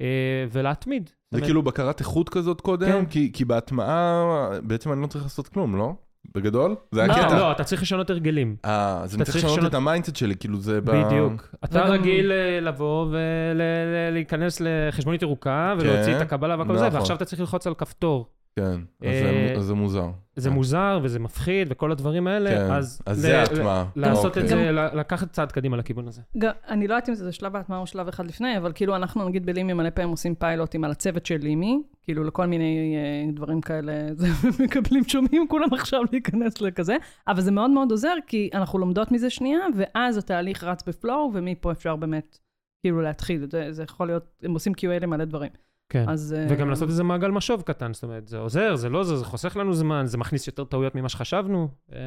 אה, 0.00 0.06
ולהתמיד. 0.52 1.06
זה 1.06 1.14
אומרת, 1.36 1.46
כאילו 1.46 1.62
בקרת 1.62 2.00
איכות 2.00 2.28
כזאת 2.28 2.60
קודם? 2.60 2.86
כן. 2.88 3.06
כי, 3.06 3.30
כי 3.32 3.44
בהטמעה 3.44 4.24
בעצם 4.62 4.92
אני 4.92 5.02
לא 5.02 5.06
צריך 5.06 5.24
לעשות 5.24 5.48
כלום, 5.48 5.76
לא? 5.76 5.92
בגדול? 6.34 6.76
זה 6.92 7.06
לא, 7.06 7.12
הקטע. 7.12 7.38
לא, 7.38 7.52
אתה 7.52 7.64
צריך 7.64 7.82
לשנות 7.82 8.10
הרגלים. 8.10 8.56
אה, 8.64 9.00
אז 9.02 9.14
אני 9.14 9.24
צריך 9.24 9.36
לשנות 9.36 9.66
את 9.66 9.74
ה 9.74 9.79
mindset 9.79 10.16
שלי, 10.16 10.36
כאילו 10.36 10.60
זה 10.60 10.80
ב... 10.80 10.84
בדיוק. 10.90 11.54
אתה 11.64 11.78
וגם- 11.78 11.90
רגיל 11.92 12.32
אה, 12.32 12.60
לבוא 12.60 13.06
ולהיכנס 13.10 14.60
לחשבונית 14.64 15.22
ירוקה 15.22 15.74
ולהוציא 15.78 16.16
את 16.16 16.20
הקבלה 16.20 16.56
והכל 16.58 16.76
זה, 16.78 16.86
נכון. 16.86 16.98
ועכשיו 16.98 17.16
אתה 17.16 17.24
צריך 17.24 17.40
ללחוץ 17.40 17.66
על 17.66 17.74
כפתור. 17.74 18.26
כן, 18.56 18.62
אז 18.62 18.80
אה, 19.04 19.20
זה- 19.22 19.54
אז 19.58 19.64
זה 19.64 19.74
מוזר. 19.74 20.10
זה 20.36 20.48
כן. 20.48 20.54
מוזר 20.54 20.98
וזה 21.02 21.18
מפחיד 21.18 21.68
וכל 21.70 21.92
הדברים 21.92 22.26
האלה, 22.26 22.50
כן, 22.50 22.72
אז... 22.72 23.02
אז 23.06 23.20
זה 23.20 23.40
ההטמעה. 23.40 23.84
לעשות 23.96 24.24
אוקיי. 24.24 24.42
את 24.42 24.48
זה, 24.48 24.70
ל- 24.72 24.98
לקחת 24.98 25.32
צעד 25.32 25.52
קדימה 25.52 25.76
לכיוון 25.76 26.08
הזה. 26.08 26.22
גם, 26.38 26.52
אני 26.68 26.88
לא 26.88 26.94
יודעת 26.94 27.08
אם 27.08 27.14
זה 27.14 27.32
שלב 27.32 27.56
ההטמעה 27.56 27.78
או 27.80 27.86
שלב 27.86 28.08
אחד 28.08 28.26
לפני, 28.26 28.56
אבל 28.58 28.72
כאילו 28.72 28.96
אנחנו 28.96 29.28
נגיד 29.28 29.46
בלימי 29.46 29.72
מלא 29.72 29.90
פעמים 29.90 30.10
עושים 30.10 30.34
פיילוטים 30.34 30.84
על 30.84 30.90
הצוות 30.90 31.26
של 31.26 31.36
לימי, 31.40 31.82
כאילו 32.02 32.24
לכל 32.24 32.46
מיני 32.46 32.94
אה, 32.96 33.32
דברים 33.32 33.60
כאלה, 33.60 33.92
זה 34.14 34.26
מקבלים, 34.64 35.04
שומעים 35.08 35.48
כולם 35.48 35.74
עכשיו 35.74 36.00
להיכנס 36.12 36.60
לכזה, 36.60 36.96
אבל 37.28 37.40
זה 37.40 37.50
מאוד 37.50 37.70
מאוד 37.70 37.90
עוזר, 37.90 38.14
כי 38.26 38.50
אנחנו 38.54 38.78
לומדות 38.78 39.12
מזה 39.12 39.30
שנייה, 39.30 39.60
ואז 39.76 40.16
התהליך 40.16 40.64
רץ 40.64 40.82
בפלואו, 40.88 41.30
ומפה 41.34 41.72
אפשר 41.72 41.96
באמת 41.96 42.38
כאילו 42.82 43.00
להתחיל. 43.02 43.46
זה, 43.50 43.72
זה 43.72 43.82
יכול 43.82 44.06
להיות, 44.06 44.24
הם 44.42 44.52
עושים 44.52 44.72
QA 44.72 45.00
למלא 45.02 45.24
דברים. 45.24 45.50
כן. 45.90 46.08
אז... 46.08 46.34
אה, 46.38 46.46
וגם 46.50 46.70
לעשות 46.70 46.88
איזה 46.88 47.04
מעגל 47.04 47.30
משוב 47.30 47.62
קטן, 47.62 47.94
זאת 47.94 48.02
אומרת, 48.02 48.28
זה 48.28 48.38
עוזר, 48.38 48.76
זה 48.76 48.88
לא 48.88 49.04
זה, 49.04 49.16
זה 49.16 49.24
חוסך 49.24 49.56
לנו 49.56 49.74
זמן, 49.74 50.06
זה 50.06 50.18
מכניס 50.18 50.46
יותר 50.46 50.64
טעויות 50.64 50.94
ממה 50.94 51.08
שחשבנו. 51.08 51.68
אה, 51.92 51.98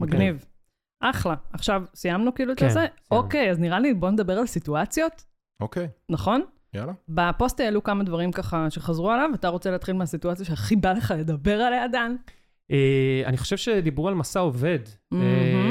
מגניב. 0.00 0.44
אחלה. 1.00 1.34
עכשיו, 1.52 1.82
סיימנו 1.94 2.34
כאילו 2.34 2.52
את 2.52 2.58
כן, 2.58 2.68
זה? 2.68 2.72
סיימנו. 2.72 2.94
אוקיי, 3.10 3.50
אז 3.50 3.58
נראה 3.58 3.80
לי 3.80 3.94
בואו 3.94 4.10
נדבר 4.10 4.38
על 4.38 4.46
סיטואציות, 4.46 5.24
אוקיי, 5.60 5.88
נכון? 6.08 6.42
יאללה. 6.74 6.92
בפוסט 7.08 7.60
העלו 7.60 7.82
כמה 7.82 8.04
דברים 8.04 8.32
ככה 8.32 8.70
שחזרו 8.70 9.10
עליו, 9.10 9.30
אתה 9.34 9.48
רוצה 9.48 9.70
להתחיל 9.70 9.96
מהסיטואציה 9.96 10.44
שהכי 10.44 10.76
בא 10.76 10.92
לך 10.92 11.14
לדבר 11.18 11.60
עליה, 11.60 11.88
דן? 11.88 12.16
אה, 12.70 13.22
אני 13.26 13.36
חושב 13.36 13.56
שדיברו 13.56 14.08
על 14.08 14.14
מסע 14.14 14.40
עובד, 14.40 14.78
אה. 15.12 15.18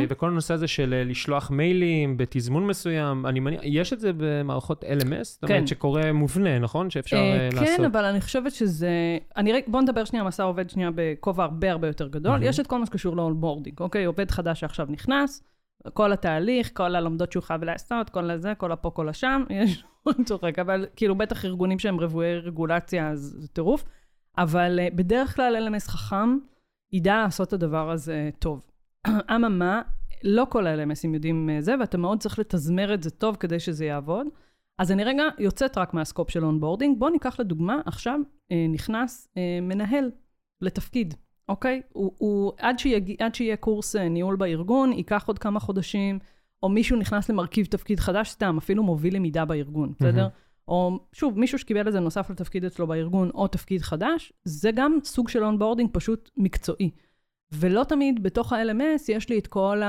וכל 0.09 0.27
הנושא 0.27 0.53
הזה 0.53 0.67
של 0.67 0.93
אה, 0.93 1.03
לשלוח 1.03 1.51
מיילים 1.51 2.17
בתזמון 2.17 2.67
מסוים, 2.67 3.25
יש 3.63 3.93
את 3.93 3.99
זה 3.99 4.11
במערכות 4.17 4.83
LMS? 4.83 5.23
זאת 5.23 5.45
כן. 5.45 5.53
אומרת 5.53 5.67
שקורה 5.67 6.11
מובנה, 6.13 6.59
נכון? 6.59 6.89
שאפשר 6.89 7.15
כן, 7.15 7.49
לעשות. 7.55 7.85
אבל 7.85 8.05
אני 8.05 8.21
חושבת 8.21 8.51
שזה... 8.51 9.17
בואו 9.67 9.83
נדבר 9.83 10.05
שנייה 10.05 10.23
על 10.23 10.27
מסע 10.27 10.43
עובד 10.43 10.69
שנייה 10.69 10.89
בכובע 10.95 11.43
הרבה 11.43 11.71
הרבה 11.71 11.87
יותר 11.87 12.07
גדול. 12.07 12.43
יש 12.43 12.59
את 12.59 12.67
כל 12.67 12.79
מה 12.79 12.85
שקשור 12.85 13.15
ל 13.15 13.21
onboarding, 13.21 13.79
אוקיי? 13.79 14.05
עובד 14.05 14.31
חדש 14.31 14.59
שעכשיו 14.59 14.87
נכנס, 14.89 15.43
כל 15.93 16.11
התהליך, 16.11 16.69
כל 16.73 16.95
הלומדות 16.95 17.31
שהוא 17.31 17.43
חייב 17.43 17.63
לעשות, 17.63 18.09
כל 18.09 18.31
הזה, 18.31 18.53
כל 18.57 18.71
הפה, 18.71 18.89
כל 18.89 19.09
השם, 19.09 19.43
יש... 19.49 19.83
צוחק, 20.25 20.59
אבל 20.59 20.85
כאילו 20.95 21.15
בטח 21.15 21.45
ארגונים 21.45 21.79
שהם 21.79 21.99
רוויי 21.99 22.39
רגולציה, 22.39 23.09
אז 23.09 23.35
זה 23.39 23.47
טירוף. 23.47 23.83
אבל 24.37 24.79
בדרך 24.95 25.35
כלל 25.35 25.67
LMS 25.67 25.87
חכם 25.87 26.37
ידע 26.93 27.17
לעשות 27.17 27.47
את 27.47 27.53
הדבר 27.53 27.91
הזה 27.91 28.29
טוב. 28.39 28.61
אממה, 29.35 29.81
לא 30.23 30.45
כל 30.49 30.67
ה-LMS 30.67 31.00
ים 31.00 31.13
יודעים 31.13 31.49
אה, 31.49 31.61
זה, 31.61 31.75
ואתה 31.79 31.97
מאוד 31.97 32.19
צריך 32.19 32.39
לתזמר 32.39 32.93
את 32.93 33.03
זה 33.03 33.09
טוב 33.09 33.35
כדי 33.35 33.59
שזה 33.59 33.85
יעבוד. 33.85 34.27
אז 34.77 34.91
אני 34.91 35.03
רגע 35.03 35.23
יוצאת 35.39 35.77
רק 35.77 35.93
מהסקופ 35.93 36.29
של 36.29 36.45
onboarding. 36.45 36.99
בואו 36.99 37.09
ניקח 37.09 37.39
לדוגמה, 37.39 37.81
עכשיו 37.85 38.19
אה, 38.51 38.65
נכנס 38.69 39.27
אה, 39.37 39.59
מנהל 39.61 40.11
לתפקיד, 40.61 41.13
אוקיי? 41.49 41.81
הוא, 41.93 42.11
הוא, 42.17 42.51
עד, 42.57 42.79
שיג, 42.79 43.15
עד 43.21 43.35
שיהיה 43.35 43.57
קורס 43.57 43.95
אה, 43.95 44.09
ניהול 44.09 44.35
בארגון, 44.35 44.93
ייקח 44.93 45.23
עוד 45.27 45.39
כמה 45.39 45.59
חודשים, 45.59 46.19
או 46.63 46.69
מישהו 46.69 46.97
נכנס 46.97 47.29
למרחב 47.29 47.65
תפקיד 47.65 47.99
חדש, 47.99 48.29
סתם, 48.29 48.57
אפילו 48.57 48.83
מוביל 48.83 49.15
למידה 49.15 49.45
בארגון, 49.45 49.93
בסדר? 49.99 50.27
או 50.67 50.99
שוב, 51.13 51.39
מישהו 51.39 51.59
שקיבל 51.59 51.87
את 51.87 51.93
זה 51.93 51.99
נוסף 51.99 52.29
לתפקיד 52.29 52.65
אצלו 52.65 52.87
בארגון, 52.87 53.29
או 53.33 53.47
תפקיד 53.47 53.81
חדש, 53.81 54.33
זה 54.43 54.71
גם 54.71 54.97
סוג 55.03 55.29
של 55.29 55.43
onboarding 55.43 55.89
פשוט 55.93 56.29
מקצועי. 56.37 56.91
ולא 57.51 57.83
תמיד 57.83 58.23
בתוך 58.23 58.53
ה-LMS 58.53 59.03
יש 59.09 59.29
לי 59.29 59.39
את 59.39 59.47
כל 59.47 59.81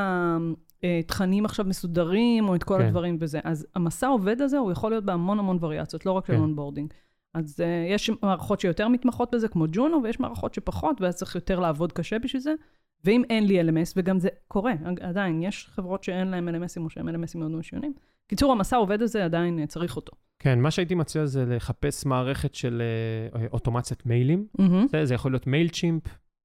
התכנים 0.83 1.45
עכשיו 1.45 1.67
מסודרים, 1.67 2.49
או 2.49 2.55
את 2.55 2.63
כל 2.63 2.79
כן. 2.79 2.87
הדברים 2.87 3.17
וזה. 3.21 3.41
אז 3.45 3.67
המסע 3.75 4.07
עובד 4.07 4.41
הזה, 4.41 4.59
הוא 4.59 4.73
יכול 4.73 4.91
להיות 4.91 5.05
בהמון 5.05 5.39
המון 5.39 5.59
וריאציות, 5.61 6.07
לא 6.07 6.13
רק 6.13 6.27
של 6.27 6.33
כן. 6.33 6.39
onboarding. 6.39 6.93
אז 7.35 7.61
uh, 7.61 7.95
יש 7.95 8.11
מערכות 8.23 8.61
שיותר 8.61 8.89
מתמחות 8.89 9.35
בזה, 9.35 9.49
כמו 9.49 9.65
ג'ונו, 9.73 10.01
ויש 10.03 10.21
מערכות 10.21 10.55
שפחות, 10.55 11.01
ואז 11.01 11.17
צריך 11.17 11.35
יותר 11.35 11.61
לעבוד 11.61 11.93
קשה 11.93 12.19
בשביל 12.19 12.43
זה. 12.43 12.55
ואם 13.05 13.23
אין 13.31 13.47
לי 13.47 13.61
LMS, 13.61 13.93
וגם 13.97 14.21
זה 14.21 14.29
קורה, 14.49 14.73
עדיין, 15.01 15.43
יש 15.43 15.67
חברות 15.71 16.05
שאין 16.05 16.29
להם 16.29 16.49
LMS 16.49 16.68
ים 16.68 16.81
או 16.81 16.91
שהם 16.91 17.09
LMS 17.09 17.27
ים 17.27 17.39
מאוד 17.39 17.51
משונים. 17.51 17.95
קיצור, 18.27 18.53
המסע 18.53 18.77
עובד 18.77 19.03
הזה 19.03 19.25
עדיין 19.25 19.59
אה, 19.59 19.67
צריך 19.67 19.97
אותו. 19.97 20.13
כן, 20.45 20.61
מה 20.61 20.71
שהייתי 20.71 20.95
מציע 20.95 21.27
זה 21.27 21.45
לחפש 21.47 22.07
מערכת 22.07 22.55
של 22.55 22.83
אה, 22.83 23.41
אה, 23.41 23.47
אוטומציה 23.53 23.97
מיילים. 24.05 24.47
מהמם. 24.59 24.87
זה, 24.91 25.05
זה 25.05 25.15
יכול 25.15 25.33
להיות 25.33 25.47
Mailchimp, 25.47 26.03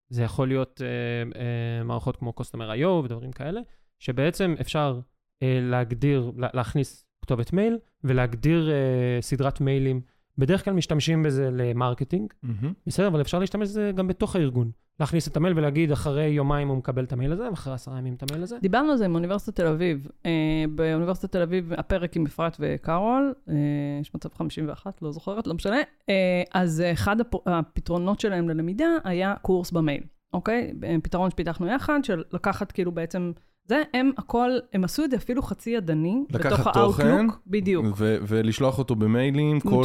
זה 0.10 0.24
יכול 0.24 0.48
להיות 0.48 0.82
אה, 0.82 1.42
אה, 1.42 1.84
מערכות 1.84 2.16
כמו 2.16 2.34
Customer 2.40 2.82
IO 2.82 2.88
ודברים 2.88 3.32
כאלה, 3.32 3.62
שבעצם 4.00 4.56
אפשר 4.62 5.00
אה, 5.44 5.60
להגדיר, 5.62 6.32
לה, 6.38 6.48
להכניס 6.54 7.06
כתובת 7.22 7.54
מייל 7.54 7.78
ולהגדיר 8.04 8.72
אה, 8.72 9.22
סדרת 9.22 9.62
מיילים. 9.62 10.02
בדרך 10.38 10.66
כלל 10.66 10.74
משתמשים 10.74 11.24
בזה 11.24 11.50
למרקטינג, 11.52 12.34
מהמם. 12.44 12.74
בסדר, 12.88 13.08
אבל 13.08 13.22
אפשר 13.22 13.40
להשתמש 13.40 13.70
בזה 13.70 13.92
גם 13.96 14.08
בתוך 14.08 14.36
הארגון. 14.36 14.72
להכניס 15.00 15.28
את 15.28 15.38
המייל 15.38 15.58
ולהגיד, 15.58 15.92
אחרי 15.92 16.26
יומיים 16.26 16.68
הוא 16.68 16.78
מקבל 16.78 17.04
את 17.04 17.14
המייל 17.14 17.32
הזה, 17.32 17.50
ואחרי 17.50 17.74
עשרה 17.74 17.98
ימים 17.98 18.14
את 18.14 18.24
המייל 18.24 18.44
הזה. 18.44 18.58
דיברנו 18.62 18.92
על 18.92 18.98
זה 18.98 19.06
עם 19.06 19.16
אוניברסיטת 19.16 19.56
תל 19.56 19.68
אביב. 19.68 20.08
אה, 20.26 20.32
באוניברסיטת 20.76 21.32
תל 21.32 21.42
אביב, 21.42 21.74
הפרק 21.78 22.16
עם 22.16 22.26
אפרת 22.26 22.58
וקארול, 22.60 23.34
אה, 23.50 23.54
יש 24.02 24.16
מצב 24.16 24.30
51, 24.34 25.02
לא 25.02 25.12
זוכרת, 25.12 25.48
לא 25.48 25.54
משנה. 25.54 25.78
אה, 26.10 26.14
אז 26.54 26.84
אחד 26.94 27.22
הפ- 27.22 27.48
הפתרונות 27.48 28.20
שלהם 28.20 28.50
ללמידה 28.50 28.88
היה 29.04 29.34
קורס 29.42 29.72
במייל, 29.72 30.04
אוקיי? 30.34 30.74
אה, 30.84 30.96
פתרון 31.04 31.30
שפיתחנו 31.32 31.68
יחד, 31.68 32.00
של 32.04 32.24
לקחת 32.34 32.72
כאילו 32.72 32.92
בעצם, 32.92 33.32
זה, 33.70 33.84
הם 33.94 34.12
הכל, 34.18 34.52
הם 34.74 34.84
עשו 34.84 35.04
את 35.04 35.12
זה 35.12 35.18
אפילו 35.18 35.42
חצי 35.42 35.70
ידני, 35.70 36.24
בתוך 36.32 36.68
האוטלוק, 36.68 37.40
בדיוק. 37.48 37.86
ו- 37.98 38.18
ולשלוח 38.28 38.80
אותו 38.80 38.96
במיילים 38.96 39.60
כל. 39.60 39.84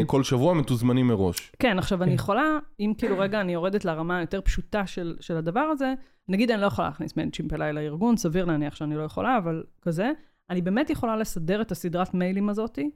אה, 0.00 0.02
כל 0.06 0.22
שבוע 0.22 0.54
מתוזמנים 0.54 1.06
מראש. 1.06 1.52
כן, 1.58 1.78
עכשיו 1.78 2.02
אני 2.02 2.10
כן. 2.10 2.14
יכולה, 2.14 2.58
אם 2.80 2.92
כאילו 2.98 3.18
רגע 3.18 3.40
אני 3.40 3.52
יורדת 3.52 3.84
לרמה 3.84 4.18
היותר 4.18 4.40
פשוטה 4.40 4.86
של, 4.86 5.16
של 5.20 5.36
הדבר 5.36 5.60
הזה, 5.60 5.94
נגיד 6.28 6.50
אני 6.50 6.60
לא 6.60 6.66
יכולה 6.66 6.88
להכניס 6.88 7.16
Mailchimp 7.16 7.52
אליי 7.52 7.72
לארגון, 7.72 8.16
סביר 8.16 8.44
להניח 8.44 8.74
שאני 8.74 8.94
לא 8.94 9.02
יכולה, 9.02 9.38
אבל 9.38 9.64
כזה, 9.82 10.10
אני 10.50 10.62
באמת 10.62 10.90
יכולה 10.90 11.16
לסדר 11.16 11.60
את 11.60 11.72
הסדרת 11.72 12.14
מיילים 12.14 12.48
הזאתי, 12.48 12.90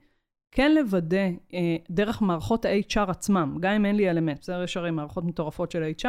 כן 0.51 0.75
לוודא 0.75 1.29
אה, 1.55 1.77
דרך 1.91 2.23
מערכות 2.23 2.65
ה-HR 2.65 3.11
עצמם, 3.11 3.57
גם 3.61 3.73
אם 3.73 3.85
אין 3.85 3.97
לי 3.97 4.11
אלמנט, 4.11 4.41
בסדר, 4.41 4.63
יש 4.63 4.77
הרי 4.77 4.91
מערכות 4.91 5.25
מטורפות 5.25 5.71
של 5.71 5.91
HR, 6.03 6.09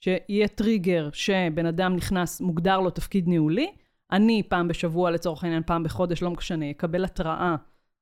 שיהיה 0.00 0.48
טריגר 0.48 1.08
שבן 1.12 1.66
אדם 1.66 1.96
נכנס, 1.96 2.40
מוגדר 2.40 2.80
לו 2.80 2.90
תפקיד 2.90 3.28
ניהולי, 3.28 3.72
אני 4.12 4.42
פעם 4.48 4.68
בשבוע, 4.68 5.10
לצורך 5.10 5.44
העניין, 5.44 5.62
פעם 5.66 5.82
בחודש, 5.82 6.22
לא 6.22 6.30
משנה, 6.30 6.70
אקבל 6.70 7.04
התראה 7.04 7.56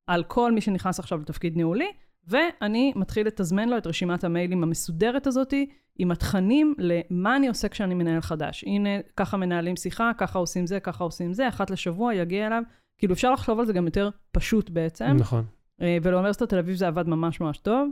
על 0.06 0.24
כל 0.24 0.52
מי 0.52 0.60
שנכנס 0.60 0.98
עכשיו 0.98 1.20
לתפקיד 1.20 1.56
ניהולי, 1.56 1.92
ואני 2.26 2.92
מתחיל 2.96 3.26
לתזמן 3.26 3.68
לו 3.68 3.78
את 3.78 3.86
רשימת 3.86 4.24
המיילים 4.24 4.62
המסודרת 4.62 5.26
הזאתי, 5.26 5.70
עם 5.98 6.10
התכנים 6.10 6.74
למה 6.78 7.36
אני 7.36 7.48
עושה 7.48 7.68
כשאני 7.68 7.94
מנהל 7.94 8.20
חדש. 8.20 8.64
הנה, 8.64 8.90
ככה 9.16 9.36
מנהלים 9.36 9.76
שיחה, 9.76 10.10
ככה 10.18 10.38
עושים 10.38 10.66
זה, 10.66 10.80
ככה 10.80 11.04
עושים 11.04 11.32
זה, 11.32 11.48
אחת 11.48 11.70
לשבוע 11.70 12.14
יגיע 12.14 12.46
אליו. 12.46 12.62
כאילו, 12.98 13.14
אפשר 13.14 13.32
לחשוב 13.32 13.58
על 13.58 13.66
זה 13.66 13.72
גם 13.72 13.84
יותר 13.84 14.10
פשוט 14.32 14.70
בעצם. 14.70 15.16
נכון. 15.18 15.44
אה, 15.80 15.98
ולאוניברסיטת 16.02 16.48
תל 16.48 16.58
אביב 16.58 16.76
זה 16.76 16.88
עבד 16.88 17.08
ממש 17.08 17.40
ממש 17.40 17.58
טוב. 17.58 17.88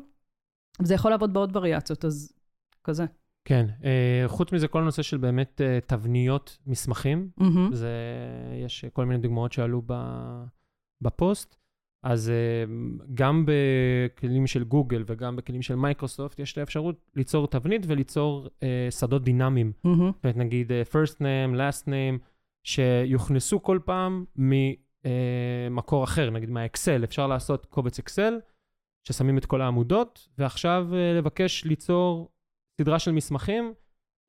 זה 0.83 0.95
יכול 0.95 1.11
לעבוד 1.11 1.33
בעוד 1.33 1.57
וריאציות, 1.57 2.05
אז 2.05 2.33
כזה. 2.85 3.05
כן, 3.45 3.67
אה, 3.85 4.25
חוץ 4.27 4.53
מזה, 4.53 4.69
כל 4.69 4.83
הנושא 4.83 5.03
של 5.03 5.17
באמת 5.17 5.61
אה, 5.61 5.79
תבניות 5.87 6.59
מסמכים, 6.67 7.29
מהמם. 7.37 7.71
זה, 7.73 7.97
יש 8.65 8.85
כל 8.93 9.05
מיני 9.05 9.21
דוגמאות 9.21 9.53
שעלו 9.53 9.83
בפוסט. 11.01 11.57
אז 12.03 12.31
אה, 12.31 12.75
גם 13.15 13.47
בכלים 13.47 14.47
של 14.47 14.65
גוגל 14.65 15.05
וגם 15.07 15.37
בכלים 15.37 15.63
של 15.63 15.75
מייקרוסופט, 15.75 16.39
יש 16.39 16.53
את 16.53 16.59
האפשרות 16.59 17.11
ליצור 17.15 17.49
תבנית 17.49 17.83
וליצור 17.87 18.49
שדות 18.91 19.25
דינמיים. 19.25 19.73
זאת 19.83 20.25
אומרת, 20.25 20.37
נגיד 20.37 20.73
first 20.93 21.15
name, 21.15 21.57
last 21.57 21.87
name, 21.87 22.19
שיוכנסו 22.65 23.63
כל 23.63 23.79
פעם 23.85 24.25
ממקור 24.37 26.05
אחר, 26.05 26.31
נגיד 26.31 26.51
מהאקסל. 26.51 27.05
אפשר 27.05 27.27
לעשות 27.27 27.67
קובץ 27.67 27.99
אקסל, 27.99 28.39
ששמים 29.05 29.39
את 29.39 29.47
כל 29.47 29.61
העמודות, 29.61 30.29
ועכשיו 30.39 30.89
לבקש 31.19 31.65
ליצור 31.65 32.32
סדרה 32.83 32.99
של 32.99 33.13
מסמכים, 33.13 33.73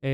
אה, 0.04 0.10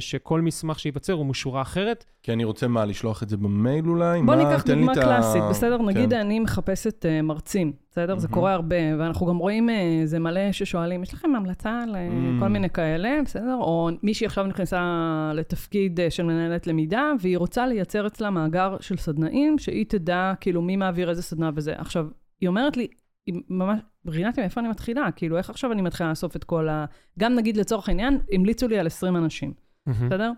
שכל 0.00 0.40
מסמך 0.40 0.78
שייווצר 0.78 1.12
הוא 1.12 1.26
משורה 1.26 1.62
אחרת. 1.62 2.04
כי 2.22 2.32
אני 2.32 2.44
רוצה 2.44 2.68
מה, 2.68 2.84
לשלוח 2.84 3.22
את 3.22 3.28
זה 3.28 3.36
במייל 3.36 3.88
אולי? 3.88 4.22
בוא 4.22 4.36
מה, 4.36 4.44
ניקח 4.44 4.64
דוגמה 4.64 4.92
את 4.92 4.96
ה- 4.96 5.00
קלאסית, 5.02 5.42
בסדר? 5.50 5.82
נגיד 5.82 6.10
כן. 6.10 6.20
אני 6.20 6.40
מחפשת 6.40 7.04
uh, 7.04 7.22
מרצים, 7.22 7.72
בסדר? 7.90 8.18
זה 8.18 8.26
מהמם. 8.28 8.34
קורה 8.34 8.52
הרבה, 8.52 8.76
ואנחנו 8.98 9.26
גם 9.26 9.36
רואים, 9.36 9.68
uh, 9.68 9.72
זה 10.04 10.18
מלא 10.18 10.52
ששואלים, 10.52 11.02
יש 11.02 11.14
לכם 11.14 11.34
המלצה 11.34 11.80
לכל 11.88 11.96
Mm. 12.46 12.48
מיני 12.48 12.70
כאלה, 12.70 13.10
בסדר? 13.24 13.56
או 13.60 13.90
מישהי 14.02 14.26
עכשיו 14.26 14.46
נכנסה 14.46 14.80
לתפקיד 15.34 16.00
uh, 16.00 16.10
של 16.10 16.22
מנהלת 16.22 16.66
למידה, 16.66 17.10
והיא 17.20 17.38
רוצה 17.38 17.66
לייצר 17.66 18.06
אצלה 18.06 18.30
מאגר 18.30 18.76
של 18.80 18.96
סדנאים, 18.96 19.58
שהיא 19.58 19.84
תדע 19.88 20.32
כאילו 20.40 20.62
מי 20.62 20.76
מעביר 20.76 21.10
איזה 21.10 21.22
סדנה 21.22 21.50
וזה. 21.54 21.72
עכשיו, 21.76 22.06
היא 22.40 22.48
אומרת 22.48 22.76
לי, 22.76 22.86
היא 23.26 23.34
ממש, 23.48 23.80
ריאטי, 24.08 24.40
מאיפה 24.40 24.60
אני 24.60 24.68
מתחילה? 24.68 25.12
כאילו, 25.16 25.38
איך 25.38 25.50
עכשיו 25.50 25.72
אני 25.72 25.82
מתחילה 25.82 26.08
לאסוף 26.08 26.36
את 26.36 26.44
כל 26.44 26.68
ה... 26.68 26.84
גם 27.18 27.34
נגיד 27.34 27.56
לצורך 27.56 27.88
העניין, 27.88 28.18
המליצו 28.32 28.68
לי 28.68 28.78
על 28.78 28.86
20 28.86 29.16
אנשים. 29.16 29.52
בסדר? 30.06 30.32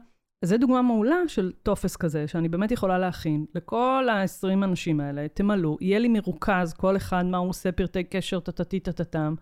זו 0.45 0.57
דוגמה 0.59 0.83
מעולה 0.83 1.16
של 1.27 1.53
טופס 1.62 1.97
כזה, 1.97 2.29
שאני 2.29 2.49
באמת 2.49 2.71
יכולה 2.71 2.99
להכין 2.99 3.47
לכל 3.55 4.07
ה-20 4.11 4.64
אנשים 4.64 5.01
האלה, 5.01 5.29
תמלאו, 5.29 5.77
יהיה 5.81 5.99
לי 5.99 6.09
מרוכז, 6.09 6.73
כל 6.73 6.97
אחד 6.97 7.25
מה 7.25 7.39
הוא 7.39 7.49
עושה, 7.49 7.73
פרטי 7.73 8.05
קשר, 8.05 8.41
טטטי 8.41 8.81
טטטם. 8.81 9.35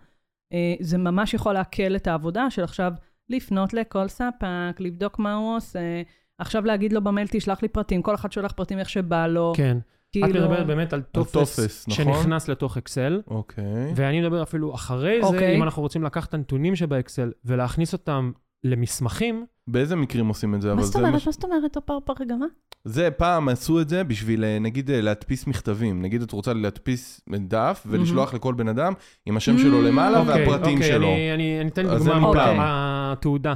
אה, 0.53 0.75
זה 0.81 0.99
ממש 0.99 1.35
יכול 1.35 1.53
להקל 1.53 1.97
את 1.97 2.07
העבודה 2.07 2.51
של 2.51 2.65
עכשיו 2.65 2.93
לפנות 3.29 3.75
לכל 3.75 4.09
ספק, 4.09 4.77
לבדוק 4.79 5.19
מה 5.19 5.35
הוא 5.35 5.57
עושה, 5.57 6.03
עכשיו 6.39 6.65
להגיד 6.65 6.93
לו 6.93 7.05
במייל, 7.05 7.29
תשלח 7.31 7.63
לי 7.63 7.69
פרטים, 7.69 8.03
כל 8.03 8.15
אחד 8.15 8.33
שולח 8.33 8.53
פרטים 8.53 8.79
איך 8.79 8.89
שבא 8.89 9.27
לו. 9.27 9.53
כן. 9.57 9.79
את 10.11 10.13
כאילו... 10.13 10.41
מדברת 10.41 10.67
באמת 10.67 10.93
על 10.93 11.03
טופס 11.03 11.33
טופס, 11.33 11.89
נכון? 11.89 12.05
שנכנס 12.05 12.49
לתוך 12.49 12.77
אקסל, 12.77 13.21
אוקיי. 13.27 13.93
ואני 13.97 14.21
מדבר 14.21 14.43
אפילו 14.43 14.75
אחרי 14.75 15.19
זה, 15.23 15.27
אוקיי. 15.27 15.57
אם 15.57 15.63
אנחנו 15.63 15.83
רוצים 15.83 16.03
לקחת 16.05 16.29
את 16.29 16.35
הנתונים 16.35 16.77
שבאקסל 16.77 17.33
ולהכניס 17.45 17.93
אותם 17.93 18.31
למסמכים, 18.65 19.47
באיזה 19.69 19.97
מקרים 19.97 20.29
עושים 20.29 20.55
את 20.55 20.63
זה? 20.63 20.75
מה 20.75 20.83
זאת 20.83 20.97
אומרת? 20.97 21.13
מה 21.13 21.19
זאת 21.19 21.45
אומרת? 21.45 21.77
אופר 21.77 22.13
רגע, 22.21 22.37
מה? 22.37 22.47
זה, 22.85 23.11
פעם 23.11 23.49
עשו 23.49 23.81
את 23.81 23.89
זה 23.89 24.05
בשביל, 24.05 24.45
אה, 24.45 24.59
נגיד, 24.59 24.91
אה, 24.91 25.01
להדפיס 25.01 25.47
מכתבים. 25.47 26.03
נגיד, 26.03 26.23
את 26.23 26.33
רוצה 26.33 26.53
להדפיס 26.53 27.21
דף 27.39 27.85
ולשלוח 27.87 28.35
לכל 28.35 28.55
בן 28.55 28.69
אדם 28.69 28.93
עם 29.27 29.37
השם 29.37 29.59
שלו 29.59 29.83
למעלה 29.83 30.21
אוקיי, 30.21 30.47
והפרטים 30.49 30.75
אוקיי, 30.77 30.89
שלו. 30.93 31.07
אני- 31.09 31.35
אני 31.35 31.61
אני 31.61 31.69
אתן 31.71 31.83
דוגמה 31.99 32.19
מופלא. 32.19 32.55
מהתעודה. 32.57 33.55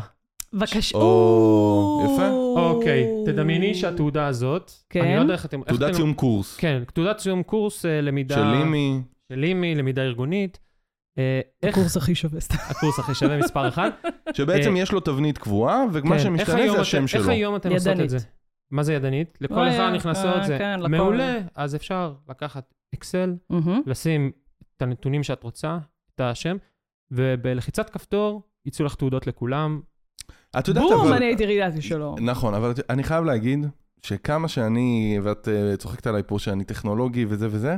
בבקשה. 0.53 0.98
או, 0.98 2.03
יפה. 2.05 2.28
אוקיי, 2.57 3.07
תדמייני 3.26 3.74
שהתעודה 3.74 4.26
הזאת, 4.26 4.72
כן. 4.90 5.05
אני 5.05 5.16
לא 5.16 5.20
יודע 5.20 5.32
איך 5.34 5.46
אתם... 5.46 5.59
איך 5.61 5.68
תעודת 5.68 5.88
אתם- 5.88 5.96
סיום 5.96 6.14
קורס. 6.14 6.57
כן, 6.57 6.82
תעודת 6.94 7.18
סיום 7.18 7.42
קורס 7.42 7.86
אה, 7.86 8.00
למידה... 8.00 8.34
של 8.34 8.44
לימי. 8.44 9.03
של 9.32 9.38
לימי, 9.38 9.74
למידה 9.74 10.03
ארגונית. 10.03 10.59
אה, 11.18 11.40
איך... 11.62 11.76
הקורס 11.78 11.96
הכי 11.96 12.14
שווה 12.14 12.40
סתם. 12.40 12.57
הקורס 12.70 12.98
הכי 12.98 13.14
שווה 13.14 13.38
מספר 13.38 13.68
אחד. 13.68 13.90
שבעצם 14.36 14.76
אה, 14.76 14.80
יש 14.80 14.92
לו 14.92 15.00
תבנית 15.00 15.38
קבועה, 15.38 15.84
ומה 15.92 16.16
כן, 16.16 16.22
שמשתנה 16.22 16.72
זה 16.72 16.80
השם 16.80 17.07
שלו. 17.07 17.20
איך 17.20 17.28
היום 17.28 17.57
אתם 17.57 17.72
עושות. 17.72 18.00
את 18.00 18.11
זה? 18.11 18.18
מה 18.70 18.82
זה 18.82 18.94
ידנית? 18.94 19.38
לכל 19.40 19.68
אחד 19.68 19.92
נכנסות 19.94 20.44
זה. 20.44 20.59
כן, 20.59 20.80
לכל. 20.80 20.88
מעולה, 20.88 21.38
אז 21.55 21.74
אפשר 21.76 22.14
לקחת 22.28 22.74
אקסל. 22.94 23.34
לשים 23.86 24.30
את 24.76 24.82
הנתונים 24.82 25.22
שאת 25.22 25.42
רוצה, 25.42 25.78
את 26.14 26.20
השם, 26.20 26.57
ובלחיצת 27.11 27.90
כפתור 27.90 28.42
יצאו 28.66 28.84
לך 28.84 28.94
תעודות 28.94 29.26
לכולם. 29.26 29.80
את 30.59 30.68
יודעת, 30.68 30.84
בום, 30.84 31.00
אבל... 31.00 31.12
אני 31.12 31.24
הייתי 31.24 31.46
ריאליטי 31.46 31.82
שלו. 31.82 32.16
נכון, 32.20 32.55
אבל 32.55 32.72
אני 32.90 33.03
חייב 33.03 33.24
להגיד 33.24 33.66
שכמה 34.03 34.48
שאני, 34.48 35.18
ואת 35.22 35.48
אה, 35.48 35.76
צוחקת 35.76 36.07
עליי 36.07 36.22
פה 36.26 36.38
שאני 36.38 36.64
טכנולוגי 36.64 37.26
וזה 37.28 37.48
וזה. 37.50 37.76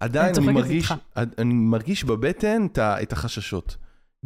עדיין 0.00 0.34
אני 0.36 0.52
מרגיש, 0.52 0.92
איתך. 0.92 0.94
אני 1.16 1.54
מרגיש 1.54 2.04
בבטן 2.04 2.66
את 2.78 3.12
החששות. 3.12 3.76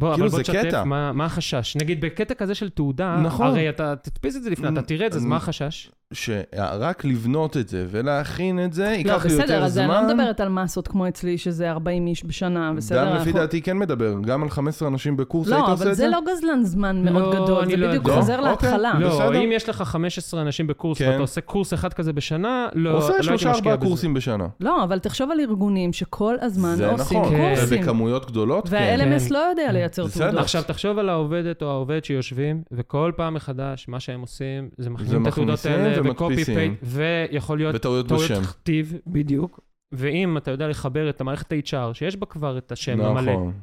בוא, 0.01 0.13
כאילו, 0.13 0.27
אבל 0.27 0.31
בוא 0.31 0.37
זה 0.37 0.43
תשתף, 0.43 0.63
קטע. 0.67 0.83
מה, 0.83 1.11
מה 1.11 1.25
החשש? 1.25 1.75
נגיד 1.81 2.01
בקטע 2.01 2.33
כזה 2.33 2.55
של 2.55 2.69
תעודה, 2.69 3.15
נכון. 3.23 3.47
הרי 3.47 3.69
אתה 3.69 3.93
תדפיס 3.95 4.35
את 4.35 4.43
זה 4.43 4.49
לפני, 4.49 4.69
אתה 4.69 4.81
תראה 4.81 5.07
את 5.07 5.11
זה, 5.11 5.17
אז 5.19 5.25
מה 5.25 5.35
החשש? 5.35 5.91
שרק 6.13 7.05
לבנות 7.05 7.57
את 7.57 7.67
זה 7.69 7.85
ולהכין 7.91 8.65
את 8.65 8.73
זה, 8.73 8.83
לא, 8.83 8.89
ייקח 8.89 9.25
לי 9.25 9.31
יותר 9.31 9.43
בסדר, 9.43 9.63
אז 9.63 9.77
אני 9.77 9.87
לא 9.87 9.93
זמן. 10.01 10.07
מדברת 10.13 10.39
על 10.39 10.49
מסות 10.49 10.87
כמו 10.87 11.07
אצלי, 11.07 11.37
שזה 11.37 11.71
40 11.71 12.07
איש 12.07 12.25
בשנה, 12.25 12.73
בסדר? 12.75 13.03
דן 13.05 13.15
לפי 13.15 13.17
אנחנו- 13.29 13.33
דעתי 13.33 13.61
כן 13.61 13.77
מדבר, 13.77 14.13
גם 14.25 14.43
על 14.43 14.49
15 14.49 14.87
אנשים 14.87 15.17
בקורס 15.17 15.47
היית 15.47 15.59
לא, 15.59 15.73
עושה 15.73 15.83
אבל 15.83 15.91
את 15.91 15.95
זה? 15.97 16.03
זה 16.03 16.09
לא 16.09 16.19
גזלן 16.31 16.63
זמן 16.63 17.05
לא, 17.05 17.11
מאוד 17.11 17.35
גדול, 17.35 17.65
זה 17.65 17.77
לא 17.77 17.87
בדיוק. 17.87 18.09
חוזר 18.09 18.33
אוקיי. 18.39 18.49
להתחלה. 18.51 18.93
לא, 18.99 19.07
לא, 19.09 19.15
בסדר. 19.15 19.43
אם 19.43 19.51
יש 19.51 19.69
לך 19.69 19.81
15 19.81 20.41
אנשים 20.41 20.67
בקורס 20.67 20.97
כן. 20.97 21.09
ואתה 21.09 21.21
עושה 21.21 21.41
קורס 21.41 21.73
אחד 21.73 21.93
כזה 21.93 22.13
בשנה, 22.13 22.67
לא 22.73 22.91
לא 22.91 22.97
עושה 22.97 23.07
הייתי 23.07 23.23
שלושה 23.23 23.49
משקיע 23.49 23.51
ארבעה 23.71 23.77
בזה. 23.77 23.85
קורסים 23.87 24.13
בשנה. 24.13 24.47
לא, 24.59 24.83
אבל 24.83 24.99
תחשוב 24.99 25.31
על 25.31 25.39
ארגונים 25.39 25.93
שכל 25.93 26.35
הזמן 26.41 26.75
זה 26.75 26.91
עושים 26.91 27.17
נכון, 27.21 27.29
כן. 27.29 27.55
קורסים. 27.55 27.79
ובכמויות 27.79 28.25
גדולות, 28.25 28.69
כן. 28.69 28.75
וה-LMS 28.75 29.27
כן. 29.27 29.33
לא 29.33 29.39
יודע 29.39 29.71
לייצר 29.97 30.05
בסדר. 30.05 30.23
תעודות. 30.25 30.41
עכשיו, 30.41 30.63
תחשוב 30.67 30.97
על 30.97 31.09
העובדת 31.09 31.61
או 31.61 31.69
העובד 31.69 32.03
שיושבים, 32.03 32.63
וכל 32.71 33.11
פעם 33.15 33.33
מחדש, 33.33 33.87
מה 33.87 33.99
שהם 33.99 34.21
עושים, 34.21 34.69
זה 34.77 34.89
מכניסים 34.89 35.21
את 35.27 35.31
התעודות 35.31 35.65
האלה, 35.65 36.11
ו 36.11 36.17
copy. 36.17 36.45
paste, 36.45 36.73
ויכול 36.83 37.57
להיות 37.57 37.75
וטעויות 37.75 38.07
טעויות 38.07 38.31
בשם. 38.31 38.43
כתיב, 38.43 38.93
בדיוק. 39.07 39.59
ואם 39.91 40.37
אתה 40.37 40.51
יודע 40.51 40.67
לחבר 40.67 41.09
את 41.09 41.21
המערכת 41.21 41.51
HR, 41.53 41.93
שיש 41.93 42.15
בה 42.15 42.25
כבר 42.25 42.57
את 42.57 42.71
השם 42.71 43.01
המלא, 43.01 43.31
נכון. 43.31 43.53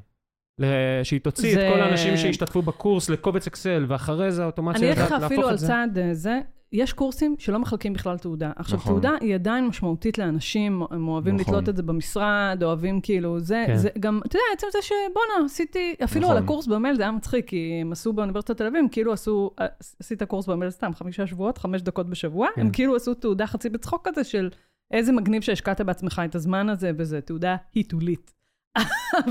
ל- 0.60 0.64
שהיא 1.02 1.20
תוציא 1.20 1.54
זה- 1.54 1.68
את 1.68 1.74
כל 1.74 1.80
האנשים 1.80 2.16
שהשתתפו 2.16 2.62
בקורס 2.62 3.10
לקובץ 3.10 3.46
אקסל, 3.46 3.84
ואחרי 3.88 4.32
זה 4.32 4.42
האוטומציה 4.42 4.80
אני 4.80 4.92
אגיד 4.92 5.02
יודעת 5.02 5.18
לך 5.18 5.24
אפילו 5.24 5.40
להפוך 5.40 5.48
על 5.48 5.54
את 5.54 5.58
זה. 5.58 5.66
צעד 5.66 5.98
אה, 5.98 6.14
זה, 6.14 6.38
יש 6.72 6.92
קורסים 6.92 7.34
שלא 7.38 7.58
מחלקים 7.58 7.92
בכלל 7.92 8.18
תעודה. 8.18 8.50
עכשיו, 8.56 8.78
נכון. 8.78 8.92
תעודה 8.92 9.10
היא 9.20 9.34
עדיין 9.34 9.66
משמעותית 9.66 10.18
לאנשים, 10.18 10.82
הם 10.90 11.08
אוהבים 11.08 11.36
נכון. 11.36 11.54
לתלות 11.54 11.68
את 11.68 11.76
זה 11.76 11.82
במשרד, 11.82 12.62
אוהבים 12.62 13.00
כאילו, 13.00 13.40
זה, 13.40 13.64
כן. 13.66 13.76
זה 13.76 13.88
גם, 14.00 14.20
אתה 14.26 14.36
יודע, 14.36 14.44
עצם 14.52 14.66
זה 14.72 14.78
שבואנה, 14.82 15.44
עשיתי, 15.44 15.94
אפילו 16.04 16.24
נכון. 16.24 16.36
על 16.36 16.42
הקורס 16.42 16.66
במייל 16.66 16.96
זה 16.96 17.02
היה 17.02 17.12
מצחיק, 17.12 17.48
כי 17.48 17.78
הם 17.80 17.92
עשו 17.92 18.12
באוניברסיטת 18.12 18.56
תל 18.56 18.66
אביב, 18.66 18.78
הם 18.78 18.88
כאילו 18.88 19.12
עשו, 19.12 19.50
אה, 19.60 19.66
עשית 20.00 20.22
קורס 20.22 20.46
במייל 20.46 20.70
סתם, 20.70 20.94
חמישה 20.94 21.26
שבועות, 21.26 21.58
חמש 21.58 21.82
דקות 21.82 22.10
בשבוע, 22.10 22.48
כן. 22.54 22.60
הם 22.60 22.70
כאילו 22.70 22.96
עשו 22.96 23.14
תעודה 23.14 23.46
חצי 23.46 23.68
בצחוק 23.68 24.08
כזה 24.08 24.24
של 24.24 24.50
איזה 24.90 25.12
מגניב 25.12 25.42
שהשקעת 25.42 25.80
בעצמך 25.80 26.22
את 26.24 26.34
הזמן 26.34 26.68
הזה, 26.68 26.90
וזה 26.96 27.20
תעודה 27.20 27.56
היתולית. 27.74 28.37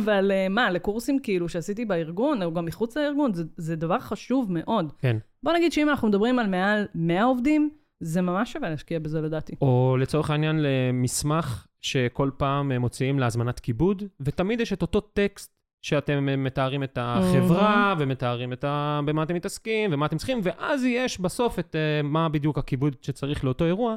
אבל 0.03 0.31
אה, 0.31 0.49
מה, 0.49 0.71
לקורסים 0.71 1.19
כאילו 1.19 1.49
שעשיתי 1.49 1.85
בארגון, 1.85 2.43
או 2.43 2.53
גם 2.53 2.65
מחוץ 2.65 2.97
לארגון, 2.97 3.33
זה, 3.33 3.43
זה 3.57 3.75
דבר 3.75 3.99
חשוב 3.99 4.51
מאוד. 4.51 4.91
כן. 4.99 5.17
בוא 5.43 5.53
נגיד 5.53 5.71
שאם 5.71 5.89
אנחנו 5.89 6.07
מדברים 6.07 6.39
על 6.39 6.47
מעל 6.47 6.85
100 6.95 7.23
עובדים, 7.23 7.69
זה 7.99 8.21
ממש 8.21 8.53
שווה 8.53 8.69
להשקיע 8.69 8.99
בזה 8.99 9.21
לדעתי. 9.21 9.55
או 9.61 9.97
לצורך 9.99 10.29
העניין 10.29 10.59
למסמך 10.59 11.67
שכל 11.81 12.29
פעם 12.37 12.71
אה, 12.71 12.79
מוציאים 12.79 13.19
להזמנת 13.19 13.59
כיבוד, 13.59 14.03
ותמיד 14.19 14.59
יש 14.59 14.73
את 14.73 14.81
אותו 14.81 14.99
טקסט 14.99 15.53
שאתם 15.81 16.29
אה, 16.29 16.35
מתארים 16.35 16.83
את 16.83 16.97
החברה, 17.01 17.95
ומתארים 17.99 18.53
את 18.53 18.63
ה... 18.63 18.99
במה 19.05 19.23
אתם 19.23 19.35
מתעסקים, 19.35 19.93
ומה 19.93 20.05
אתם 20.05 20.17
צריכים, 20.17 20.39
ואז 20.43 20.83
יש 20.83 21.19
בסוף 21.19 21.59
את 21.59 21.75
מה 22.03 22.29
בדיוק 22.29 22.57
הכיבוד 22.57 22.95
שצריך 23.01 23.45
לאותו 23.45 23.65
אירוע. 23.65 23.95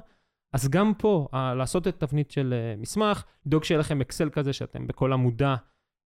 אז 0.53 0.69
גם 0.69 0.93
פה, 0.99 1.29
לעשות 1.33 1.89
את 1.89 2.01
תבנית 2.01 2.31
של 2.31 2.55
אה, 2.57 2.75
מסמך, 2.81 3.25
לדאוג 3.47 3.65
שיהיה 3.65 3.79
לכם 3.79 4.01
אקסל 4.01 4.31
כזה 4.31 4.53
שאתם 4.53 4.87
בכל 4.87 5.13
עמודה 5.13 5.57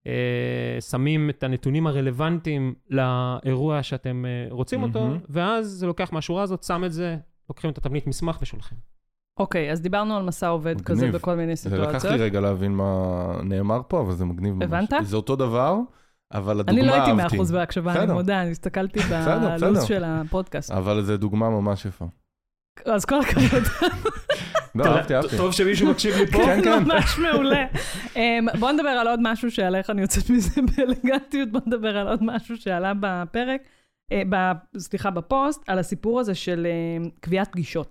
אה, 0.07 0.81
שמים 0.81 1.31
את 1.31 1.43
הנתונים 1.43 1.87
הרלוונטיים 1.87 2.75
לאירוע 2.91 3.83
שאתם 3.83 4.25
אה, 4.27 4.47
רוצים 4.51 4.83
אותו, 4.83 5.01
מהמם. 5.01 5.19
ואז 5.29 5.67
זה 5.67 5.87
לוקח 5.87 6.13
מהשורה 6.13 6.43
הזאת, 6.43 6.63
שם 6.63 6.85
את 6.85 6.93
זה, 6.93 7.17
לוקחים 7.49 7.71
את 7.71 7.79
התבנית 7.79 8.07
מסמך 8.07 8.39
ושולחים. 8.43 8.79
אוקיי, 9.39 9.73
אז 9.73 9.81
דיברנו 9.81 10.17
על 10.17 10.23
מסע 10.23 10.49
עובד 10.49 10.75
מגניב. 10.81 10.87
כזה 10.87 11.13
בכל 11.13 11.35
מיני 11.35 11.57
זה 11.57 11.71
לקח 11.71 11.79
לי 11.81 12.01
סיטואציות. 12.01 12.21
רגע 12.21 12.41
להבין 12.41 12.73
מה 12.73 13.25
נאמר 13.43 13.81
פה, 13.89 14.01
אבל 14.01 14.13
זה 14.13 14.25
מגניב 14.25 14.55
ממש. 14.55 14.65
הבנת? 14.65 14.93
זה 15.03 15.17
אותו 15.17 15.37
דבר, 15.37 15.79
אבל 16.33 16.61
הדוגמה 16.61 16.81
אני 16.81 16.93
אהבתי. 16.93 17.17
לא 17.17 17.23
הייתי 17.23 17.37
100% 17.51 17.53
בהקשבה, 17.53 18.03
אני. 18.03 18.13
מודה, 18.13 18.43
אני 18.43 18.51
הסתכלתי 18.51 19.01
בלו"ז. 19.01 19.85
של 19.85 20.05
הפודקאסט. 20.05 20.71
אבל 20.71 21.03
זו 21.03 21.17
דוגמה 21.17 21.51
ממש 21.51 21.85
יפה. 21.85 22.05
אז 22.85 23.05
כל 23.05 23.21
הכבוד, 23.21 23.63
לא, 24.75 24.85
אהבתי, 24.85 25.15
אהבתי. 25.15 25.37
טוב 25.37 25.53
שמישהו 25.53 25.91
מקשיב 25.91 26.15
לי 26.17 26.27
פה. 26.27 26.39
כן, 26.39 26.61
כן. 26.65 26.83
ממש 26.85 27.19
מעולה. 27.19 27.67
אמ, 28.17 28.47
בוא 28.59 28.73
נדבר 28.73 28.89
על 28.89 29.09
עוד 29.09 29.21
משהו 29.23 29.51
שעלה, 29.51 29.79
איך 29.79 29.91
אני 29.91 30.03
יוצאת 30.03 30.31
מזה 30.31 30.61
באלגנטיות, 30.77 31.49
בוא 31.49 31.61
נדבר 31.67 31.97
על 31.99 32.09
עוד 32.09 32.23
משהו 32.23 32.57
שעלה 32.57 32.93
בפרק, 33.01 33.61
אה, 34.13 34.53
סליחה, 34.79 35.11
בפוסט, 35.11 35.63
על 35.69 35.79
הסיפור 35.79 36.21
הזה 36.21 36.35
של 36.35 36.67
אה, 36.67 37.11
קביעת 37.21 37.53
פגישות. 37.53 37.91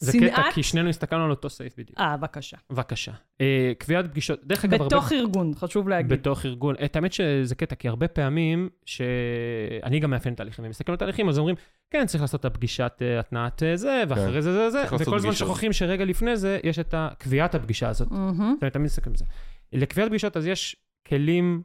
זה 0.00 0.12
שנאת- 0.12 0.32
קטע, 0.32 0.42
כי 0.54 0.62
שנינו 0.62 0.88
הסתכלנו 0.88 1.24
על 1.24 1.30
אותו 1.30 1.50
סעיף 1.50 1.72
בדיוק. 1.78 2.00
אה, 2.00 2.16
בבקשה. 2.16 2.56
בבקשה. 2.70 3.12
אה, 3.40 3.72
קביעת 3.78 4.10
פגישות, 4.10 4.40
דרך 4.44 4.64
אגב, 4.64 4.74
הרבה... 4.82 4.86
בתוך 4.96 5.12
ארגון, 5.12 5.52
חשוב 5.54 5.88
להגיד. 5.88 6.12
בתוך 6.12 6.46
ארגון. 6.46 6.74
את 6.84 6.96
האמת 6.96 7.12
שזה 7.12 7.54
קטע, 7.54 7.74
כי 7.74 7.88
הרבה 7.88 8.08
פעמים, 8.08 8.68
שאני 8.86 10.00
גם 10.00 10.10
מאפיין 10.10 10.34
תהליכים 10.34 10.64
ומסתכל 10.64 10.92
על 10.92 10.98
תהליכים, 10.98 11.28
אז 11.28 11.38
אומרים, 11.38 11.56
כן, 11.90 12.06
צריך 12.06 12.20
לעשות 12.20 12.40
את 12.40 12.44
הפגישת 12.44 12.92
אה, 13.02 13.20
התנעת 13.20 13.62
אה, 13.62 13.76
זה, 13.76 14.02
ואחרי 14.08 14.42
זה 14.42 14.52
זה 14.52 14.70
זה, 14.70 14.82
לעשות 14.82 15.00
וכל 15.00 15.16
הזמן. 15.16 15.32
שוכחים 15.32 15.72
שרגע 15.72 16.04
לפני 16.04 16.36
זה, 16.36 16.58
יש 16.64 16.78
את 16.78 16.94
קביעת 17.18 17.54
הפגישה 17.54 17.88
הזאת. 17.88 18.10
מהמם. 18.10 18.56
אני 18.62 18.70
תמיד 18.70 18.84
מסתכל 18.84 19.10
על 19.10 19.16
זה. 19.16 19.24
לקביעת 19.72 20.08
פגישות, 20.08 20.36
אז 20.36 20.46
יש 20.46 20.76
כלים, 21.08 21.62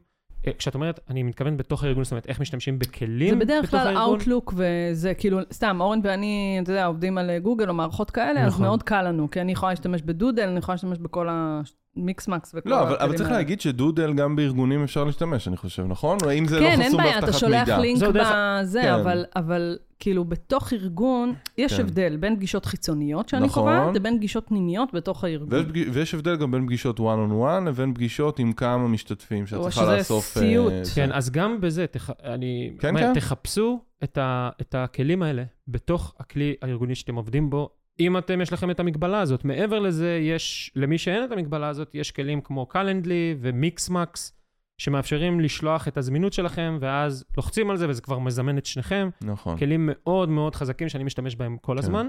כשאת 0.58 0.74
אומרת, 0.74 1.00
אני 1.10 1.22
מתכוון 1.22 1.56
בתוך 1.56 1.84
הארגון, 1.84 2.04
זאת 2.04 2.10
אומרת, 2.10 2.26
איך 2.26 2.40
משתמשים 2.40 2.78
בכלים 2.78 3.28
זה 3.28 3.44
בדרך 3.44 3.62
בתוך 3.62 3.70
כלל 3.70 3.96
הארגון? 3.96 4.20
Outlook 4.20 4.52
וזה 4.56 5.14
כאילו, 5.14 5.38
סתם, 5.52 5.80
אורן 5.80 6.00
ואני, 6.02 6.58
אתה 6.62 6.72
יודע, 6.72 6.86
עובדים 6.86 7.18
על 7.18 7.38
גוגל 7.38 7.68
או 7.68 7.74
מערכות 7.74 8.10
כאלה, 8.10 8.40
אז 8.46 8.52
נכון. 8.52 8.66
מאוד 8.66 8.82
קל 8.82 9.02
לנו, 9.02 9.30
כי 9.30 9.40
אני 9.40 9.52
יכולה 9.52 9.72
להשתמש 9.72 10.02
בדודל, 10.02 10.48
אני 10.48 10.58
יכולה 10.58 10.74
להשתמש 10.74 10.98
בכל 10.98 11.28
המיקס-מקס 11.96 12.54
וכל 12.54 12.70
לא, 12.70 12.82
אבל, 12.82 12.96
אבל 13.00 13.16
צריך 13.16 13.28
האלה. 13.28 13.38
להגיד 13.38 13.60
שדודל 13.60 14.12
גם 14.12 14.36
בארגונים 14.36 14.82
אפשר 14.82 15.04
להשתמש, 15.04 15.48
אני 15.48 15.56
חושב, 15.56 15.82
נכון? 15.88 16.18
או 16.24 16.32
אם 16.32 16.48
זה 16.48 16.60
לא 16.60 16.66
כן, 16.66 16.80
אין 16.80 16.88
חסום 16.88 17.00
בעיה, 17.00 17.18
אתה 17.18 17.32
שולח 17.32 17.60
מידע. 17.60 17.78
לינק 17.78 18.02
בזה, 18.02 18.82
כן. 18.82 18.92
אבל, 18.92 19.24
אבל 19.36 19.78
כאילו 19.98 20.24
בתוך 20.24 20.72
ארגון, 20.72 21.34
יש 21.58 21.74
כן. 21.74 21.82
הבדל 21.82 22.16
בין 22.16 22.36
פגישות 22.36 22.66
חיצוניות 22.66 23.28
שאני 23.28 23.46
נכון. 23.46 23.62
קובעת, 23.62 23.96
לבין 23.96 24.16
פגישות 24.16 24.48
פנימיות 24.48 24.94
בתוך 24.94 25.24
הארגון. 25.24 25.48
ויש, 25.74 25.86
ויש 25.92 26.14
הבדל 26.14 26.36
גם 26.36 26.50
בין 26.50 26.66
פגישות 26.66 27.00
one 27.00 27.02
on 27.02 27.32
one 27.32 27.66
לבין 27.66 27.94
פגישות 27.94 28.38
עם 28.38 28.52
כמה 28.52 28.88
משתתפים 28.88 29.46
שאת 29.46 29.58
או 29.58 29.64
צריכה 29.64 29.80
שזה 29.80 29.96
לאסוף... 29.96 30.36
אה, 30.36 30.42
סיוט. 30.42 30.72
זה. 30.82 30.94
כן, 30.94 31.12
אז 31.12 31.30
גם 31.30 31.60
בזה, 31.60 31.86
תח... 31.86 32.10
אני... 32.24 32.72
כן, 32.78 32.88
אומר, 32.88 33.00
כן. 33.00 33.14
תחפשו 33.14 33.80
את, 34.04 34.18
ה... 34.18 34.50
את 34.60 34.74
הכלים 34.74 35.22
האלה 35.22 35.44
בתוך 35.68 36.14
הכלי 36.18 36.54
הארגוני 36.62 36.94
שאתם 36.94 37.14
עובדים 37.14 37.50
בו, 37.50 37.70
אם 38.00 38.18
אתם, 38.18 38.40
יש 38.40 38.52
לכם 38.52 38.70
את 38.70 38.80
המגבלה 38.80 39.20
הזאת. 39.20 39.44
מעבר 39.44 39.78
לזה, 39.78 40.18
יש, 40.22 40.70
למי 40.76 40.98
שאין 40.98 41.24
את 41.24 41.32
המגבלה 41.32 41.68
הזאת, 41.68 41.90
יש 41.94 42.10
כלים 42.10 42.40
כמו 42.40 42.66
קלנדלי 42.66 43.36
ומיקסמקס, 43.40 44.32
שמאפשרים 44.78 45.40
לשלוח 45.40 45.88
את 45.88 45.96
הזמינות 45.96 46.32
שלכם, 46.32 46.78
ואז 46.80 47.24
לוחצים 47.36 47.70
על 47.70 47.76
זה, 47.76 47.88
וזה 47.88 48.02
כבר 48.02 48.18
מזמן 48.18 48.58
את 48.58 48.66
שניכם. 48.66 49.08
נכון. 49.22 49.56
כלים 49.58 49.90
מאוד 49.92 50.28
מאוד 50.28 50.54
חזקים 50.54 50.88
שאני 50.88 51.04
משתמש 51.04 51.36
בהם 51.36 51.56
כל 51.60 51.72
כן. 51.72 51.78
הזמן. 51.78 52.08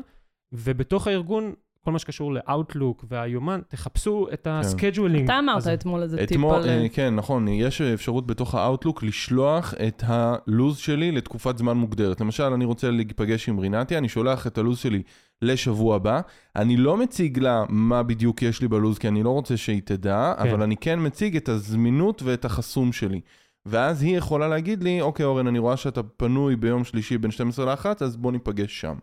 ובתוך 0.51 1.07
הארגון, 1.07 1.53
כל 1.81 1.91
מה 1.91 1.99
שקשור 1.99 2.33
ל-Outlook 2.33 3.05
והיומן, 3.09 3.59
תחפשו 3.67 4.27
את 4.33 4.47
ה-scheduling. 4.47 5.23
אתה 5.23 5.39
אמרת 5.39 5.57
הזה. 5.57 5.73
אתמול 5.73 6.03
איזה 6.03 6.25
טיפ 6.27 6.43
על... 6.43 6.69
אה, 6.69 6.89
כן, 6.93 7.15
נכון, 7.15 7.47
יש 7.47 7.81
אפשרות 7.81 8.27
בתוך 8.27 8.55
ה-Outlook 8.55 9.05
לשלוח 9.05 9.73
את 9.87 10.03
הלו"ז 10.05 10.77
שלי 10.77 11.11
לתקופת 11.11 11.57
זמן 11.57 11.77
מוגדרת. 11.77 12.21
למשל, 12.21 12.43
אני 12.43 12.65
רוצה 12.65 12.91
להיפגש 12.91 13.49
עם 13.49 13.59
רינתי, 13.59 13.97
אני 13.97 14.09
שולח 14.09 14.47
את 14.47 14.57
הלו"ז 14.57 14.77
שלי 14.77 15.01
לשבוע 15.41 15.95
הבא. 15.95 16.21
אני 16.55 16.77
לא 16.77 16.97
מציג 16.97 17.39
לה 17.39 17.63
מה 17.69 18.03
בדיוק 18.03 18.41
יש 18.41 18.61
לי 18.61 18.67
בלו"ז, 18.67 18.97
כי 18.97 19.07
אני 19.07 19.23
לא 19.23 19.29
רוצה 19.29 19.57
שהיא 19.57 19.81
תדע, 19.85 20.33
כן. 20.37 20.49
אבל 20.49 20.61
אני 20.61 20.77
כן 20.77 21.05
מציג 21.05 21.35
את 21.35 21.49
הזמינות 21.49 22.21
ואת 22.23 22.45
החסום 22.45 22.93
שלי. 22.93 23.21
ואז 23.65 24.01
היא 24.01 24.17
יכולה 24.17 24.47
להגיד 24.47 24.83
לי, 24.83 25.01
אוקיי, 25.01 25.25
אורן, 25.25 25.47
אני 25.47 25.59
רואה 25.59 25.77
שאתה 25.77 26.03
פנוי 26.03 26.55
ביום 26.55 26.83
שלישי 26.83 27.17
בין 27.17 27.31
12 27.31 27.65
ל-1, 27.65 27.85
אז 27.99 28.17
בוא 28.17 28.31
ניפגש 28.31 28.81
שם. 28.81 28.95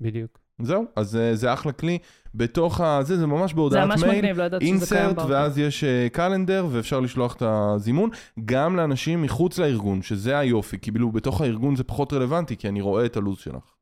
בדיוק. 0.00 0.38
זהו, 0.62 0.84
אז 0.96 1.16
אה, 1.16 1.34
זה 1.34 1.52
אחלה 1.52 1.72
כלי. 1.72 1.98
בתוך 2.34 2.80
ה... 2.80 3.02
זה, 3.02 3.16
זה 3.16 3.26
ממש 3.26 3.50
זה 3.50 3.56
בהודעת 3.56 3.88
ממש 3.88 4.02
מייל. 4.02 4.18
מגניב, 4.18 4.36
לא 4.36 4.42
ידעתי 4.42 4.66
שזה 4.66 4.86
קיים 4.88 5.04
אינסרט, 5.04 5.16
בארץ. 5.16 5.30
ואז 5.30 5.58
יש 5.58 5.84
קלנדר, 6.12 6.66
ואפשר 6.70 7.00
לשלוח 7.00 7.34
את 7.36 7.42
הזימון, 7.46 8.10
גם 8.44 8.76
לאנשים 8.76 9.22
מחוץ 9.22 9.58
לארגון, 9.58 10.02
שזה 10.02 10.38
היופי, 10.38 10.78
כאילו 10.78 11.12
בתוך 11.12 11.40
הארגון 11.40 11.76
זה 11.76 11.84
פחות 11.84 12.12
רלוונטי, 12.12 12.56
כי 12.56 12.68
אני 12.68 12.80
רואה 12.80 13.06
את 13.06 13.16
הלו"ז 13.16 13.38
שלך. 13.38 13.72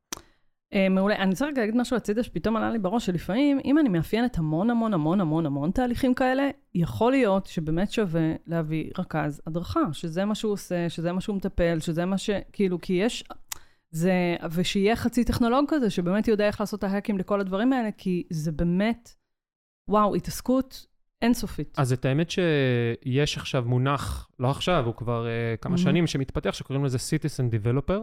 אה, 0.74 0.88
מעולה. 0.88 1.16
אני 1.16 1.30
רוצה 1.30 1.46
רגע 1.46 1.60
להגיד 1.60 1.76
משהו 1.76 1.96
הצידה 1.96 2.22
שפתאום 2.22 2.56
עלה 2.56 2.70
לי 2.70 2.78
בראש, 2.78 3.06
שלפעמים, 3.06 3.58
אם 3.64 3.78
אני 3.78 3.88
מאפיינת 3.88 4.38
המון 4.38 4.70
המון 4.70 4.94
המון 4.94 5.20
המון 5.20 5.46
המון 5.46 5.70
תהליכים 5.70 6.14
כאלה, 6.14 6.48
יכול 6.74 7.12
להיות 7.12 7.46
שבאמת 7.46 7.92
שווה 7.92 8.32
להביא 8.46 8.90
רכז 8.98 9.42
הדרכה, 9.46 9.80
שזה 9.92 10.24
מה 10.24 10.34
שהוא 10.34 10.52
עושה, 10.52 10.88
שזה 10.88 11.12
מה 11.12 11.20
שהוא 11.20 11.36
מטפל, 11.36 11.78
שזה 11.80 12.04
מה 12.04 12.18
ש... 12.18 12.30
כאילו, 12.52 12.80
כי 12.80 12.92
יש... 12.92 13.24
זה... 13.90 14.12
ושיהיה 14.52 14.96
חצי 14.96 15.24
טכנולוג 15.24 15.64
כזה, 15.68 15.90
שבאמת 15.90 16.28
יודע 16.28 16.46
איך 16.46 16.60
לעשות 16.60 16.78
את 16.78 16.84
ההאקים 16.84 17.18
לכל 17.18 17.40
הדברים 17.40 17.72
האלה, 17.72 17.88
כי 17.98 18.24
זה 18.30 18.52
באמת, 18.52 19.10
וואו, 19.88 20.14
התעסקות 20.14 20.86
אינסופית. 21.22 21.74
אז 21.78 21.92
את 21.92 22.04
האמת 22.04 22.30
שיש 22.30 23.36
עכשיו 23.36 23.64
מונח, 23.66 24.28
לא 24.38 24.50
עכשיו, 24.50 24.86
הוא 24.86 24.94
כבר 24.94 25.26
uh, 25.26 25.56
כמה 25.62 25.74
Mhm. 25.74 25.78
שנים, 25.78 26.06
שמתפתח, 26.06 26.50
שקוראים 26.54 26.84
לזה 26.84 26.98
Citizen 26.98 27.54
Developer, 27.54 28.00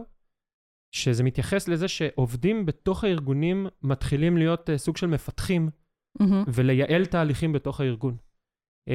שזה 0.92 1.22
מתייחס 1.22 1.68
לזה 1.68 1.88
שעובדים 1.88 2.66
בתוך 2.66 3.04
הארגונים 3.04 3.66
מתחילים 3.82 4.36
להיות 4.36 4.70
uh, 4.70 4.76
סוג 4.76 4.96
של 4.96 5.06
מפתחים, 5.06 5.70
מהמם. 6.20 6.44
ולייעל 6.48 7.06
תהליכים 7.06 7.52
בתוך 7.52 7.80
הארגון. 7.80 8.16
Uh, 8.88 8.92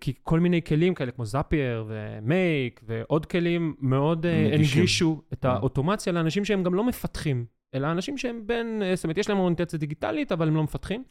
כי 0.00 0.12
כל 0.22 0.40
מיני 0.40 0.62
כלים 0.62 0.94
כאלה 0.94 1.10
כמו 1.10 1.24
זאפייר 1.24 1.84
ומייק 1.88 2.80
ועוד 2.86 3.26
כלים 3.26 3.74
מאוד 3.80 4.26
uh. 4.26 4.54
הנגישו 4.54 5.22
את 5.32 5.44
Mm. 5.44 5.48
האוטומציה 5.48 6.12
לאנשים 6.12 6.44
שהם 6.44 6.62
גם 6.62 6.74
לא 6.74 6.84
מפתחים, 6.84 7.46
אלא 7.74 7.90
אנשים 7.90 8.18
שהם 8.18 8.42
בין, 8.46 8.82
זאת 8.94 9.04
אומרת, 9.04 9.18
יש 9.18 9.28
להם 9.28 9.38
אוריינטציה 9.38 9.78
דיגיטלית, 9.78 10.32
אבל 10.32 10.48
הם 10.48 10.56
לא 10.56 10.62
מפתחים. 10.62 11.04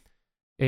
Um, 0.58 0.62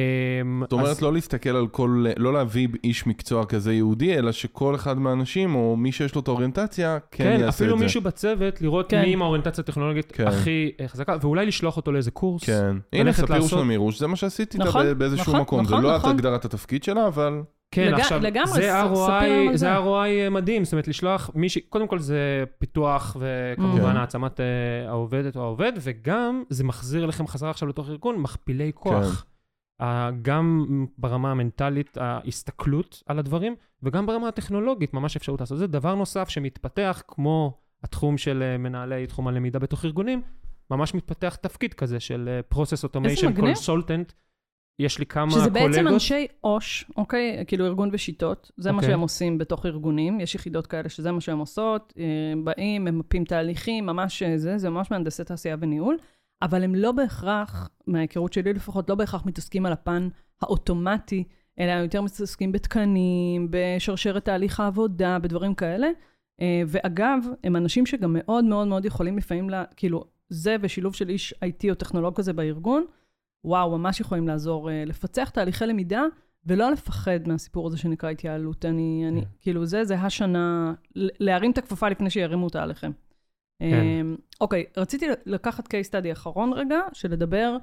זאת 0.61 0.73
אומרת, 0.73 1.03
לא 1.03 1.13
להסתכל 1.13 1.51
על 1.57 1.67
כל, 1.67 2.05
לא 2.17 2.33
להביא 2.33 2.69
איש 2.85 3.07
מקצוע 3.07 3.45
כזה 3.45 3.73
יהודי, 3.75 4.19
אלא 4.19 4.33
שכל 4.33 4.75
אחד 4.75 4.99
מהאנשים, 4.99 5.55
או 5.55 5.77
מי 5.77 5.93
שיש 5.93 6.15
לו 6.15 6.21
את 6.21 6.29
האוריינטציה, 6.29 6.99
כן, 7.11 7.25
כן, 7.25 7.31
יעשה 7.41 7.49
אפילו 7.49 7.75
את 7.75 7.79
זה. 7.79 7.85
מישהו 7.85 8.01
בצוות, 8.01 8.61
לראות 8.63 8.91
כן. 8.91 9.03
מי 9.03 9.13
עם 9.13 9.23
האוריינטציה 9.23 9.63
הטכנולוגית 9.63 10.13
כן. 10.13 10.27
הכי 10.27 10.71
אה, 10.81 10.89
חזקה, 10.89 11.17
ואולי 11.21 11.47
לשלוח 11.47 11.77
אותו 11.77 11.93
לאיזה 11.93 12.11
קורס. 12.11 12.45
כן. 12.45 12.77
הנה, 12.93 13.05
ללכת 13.05 13.23
ספירוש 13.23 13.43
לעשות- 13.53 13.65
נמירוש, 13.65 13.99
זה 13.99 14.07
מה 14.07 14.17
שעשיתי 14.17 14.59
איתה 14.59 14.69
נכון, 14.69 14.99
באיזשהו 14.99 15.23
נכון, 15.33 15.41
מקום. 15.41 15.65
זה 15.65 15.73
נכון, 15.75 15.85
לא 15.85 15.97
נכון. 15.97 16.11
הגדרת 16.11 16.45
התפקיד 16.45 16.85
שלה, 16.85 17.07
אבל... 17.07 17.43
כן, 17.75 17.93
לג- 17.93 18.01
עכשיו, 18.01 18.21
זה 18.55 18.83
ROI, 18.83 19.25
זה 19.53 19.57
זה. 19.57 19.77
ROI 19.79 20.31
מדהים, 20.31 20.65
זאת 20.65 20.73
אומרת, 20.73 20.89
לשלוח 20.89 21.31
מישהי, 21.35 21.61
קודם 21.63 21.87
כל 21.87 21.99
זה 21.99 22.19
פיתוח 22.59 23.17
וכמובן 23.21 23.91
כן. 23.91 23.97
העצמת 23.97 24.41
אה, 24.41 24.45
העובדת 24.89 25.37
או 25.37 25.43
העובד, 25.43 25.73
וגם 25.81 26.43
זה 26.49 26.65
מחזיר 26.65 27.07
לכם 27.07 27.27
חזרה 27.27 27.51
עכשיו 27.51 27.69
לתוך 27.69 27.89
ארגון 27.89 28.17
מכפילי 28.19 28.71
כוח. 28.75 29.27
גם 30.23 30.67
ברמה 30.99 31.31
המנטלית, 31.31 31.99
ההסתכלות 32.01 33.03
על 33.07 33.19
הדברים, 33.19 33.55
וגם 33.83 34.07
ברמה 34.07 34.29
הטכנולוגית, 34.29 34.95
ממש 34.95 35.17
אפשרות 35.17 35.41
לעשות. 35.41 35.59
זה 35.59 35.67
דבר 35.67 35.95
נוסף 35.95 36.29
שמתפתח, 36.29 37.03
כמו 37.09 37.59
התחום 37.83 38.19
של 38.19 38.43
אה, 38.43 38.59
מנהלי 38.59 39.07
תחום 39.07 39.29
הלמידה 39.29 39.59
בתוך 39.59 39.85
ארגונים, 39.85 40.23
ממש 40.71 40.95
מתפתח 40.95 41.35
תפקיד 41.35 41.75
כזה 41.75 42.01
של 42.01 42.29
אה, 42.29 42.59
Process 42.59 42.89
Automation. 42.89 43.39
Consultant. 43.39 44.13
יש 44.79 44.99
לי 44.99 45.07
כמה 45.07 45.31
שזה 45.31 45.51
קולגות. 45.51 45.71
בעצם 45.71 45.89
אנשי 45.89 46.27
עו"ש, 46.41 46.85
אוקיי? 46.97 47.45
כאילו 47.47 47.67
ארגון 47.67 47.91
ושיטות, 47.93 48.51
זה 48.57 48.73
מה 48.73 48.77
אוקיי. 48.77 48.91
שהם 48.91 49.01
עושים 49.01 49.39
בתוך 49.39 49.67
ארגונים, 49.67 50.21
יש 50.21 50.35
יחידות 50.35 50.67
כאלה 50.67 50.89
שזה 50.89 51.13
מה 51.13 51.21
שהם 51.21 51.39
עושות, 51.39 51.93
אה, 51.99 52.05
הם 52.33 52.45
באים, 52.45 52.85
ממפים 52.85 53.25
תהליכים, 53.25 53.87
ממש 53.87 54.23
זה, 54.23 54.59
זה 54.59 54.71
ממש 54.71 54.91
מהנדסי 54.91 55.25
תעשייה 55.25 55.57
וניהול, 55.61 55.97
אבל 56.43 56.65
הם 56.65 56.75
לא 56.75 56.93
בהכרח, 56.93 57.71
מההיכרות 57.87 58.33
שלי 58.33 58.53
לפחות, 58.53 58.91
לא 58.91 58.95
בהכרח 58.95 59.27
מתעסקים 59.27 59.67
על 59.67 59.73
הפן 59.73 60.09
האוטומטי, 60.43 61.25
אלא 61.59 61.71
יותר 61.71 62.03
מתעסקים 62.03 62.53
בתקנים, 62.53 63.49
בשרשרת 63.51 64.25
תהליך 64.25 64.61
העבודה, 64.61 65.19
בדברים 65.19 65.55
כאלה. 65.55 65.89
אה, 66.41 66.63
ואגב, 66.67 67.25
הם 67.45 67.57
אנשים 67.57 67.87
שגם 67.87 68.17
מאוד 68.19 68.45
מאוד 68.45 68.69
מאוד 68.69 68.85
יכולים 68.85 69.19
לפעמים, 69.19 69.51
לה, 69.51 69.65
כאילו, 69.77 70.05
זה 70.29 70.57
ושילוב 70.61 70.95
של 70.95 71.09
איש 71.09 71.35
IT 71.45 71.71
או 71.71 71.75
טכנולוג 71.75 72.17
כזה 72.17 72.33
בארגון, 72.33 72.85
וואו, 73.45 73.79
ממש 73.79 74.01
יכולים 74.01 74.29
לעזור 74.29 74.69
uh, 74.69 74.73
לפצח 74.87 75.29
תהליכי 75.29 75.67
למידה, 75.67 76.03
ולא 76.47 76.71
לפחד 76.71 77.29
מהסיפור 77.29 77.67
הזה 77.67 77.79
שנקרא 77.79 78.11
התייעלות. 78.11 78.65
אני, 78.65 79.05
אני, 79.09 79.21
כן. 79.21 79.27
כאילו, 79.41 79.67
זה, 79.67 79.85
זה 79.85 79.95
השנה, 79.95 80.75
להרים 80.95 81.51
את 81.51 81.59
הכפפה 81.59 81.89
לפני 81.89 82.11
שירימו 82.11 82.45
אותה 82.45 82.63
עליכם. 82.63 82.91
כן. 83.61 83.81
אמ, 84.01 84.17
אוקיי, 84.41 84.65
רציתי 84.77 85.07
לקחת 85.27 85.67
case 85.67 85.89
study 85.91 86.13
אחרון 86.13 86.53
רגע, 86.53 86.81
שלדבר 86.93 87.57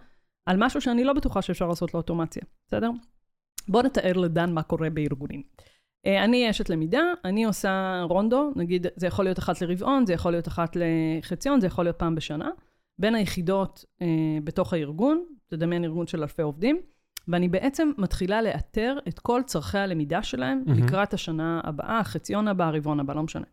על 0.45 0.58
משהו 0.60 0.82
שאני 0.82 1.04
לא 1.04 1.14
בטוחה 1.14 1.41
שאפשר 1.41 1.68
לעשות 1.68 1.93
לאוטומציה, 1.93 2.43
בסדר? 2.68 2.89
בואו 3.68 3.84
נתאר 3.84 4.14
לדן 4.14 4.54
מה 4.54 4.64
קורה 4.64 4.89
בארגונים. 4.89 5.43
אה, 6.06 6.24
אני 6.24 6.50
אשת 6.50 6.70
למידה, 6.70 7.02
אני 7.26 7.45
עושה 7.45 8.02
רונדו, 8.10 8.52
נגיד, 8.56 8.88
זה 8.95 9.08
יכול 9.08 9.26
להיות 9.26 9.39
אחת 9.39 9.62
לרבעון, 9.62 10.06
זה 10.06 10.14
יכול 10.14 10.32
להיות 10.32 10.48
אחת 10.48 10.78
לחציון, 10.80 11.62
זה 11.62 11.68
יכול 11.68 11.86
להיות 11.86 12.00
פעם 12.00 12.16
בשנה, 12.16 12.50
בין 13.00 13.16
היחידות 13.16 13.86
אה, 14.02 14.08
בתוך 14.43 14.74
הארגון, 14.74 15.26
תדמיין 15.48 15.84
ארגון 15.84 16.08
של 16.08 16.22
אלפי 16.22 16.41
עובדים, 16.41 16.82
ואני 17.28 17.48
בעצם 17.48 17.91
מתחילה 17.98 18.41
לאתר 18.41 18.98
את 19.08 19.20
כל 19.20 19.41
צורכי 19.45 19.78
הלמידה 19.78 20.24
שלהם 20.24 20.64
מהמם. 20.66 20.84
לקראת 20.84 21.14
השנה 21.14 21.62
הבאה, 21.64 22.00
החציון 22.00 22.48
הבא, 22.48 22.66
הרבעון 22.66 23.00
הבא, 23.00 23.14
לא 23.14 23.24
משנה. 23.24 23.45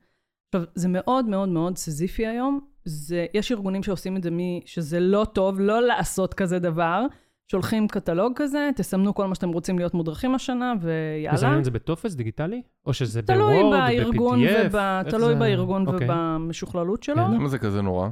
עכשיו, 0.55 0.69
זה 0.75 0.89
מאוד 0.89 1.25
מאוד 1.25 1.49
מאוד 1.49 1.77
סיזיפי 1.77 2.27
היום. 2.27 2.61
זה, 2.85 3.27
יש 3.35 3.53
ארגונים 3.53 3.83
שעושים 3.83 4.17
את 4.17 4.23
זה 4.23 4.31
מי 4.31 4.61
שזה 4.67 5.01
לא 5.01 5.27
טוב, 5.33 5.61
לא 5.61 5.83
לעשות 5.83 6.35
כזה 6.35 6.59
דבר. 6.59 7.07
שולחים 7.51 7.89
קטלוג 7.89 8.33
כזה, 8.37 8.71
תסמנו 8.77 9.15
כל 9.15 9.27
מה 9.27 9.35
שאתם 9.35 9.49
רוצים 9.49 9.79
להיות 9.79 9.95
מודרכים 9.95 10.35
השנה, 10.35 10.73
ויאללה. 10.81 11.33
מזמנים 11.35 11.59
את 11.59 11.65
זה 11.65 11.71
בטופס 11.71 12.15
דיגיטלי? 12.15 12.63
או 12.87 12.93
שזה 12.93 13.23
תלוי 13.23 13.63
בוורד, 13.63 13.91
בארגון, 13.91 14.39
ב-PDF? 14.73 15.11
תלוי 15.11 15.33
זה- 15.35 15.39
בארגון 15.39 15.87
אוקיי. 15.87 16.09
ובמשוכללות 16.11 17.03
שלו, 17.03 17.17
כן. 17.17 17.33
למה 17.35 17.49
זה 17.49 17.59
כזה 17.59 17.83
נורא? 17.83 18.09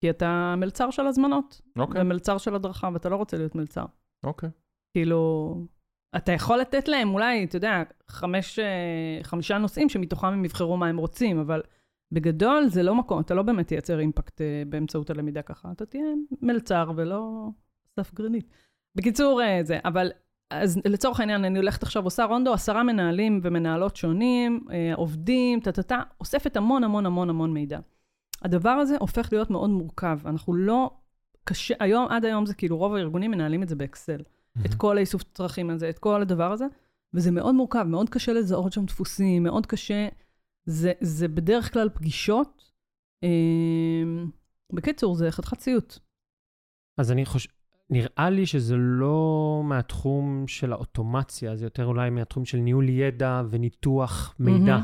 כי 0.00 0.10
אתה 0.10 0.54
מלצר 0.56 0.90
של 0.90 1.06
הזמנות, 1.06 1.60
אוקיי, 1.78 2.02
ומלצר 2.02 2.38
של 2.38 2.54
הדרכה, 2.54 2.88
ואתה 2.92 3.08
לא 3.08 3.16
רוצה 3.16 3.36
להיות 3.36 3.54
מלצר. 3.54 3.84
אוקיי. 4.24 4.50
כאילו, 4.96 5.54
אתה 6.16 6.32
יכול 6.32 6.58
לתת 6.58 6.88
להם 6.88 7.14
אולי, 7.14 7.44
אתה 7.44 7.56
יודע, 7.56 7.82
חמש, 8.08 8.58
אה, 8.58 9.18
חמישה 9.22 9.58
נושאים 9.58 9.88
שמתוכם 9.88 10.26
הם 10.26 10.44
יבחרו 10.44 10.76
מה 10.76 10.86
הם 10.86 10.96
רוצים, 10.96 11.38
אבל 11.38 11.62
בגדול 12.12 12.66
זה 12.68 12.82
לא 12.82 12.94
מקום, 12.94 13.20
אתה 13.20 13.34
לא 13.34 13.42
באמת 13.42 13.66
תייצר 13.66 14.00
אימפקט 14.00 14.40
אה, 14.40 14.62
באמצעות 14.68 15.10
הלמידה 15.10 15.42
ככה, 15.42 15.72
אתה 15.72 15.86
תהיה 15.86 16.04
מלצר 16.42 16.90
ולא 16.96 17.48
אסף 17.94 18.14
גרנית. 18.14 18.50
בקיצור, 18.94 19.42
אה, 19.42 19.60
זה, 19.62 19.78
אבל 19.84 20.10
אז 20.50 20.80
לצורך 20.84 21.20
העניין, 21.20 21.44
אני 21.44 21.58
הולכת 21.58 21.82
עכשיו, 21.82 22.04
עושה 22.04 22.24
רונדו, 22.24 22.52
עשרה 22.52 22.82
מנהלים 22.82 23.40
ומנהלות 23.42 23.96
שונים, 23.96 24.66
עובדים, 24.94 25.60
טה-טה-טה, 25.60 26.02
אוספת 26.20 26.56
המון 26.56 26.84
המון 26.84 27.06
המון 27.06 27.30
המון 27.30 27.52
מידע. 27.52 27.78
הדבר 28.42 28.70
הזה 28.70 28.96
הופך 29.00 29.28
להיות 29.32 29.50
מאוד 29.50 29.70
מורכב. 29.70 30.18
אנחנו 30.26 30.54
לא, 30.54 30.90
קשה, 31.44 31.74
היום, 31.80 32.06
עד 32.08 32.24
היום 32.24 32.46
זה 32.46 32.54
כאילו, 32.54 32.76
רוב 32.76 32.94
הארגונים 32.94 33.30
מנהלים 33.30 33.62
את 33.62 33.68
זה 33.68 33.76
באקסל. 33.76 34.20
את 34.66 34.74
כל 34.74 34.96
האיסוף 34.96 35.22
צרכים 35.34 35.70
הזה, 35.70 35.90
את 35.90 35.98
כל 35.98 36.22
הדבר 36.22 36.52
הזה, 36.52 36.64
וזה 37.14 37.30
מאוד 37.30 37.54
מורכב, 37.54 37.82
מאוד 37.82 38.10
קשה 38.10 38.32
לזהות 38.32 38.72
שם 38.72 38.84
דפוסים, 38.84 39.42
מאוד 39.42 39.66
קשה. 39.66 40.08
זה, 40.66 40.92
זה 41.00 41.28
בדרך 41.28 41.72
כלל 41.72 41.88
פגישות. 41.88 42.72
אה, 43.24 44.24
בקיצור, 44.72 45.14
זה 45.14 45.30
חתיכת 45.30 45.60
סיוט. 45.60 45.98
אז 46.98 47.12
אני 47.12 47.26
חושב, 47.26 47.50
נראה 47.90 48.30
לי 48.30 48.46
שזה 48.46 48.76
לא 48.76 49.60
מהתחום 49.64 50.44
של 50.46 50.72
האוטומציה, 50.72 51.56
זה 51.56 51.66
יותר 51.66 51.86
אולי 51.86 52.10
מהתחום 52.10 52.44
של 52.44 52.58
ניהול 52.58 52.88
ידע 52.88 53.42
וניתוח 53.50 54.34
מידע. 54.38 54.78
מהמם. 54.78 54.82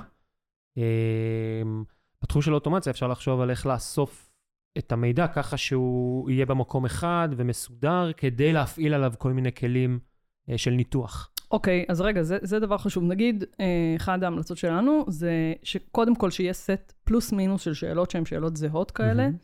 אמ, 0.76 1.84
בתחום 2.22 2.42
של 2.42 2.52
האוטומציה 2.52 2.90
אפשר 2.90 3.06
לחשוב 3.06 3.40
על 3.40 3.50
איך 3.50 3.66
לאסוף 3.66 4.31
את 4.78 4.92
המידע 4.92 5.26
ככה 5.26 5.56
שהוא 5.56 6.30
יהיה 6.30 6.46
במקום 6.46 6.84
אחד 6.84 7.28
ומסודר, 7.36 8.10
כדי 8.16 8.52
להפעיל 8.52 8.94
עליו 8.94 9.12
כל 9.18 9.32
מיני 9.32 9.54
כלים 9.54 9.98
אה, 10.50 10.58
של 10.58 10.70
ניתוח. 10.70 11.30
אוקיי, 11.50 11.84
אז 11.88 12.00
רגע, 12.00 12.22
זה, 12.22 12.38
זה 12.42 12.58
דבר 12.60 12.78
חשוב. 12.78 13.04
נגיד, 13.04 13.44
אה, 13.60 13.94
אחת 13.96 14.22
ההמלצות 14.22 14.58
שלנו 14.58 15.04
זה 15.08 15.52
שקודם 15.62 16.14
כל 16.14 16.30
שיהיה 16.30 16.52
סט 16.52 16.92
פלוס 17.04 17.32
מינוס 17.32 17.62
של 17.62 17.74
שאלות 17.74 18.10
שהן 18.10 18.24
שאלות 18.24 18.56
זהות 18.56 18.90
כאלה. 18.90 19.22
מהמם. 19.22 19.36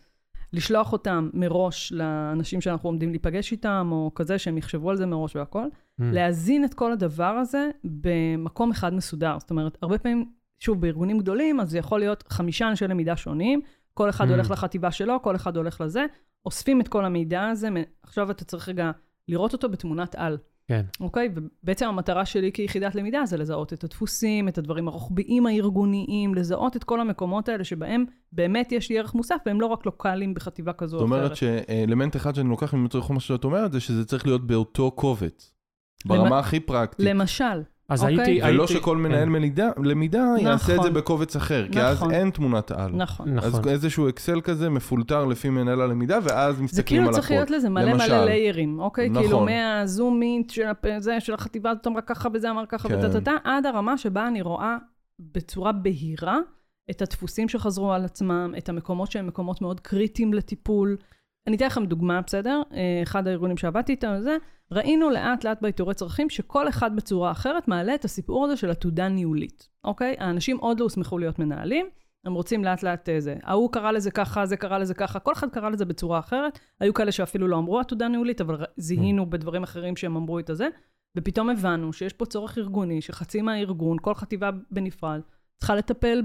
לשלוח 0.53 0.93
אותם 0.93 1.31
מראש 1.35 1.93
לאנשים 1.93 2.61
שאנחנו 2.61 2.89
עומדים 2.89 3.11
להיפגש 3.11 3.53
איתם, 3.53 3.89
או 3.93 4.11
כזה, 4.15 4.39
שהם 4.39 4.59
יחשבו 4.59 4.91
על 4.91 4.97
זה 4.97 5.07
מראש 5.07 5.37
והכל. 5.37 5.65
Mm. 5.65 6.05
להזין 6.13 6.65
את 6.65 6.75
כל 6.75 6.93
הדבר 6.93 7.25
הזה 7.25 7.71
במקום 7.85 8.71
אחד 8.71 8.95
מסודר. 8.95 9.37
זאת 9.41 9.51
אומרת, 9.51 9.79
הרבה 9.83 9.99
פעמים, 9.99 10.31
שוב, 10.59 10.81
בארגונים 10.81 11.19
גדולים, 11.19 11.61
אז 11.61 11.71
זה 11.71 11.79
יכול 11.79 12.01
להיות 12.01 12.25
חמישה 12.29 12.69
אנשי 12.69 12.87
למידה 12.87 13.17
שונים, 13.17 13.61
כל 13.99 14.11
אחד 14.11 14.27
Mm. 14.29 14.31
הולך 14.31 14.51
לחטיבה 14.51 14.91
שלו, 14.91 15.23
כל 15.23 15.37
אחד 15.37 15.57
הולך 15.57 15.81
לזה, 15.81 16.05
אוספים 16.47 16.81
את 16.81 16.89
כל 16.89 17.05
המידע 17.05 17.49
הזה, 17.49 17.69
עכשיו 18.03 18.31
אתה 18.31 18.45
צריך 18.45 18.69
רגע 18.69 18.91
לראות 19.29 19.53
אותו 19.53 19.69
בתמונת 19.69 20.15
על. 20.15 20.39
כן. 20.69 20.85
אוקיי? 21.01 21.29
ובעצם 21.35 21.87
המטרה 21.89 22.25
שלי 22.27 22.53
כיחידת 22.53 22.95
למידה 22.95 23.27
זה 23.27 23.37
לזהות 23.37 23.73
את 23.73 23.85
הדפוסים, 23.85 24.49
את 24.49 24.59
הדברים 24.59 24.89
הרוחביים 24.89 25.47
הארגוניים, 25.47 26.35
לזהות 26.35 26.77
את 26.77 26.85
כל 26.85 27.01
המקומות 27.01 27.49
האלה 27.49 27.65
שבהם 27.65 28.05
באמת 28.33 28.73
יש 28.73 28.91
לי 28.91 28.99
ערך 28.99 29.15
מוסף, 29.15 29.37
והם 29.47 29.61
לא 29.61 29.67
רק 29.67 29.87
לוקאליים 29.87 30.35
בחטיבה 30.35 30.73
כזו 30.73 30.99
זאת 30.99 31.01
או 31.01 31.07
אחרת. 31.07 31.19
אומרת 31.19 31.37
שאלמנט 31.37 32.17
אחד 32.17 32.35
שאני 32.35 32.49
לוקח 32.49 32.75
מכל 32.75 33.15
מה 33.15 33.21
שאת 33.21 33.45
אומרת, 33.45 33.73
זה 33.73 33.81
שזה 33.81 34.05
צריך 34.05 34.27
להיות 34.27 34.47
באותו 34.47 34.91
קובץ. 34.91 35.55
ברמה 36.07 36.25
למ- 36.27 36.33
הכי 36.33 36.61
פרקטית. 36.61 37.07
למשל, 37.07 37.63
אז 37.89 38.03
אוקיי. 38.03 38.17
הייתי... 38.21 38.47
ולא 38.47 38.63
הייתי- 38.63 38.75
שכל 38.75 38.97
מנהל 38.97 39.25
כן. 39.25 39.29
מלידה- 39.29 39.71
למידה 39.85 40.25
יעשה 40.41 40.73
את 40.73 40.83
זה 40.83 40.89
נכון. 40.89 40.95
בקובץ 40.95 41.37
אחר, 41.37 41.67
כי 41.73 41.81
אז 41.81 41.97
נכון. 41.97 42.11
אין 42.11 42.31
תמונת 42.31 42.71
על. 42.71 42.91
נכון. 42.95 43.39
אז 43.39 43.55
נכון. 43.55 43.69
איזשהו 43.69 44.09
אקסל 44.09 44.41
כזה 44.41 44.71
מפולטר 44.71 45.25
לפי 45.25 45.49
מנהל 45.51 45.81
הלמידה, 45.81 46.19
ואז 46.23 46.57
זה 46.57 46.63
מסתכלים 46.63 46.85
כאילו 46.87 47.07
על 47.09 47.13
צריך 47.15 47.25
הכל. 47.27 47.35
להיות 47.35 47.51
לזה 47.51 47.69
מלא 47.69 47.85
למשל. 47.93 48.07
מלא 48.15 48.25
ליירים, 48.25 48.81
אוקיי? 48.81 49.09
נכון. 49.09 49.23
כאילו 49.23 49.41
מהזום 49.45 50.19
מיט 50.21 50.51
של, 50.51 50.63
זה, 50.99 51.19
החטיבה 51.35 51.71
הזאת 51.71 51.87
אמרה 51.87 52.03
ככה 52.03 52.29
וזה 52.35 52.51
אמר 52.51 52.65
ככה 52.69 52.89
כן. 52.89 52.99
וטה-טה-טה, 52.99 53.33
עד 53.45 53.67
הרמה 53.67 53.99
שבה 53.99 54.29
אני 54.29 54.43
רואה 54.43 54.77
בצורה 55.35 55.73
בהירה 55.73 56.39
את 56.91 57.03
הדפוסים 57.03 57.49
שחזרו 57.49 57.93
על 57.93 58.05
עצמם, 58.05 58.55
את 58.59 58.69
המקומות 58.69 59.11
שהם 59.11 59.27
מקומות 59.27 59.63
מאוד 59.63 59.81
קריטיים 59.81 60.35
לטיפול. 60.35 60.97
אני 61.49 61.57
אתן 61.57 61.67
לכם 61.67 61.87
דוגמה, 61.87 62.21
בסדר? 62.21 62.63
אה, 62.73 63.01
אחד 63.03 63.29
הארגונים 63.29 63.57
שעבדתי 63.57 63.93
איתם 63.93 64.15
וזה, 64.19 64.37
ראינו 64.73 65.11
לאט 65.11 65.45
לאט 65.45 65.63
באיתורי 65.63 65.95
צרכים 65.95 66.31
שכל 66.31 66.69
אחד 66.69 66.97
בצורה 66.97 67.31
אחרת 67.31 67.69
מעלה 67.69 67.95
את 67.95 68.05
הסיפור 68.05 68.45
הזה 68.45 68.57
של 68.57 68.71
עתודה 68.71 69.09
ניהולית, 69.09 69.69
אוקיי? 69.85 70.17
האנשים 70.19 70.57
עוד 70.57 70.81
לא 70.81 70.85
הוסמכו 70.85 71.19
להיות 71.19 71.39
מנהלים, 71.39 71.87
הם 72.25 72.35
רוצים 72.35 72.65
לאט 72.65 72.83
לאט 72.83 73.09
אה, 73.09 73.21
זה. 73.21 73.37
ההוא 73.43 73.73
קרא 73.73 73.91
לזה 73.91 74.11
ככה, 74.11 74.47
זה 74.47 74.57
קרא 74.57 74.79
לזה 74.79 74.95
ככה, 74.95 75.19
כל 75.19 75.33
אחד 75.33 75.51
קרא 75.51 75.69
לזה 75.69 75.85
בצורה 75.85 76.19
אחרת. 76.19 76.59
היו 76.81 76.95
כאלה 76.95 77.13
שאפילו 77.13 77.49
לא 77.49 77.59
אמרו 77.59 77.81
עתודה 77.81 78.09
ניהולית, 78.09 78.41
אבל 78.41 78.65
זיהינו 78.77 79.31
בדברים 79.31 79.63
אחרים 79.63 79.97
שהם 79.97 80.17
אמרו 80.17 80.39
את 80.39 80.51
הזה, 80.51 80.69
ופתאום 81.17 81.51
הבנו 81.51 81.93
שיש 81.93 82.13
פה 82.13 82.27
צורך 82.27 82.59
ארגוני, 82.59 83.01
שחצי 83.01 83.43
מהארגון, 83.43 83.97
כל 84.01 84.15
חטיבה 84.15 84.51
בנפרד, 84.71 85.21
צריכה 85.57 85.75
לטפל 85.75 86.23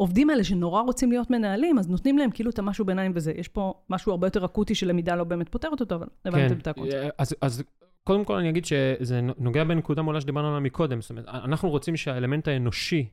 בעובדים 0.00 0.30
האלה 0.30 0.44
שנורא 0.44 0.82
רוצים 0.82 1.12
להיות 1.12 1.30
מנהלים, 1.30 1.78
אז 1.78 1.88
נותנים 1.88 2.18
להם 2.18 2.30
כאילו 2.30 2.50
את 2.50 2.58
המשהו 2.58 2.84
ביניים 2.84 3.12
וזה. 3.14 3.32
יש 3.36 3.48
פה 3.48 3.74
משהו 3.90 4.12
הרבה 4.12 4.26
יותר 4.26 4.44
אקוטי 4.44 4.74
שלמידה 4.74 5.16
לא 5.16 5.24
באמת 5.24 5.48
פותרת 5.48 5.80
אותו, 5.80 5.94
אבל 5.94 6.06
הבנתם 6.24 6.58
את 6.58 6.66
הקונספט. 6.66 6.94
אה, 6.94 7.08
אז, 7.18 7.34
אז 7.40 7.62
קודם 8.04 8.24
כל 8.24 8.34
אני 8.34 8.50
אגיד 8.50 8.64
שזה 8.64 9.20
נוגע 9.38 9.64
בנקודה 9.64 10.02
מעולה 10.02 10.20
שדיברנו 10.20 10.48
עליה 10.48 10.60
מקודם. 10.60 11.00
זאת 11.00 11.10
אומרת, 11.10 11.24
אנחנו 11.28 11.70
רוצים 11.70 11.96
שהאלמנט 11.96 12.48
האנושי 12.48 13.08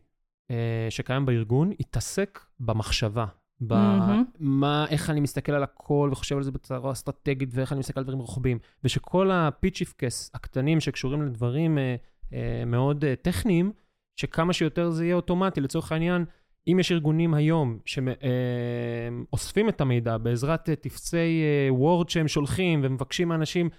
אה, 0.52 0.88
שקיים 0.90 1.26
בארגון 1.26 1.72
יתעסק 1.80 2.40
במחשבה. 2.60 3.26
במה, 3.62 4.86
איך 4.90 5.10
אני 5.10 5.20
מסתכל 5.20 5.52
על 5.52 5.64
הכל 5.64 6.10
וחושב 6.12 6.38
על 6.38 6.44
זה 6.44 6.52
בצורה 6.52 6.92
אסטרטגית 6.92 7.50
ואיך 7.52 7.72
אני 7.72 7.80
מסתכל 7.80 8.00
על 8.00 8.04
דברים 8.04 8.20
רוחביים. 8.20 8.60
ושכל 8.84 9.32
הפיצ'יפקס 9.32 10.32
הקטנים 10.34 10.80
שקשורים 10.80 11.22
לדברים 11.22 11.78
אה, 11.78 11.96
אה, 12.34 12.64
מאוד 12.66 13.06
אה, 13.06 13.16
טכניים, 13.16 13.72
שכמה 14.16 14.54
שיותר 14.54 14.90
זה 14.90 15.06
יהיה 15.06 15.16
אוטומטי. 15.16 15.62
לצורך 15.62 15.92
העניין, 15.92 16.26
אם 16.68 16.80
יש 16.80 16.92
ארגונים 16.92 17.34
היום 17.34 17.80
שאוספים 17.86 19.70
את 19.70 19.82
המידע 19.82 20.18
בעזרת 20.18 20.70
אה, 20.70 20.76
טפסי 20.76 21.18
אה, 21.18 21.74
וורד 21.74 22.10
שהם 22.10 22.28
שולחים 22.28 22.80
ומבקשים 22.84 23.28
מאנשים 23.28 23.70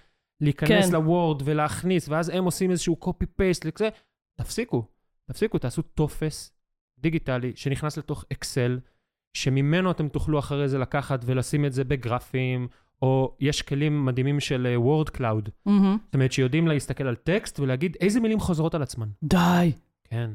להיכנס 0.41 0.85
כן. 0.85 0.93
לוורד 0.93 1.41
ולהכניס, 1.45 2.09
ואז 2.09 2.29
הם 2.29 2.45
עושים 2.45 2.71
איזשהו 2.71 2.97
copy-paste 3.03 3.61
וכזה, 3.65 3.89
תפסיקו, 4.35 4.85
תפסיקו, 5.25 5.57
תעשו 5.57 5.81
טופס 5.81 6.51
דיגיטלי 6.99 7.51
שנכנס 7.55 7.97
לתוך 7.97 8.25
אקסל, 8.31 8.79
שממנו 9.33 9.91
אתם 9.91 10.07
תוכלו 10.09 10.39
אחרי 10.39 10.69
זה 10.69 10.77
לקחת 10.77 11.21
ולשים 11.25 11.65
את 11.65 11.73
זה 11.73 11.83
בגרפים, 11.83 12.67
או 13.01 13.35
יש 13.39 13.61
כלים 13.61 14.05
מדהימים 14.05 14.39
של 14.39 14.73
word 14.75 15.09
cloud. 15.09 15.49
מהמם. 15.65 15.97
זאת 16.05 16.13
אומרת, 16.13 16.31
שיודעים 16.31 16.67
להסתכל 16.67 17.07
על 17.07 17.15
טקסט 17.15 17.59
ולהגיד 17.59 17.97
איזה 18.01 18.19
מילים 18.19 18.39
חוזרות 18.39 18.75
על 18.75 18.81
עצמן. 18.81 19.07
די. 19.23 19.71
כן, 20.03 20.31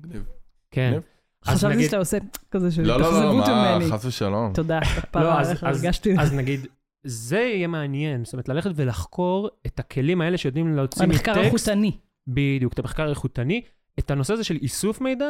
מגניב. 0.00 0.35
כן. 0.76 0.98
חשבתי 1.44 1.74
נגיד- 1.74 1.86
שאתה 1.86 1.96
עושה 1.96 2.18
כזה 2.50 2.70
של 2.70 2.82
לא, 2.82 2.88
לא, 2.88 3.00
לא, 3.00 3.06
התאכזבות 3.18 3.48
מה, 3.48 3.78
ממני. 3.78 3.90
חס 3.92 4.04
ושלום. 4.04 4.52
תודה, 4.54 4.78
לא, 4.96 5.00
כפרה 5.00 5.38
עליך, 5.40 5.64
אז- 5.64 5.82
הרגשתי 5.84 6.14
אז 6.18 6.32
נגיד, 6.34 6.66
זה 7.06 7.38
יהיה 7.38 7.66
מעניין, 7.68 8.24
זאת 8.24 8.32
אומרת, 8.34 8.48
ללכת 8.48 8.70
ולחקור 8.74 9.50
את 9.66 9.78
הכלים 9.80 10.20
האלה 10.20 10.36
שיודעים 10.38 10.76
להוציא 10.76 11.02
המחקר 11.04 11.32
מטקסט, 11.32 11.46
איכותני. 11.46 11.92
בדיוק, 12.26 12.72
את 12.72 12.78
המחקר 12.78 13.06
האיכותני, 13.06 13.62
את 13.98 14.10
הנושא 14.10 14.32
הזה 14.34 14.44
של 14.44 14.56
איסוף 14.62 15.00
מידע, 15.00 15.26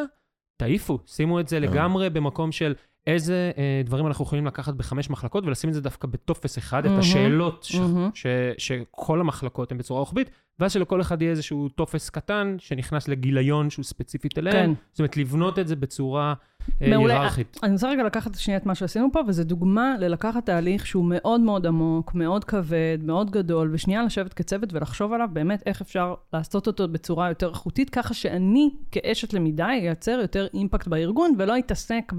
תעיפו, 0.56 0.98
שימו 1.06 1.40
את 1.40 1.48
זה 1.48 1.60
לגמרי 1.60 2.10
במקום 2.10 2.52
של 2.52 2.74
איזה 3.06 3.50
אה, 3.58 3.82
דברים 3.84 4.06
אנחנו 4.06 4.24
יכולים 4.24 4.46
לקחת 4.46 4.74
בחמש 4.74 5.10
מחלקות, 5.10 5.44
ולשים 5.46 5.70
את 5.70 5.74
זה 5.74 5.80
דווקא 5.80 6.08
בטופס 6.08 6.58
אחד, 6.58 6.78
את 6.84 6.86
מהמם, 6.86 6.98
השאלות 7.00 7.62
ש- 7.64 7.74
מהמם. 7.76 8.10
ש- 8.14 8.26
שכל 8.58 9.20
המחלקות 9.20 9.72
הן 9.72 9.78
בצורה 9.78 10.00
רוחבית, 10.00 10.30
ואז 10.58 10.72
שלכל 10.72 11.00
אחד 11.00 11.22
יהיה 11.22 11.30
איזשהו 11.30 11.68
טופס 11.68 12.10
קטן 12.10 12.56
שנכנס 12.58 13.08
לגיליון 13.08 13.70
שהוא 13.70 13.84
ספציפית 13.84 14.38
אליהם. 14.38 14.74
כן. 14.74 14.80
זאת 14.92 14.98
אומרת, 15.00 15.16
לבנות 15.16 15.58
את 15.58 15.68
זה 15.68 15.76
בצורה 15.76 16.34
אה, 16.82 16.88
מעולה. 16.90 17.14
היררכית. 17.14 17.58
אני 17.62 17.72
רוצה 17.72 17.88
רגע 17.90 18.02
לקחת 18.02 18.34
שנייה 18.34 18.58
את 18.58 18.66
מה 18.66 18.74
שעשינו 18.74 19.08
פה, 19.12 19.20
וזו 19.28 19.44
דוגמה 19.44 19.94
ללקחת 20.00 20.46
תהליך 20.46 20.86
שהוא 20.86 21.04
מאוד 21.04 21.40
מאוד 21.40 21.66
עמוק, 21.66 22.14
מאוד 22.14 22.44
כבד, 22.44 22.98
מאוד 23.02 23.30
גדול, 23.30 23.70
ושנייה 23.72 24.02
לשבת 24.02 24.32
כצוות 24.34 24.72
ולחשוב 24.72 25.12
עליו 25.12 25.28
באמת 25.32 25.62
איך 25.66 25.80
אפשר 25.80 26.14
לעשות 26.32 26.66
אותו 26.66 26.88
בצורה 26.88 27.28
יותר 27.28 27.48
איכותית, 27.48 27.90
ככה 27.90 28.14
שאני 28.14 28.70
כאשת 28.90 29.32
למידה 29.34 29.66
אייצר 29.70 30.18
יותר 30.22 30.46
אימפקט 30.54 30.88
בארגון, 30.88 31.34
ולא 31.38 31.58
אתעסק 31.58 32.12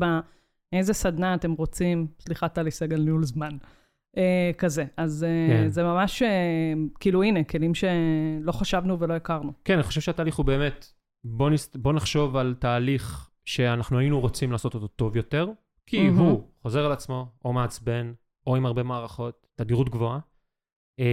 באיזה 0.72 0.94
סדנה 0.94 1.36
אתם 1.36 1.52
רוצים, 1.52 2.08
סליחה 2.20 2.50
טלי 2.50 2.72
סגל, 2.72 3.02
ניהול 3.02 3.24
זמן. 3.24 3.58
אה, 4.18 4.52
כזה. 4.58 4.86
אז 4.98 5.24
אה, 5.24 5.48
כן. 5.50 5.70
זה 5.70 5.84
ממש, 5.84 6.22
אה, 6.22 6.74
כאילו 7.00 7.24
הנה, 7.24 7.44
כלים 7.44 7.74
שלא 7.76 8.52
חשבנו 8.52 9.00
ולא 9.00 9.14
הכרנו. 9.14 9.54
כן, 9.66 9.74
אני 9.74 9.84
חושב 9.84 10.02
שהתהליך 10.02 10.36
הוא 10.36 10.46
באמת, 10.46 10.86
בוא, 11.24 11.50
נס... 11.50 11.76
בוא 11.76 11.94
נחשוב 11.94 12.36
על 12.36 12.56
תהליך 12.60 13.30
שאנחנו 13.46 14.00
היינו 14.00 14.20
רוצים 14.20 14.52
לעשות 14.52 14.74
אותו 14.76 14.88
טוב 14.88 15.16
יותר, 15.16 15.50
כי 15.86 16.10
מהמם. 16.10 16.20
הוא 16.20 16.44
חוזר 16.62 16.86
על 16.86 16.92
עצמו, 16.92 17.28
או 17.46 17.54
מעצבן, 17.54 18.14
או 18.48 18.56
עם 18.56 18.66
הרבה 18.66 18.84
מערכות, 18.84 19.48
תדירות 19.56 19.90
גבוהה. 19.90 20.20
Uh, 21.02 21.04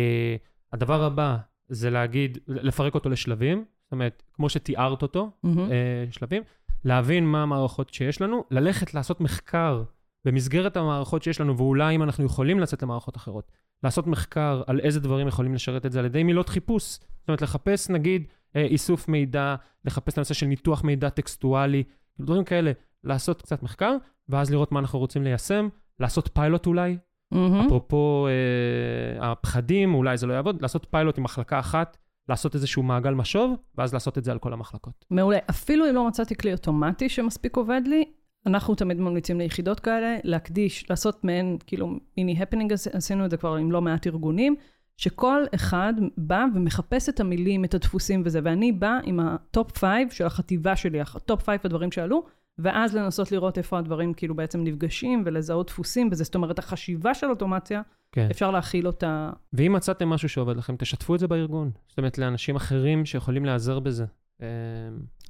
הדבר 0.73 1.05
הבא 1.05 1.37
זה 1.69 1.91
להגיד, 1.91 2.39
לפרק 2.47 2.95
אותו 2.95 3.09
לשלבים, 3.09 3.65
זאת 3.85 3.93
אומרת, 3.93 4.23
כמו 4.33 4.49
שתיארת 4.49 5.03
אותו, 5.03 5.31
מהמם. 5.43 5.71
אה, 5.71 6.07
שלבים, 6.11 6.43
להבין 6.85 7.27
מה 7.27 7.43
המערכות 7.43 7.95
שיש 7.95 8.21
לנו, 8.21 8.45
ללכת 8.51 8.95
לעשות 8.95 9.21
מחקר 9.21 9.83
במסגרת 10.25 10.77
המערכות 10.77 11.23
שיש 11.23 11.41
לנו, 11.41 11.57
ואולי 11.57 11.95
אם 11.95 12.03
אנחנו 12.03 12.25
יכולים 12.25 12.61
לצאת 12.61 12.83
למערכות 12.83 13.17
אחרות, 13.17 13.51
לעשות 13.83 14.07
מחקר 14.07 14.63
על 14.67 14.81
איזה 14.81 15.01
דברים 15.01 15.29
יכולים 15.29 15.55
לשרת 15.55 15.87
את 15.87 15.93
זה 15.93 15.99
על 15.99 16.05
ידי 16.05 16.23
מילות 16.23 16.49
חיפוש. 16.49 16.93
זאת 16.93 17.29
אומרת, 17.29 17.43
לחפש 17.43 17.91
נגיד 17.91 18.27
אה, 18.57 18.63
איסוף 18.63 19.09
מידע, 19.09 19.55
לחפש 19.85 20.13
את 20.13 20.19
הנושא 20.19 20.35
של 20.35 20.47
ניתוח 20.47 20.85
מידע 20.85 21.09
טקסטואלי, 21.09 21.83
דברים 22.21 22.45
כאלה, 22.45 22.73
לעשות 23.05 23.43
קצת 23.43 23.63
מחקר, 23.63 23.97
ואז 24.29 24.51
לראות 24.51 24.73
מה 24.73 24.81
אנחנו 24.81 24.99
רוצים 24.99 25.25
ליישם, 25.25 25.69
לעשות 26.01 26.31
פיילוט 26.33 26.67
אולי, 26.67 26.97
מהמם. 27.31 27.61
אפרופו 27.67 28.27
אה, 28.29 29.31
הפחדים, 29.31 29.95
אולי 29.95 30.17
זה 30.17 30.27
לא 30.27 30.33
יעבוד, 30.33 30.63
לעשות 30.63 30.87
פיילוט 30.91 31.19
עם 31.19 31.25
מחלקה 31.25 31.59
אחת, 31.59 31.97
לעשות 32.29 32.55
איזשהו 32.55 32.83
מעגל 32.83 33.15
משוב, 33.15 33.55
ואז 33.79 33.95
לעשות 33.95 34.19
את 34.19 34.25
זה 34.25 34.33
על 34.33 34.39
כל 34.39 34.53
המחלקות. 34.53 35.05
מעולה. 35.11 35.39
אפילו 35.51 35.91
אם 35.91 35.95
לא 35.95 36.09
מצאתי 36.09 36.35
כלי 36.35 36.53
אוטומטי 36.53 37.09
שמספיק 37.09 37.57
עובד 37.57 37.81
לי, 37.87 38.05
אנחנו 38.47 38.75
תמיד 38.75 39.01
ממליצים 39.01 39.39
ליחידות 39.39 39.81
כאלה 39.81 40.17
להקדיש, 40.25 40.91
לעשות 40.91 41.25
מעין, 41.25 41.59
כאילו, 41.67 41.99
מיני 42.17 42.43
happening, 42.43 42.73
עשינו 42.93 43.25
את 43.25 43.31
זה 43.31 43.37
כבר 43.37 43.55
עם 43.55 43.73
לא 43.73 43.83
מעט 43.83 44.07
ארגונים, 44.07 44.57
שכל 44.97 45.45
אחד 45.55 45.95
בא 46.17 46.45
ומחפש 46.55 47.09
את 47.09 47.21
המילים, 47.21 47.65
את 47.65 47.75
הדפוסים 47.75 48.23
וזה, 48.25 48.41
ואני 48.45 48.73
באה 48.73 48.99
עם 49.05 49.21
ה 49.21 49.35
top 49.35 49.79
five 49.79 50.11
של 50.11 50.27
החטיבה 50.27 50.77
שלי, 50.77 51.01
ה 51.01 51.11
top 51.11 51.43
five 51.43 51.61
הדברים 51.65 51.93
שעלו, 51.93 52.25
ואז 52.59 52.95
לנסות 52.97 53.33
לראות 53.33 53.59
איפה 53.59 53.79
הדברים 53.79 54.15
כאילו 54.15 54.35
בעצם 54.35 54.65
נפגשים 54.65 55.23
ולזהות 55.27 55.67
דפוסים 55.67 56.09
וזה, 56.13 56.25
זאת 56.25 56.35
אומרת, 56.35 56.59
החשיבה 56.59 57.15
של 57.15 57.31
אוטומציה, 57.31 57.83
כן. 58.13 58.29
אפשר 58.31 58.51
להכיל 58.51 58.87
אותה. 58.87 59.31
ואם 59.53 59.73
מצאתם 59.73 60.09
משהו 60.09 60.29
שעובד 60.29 60.57
לכם, 60.57 60.77
תשתפו 60.77 61.15
את 61.15 61.21
זה 61.21 61.29
בארגון. 61.29 61.71
זאת 61.89 61.99
אומרת, 61.99 62.19
לאנשים 62.19 62.57
אחרים 62.57 63.05
שיכולים 63.05 63.45
להיעזר 63.45 63.79
בזה. 63.81 64.05
אה, 64.43 64.47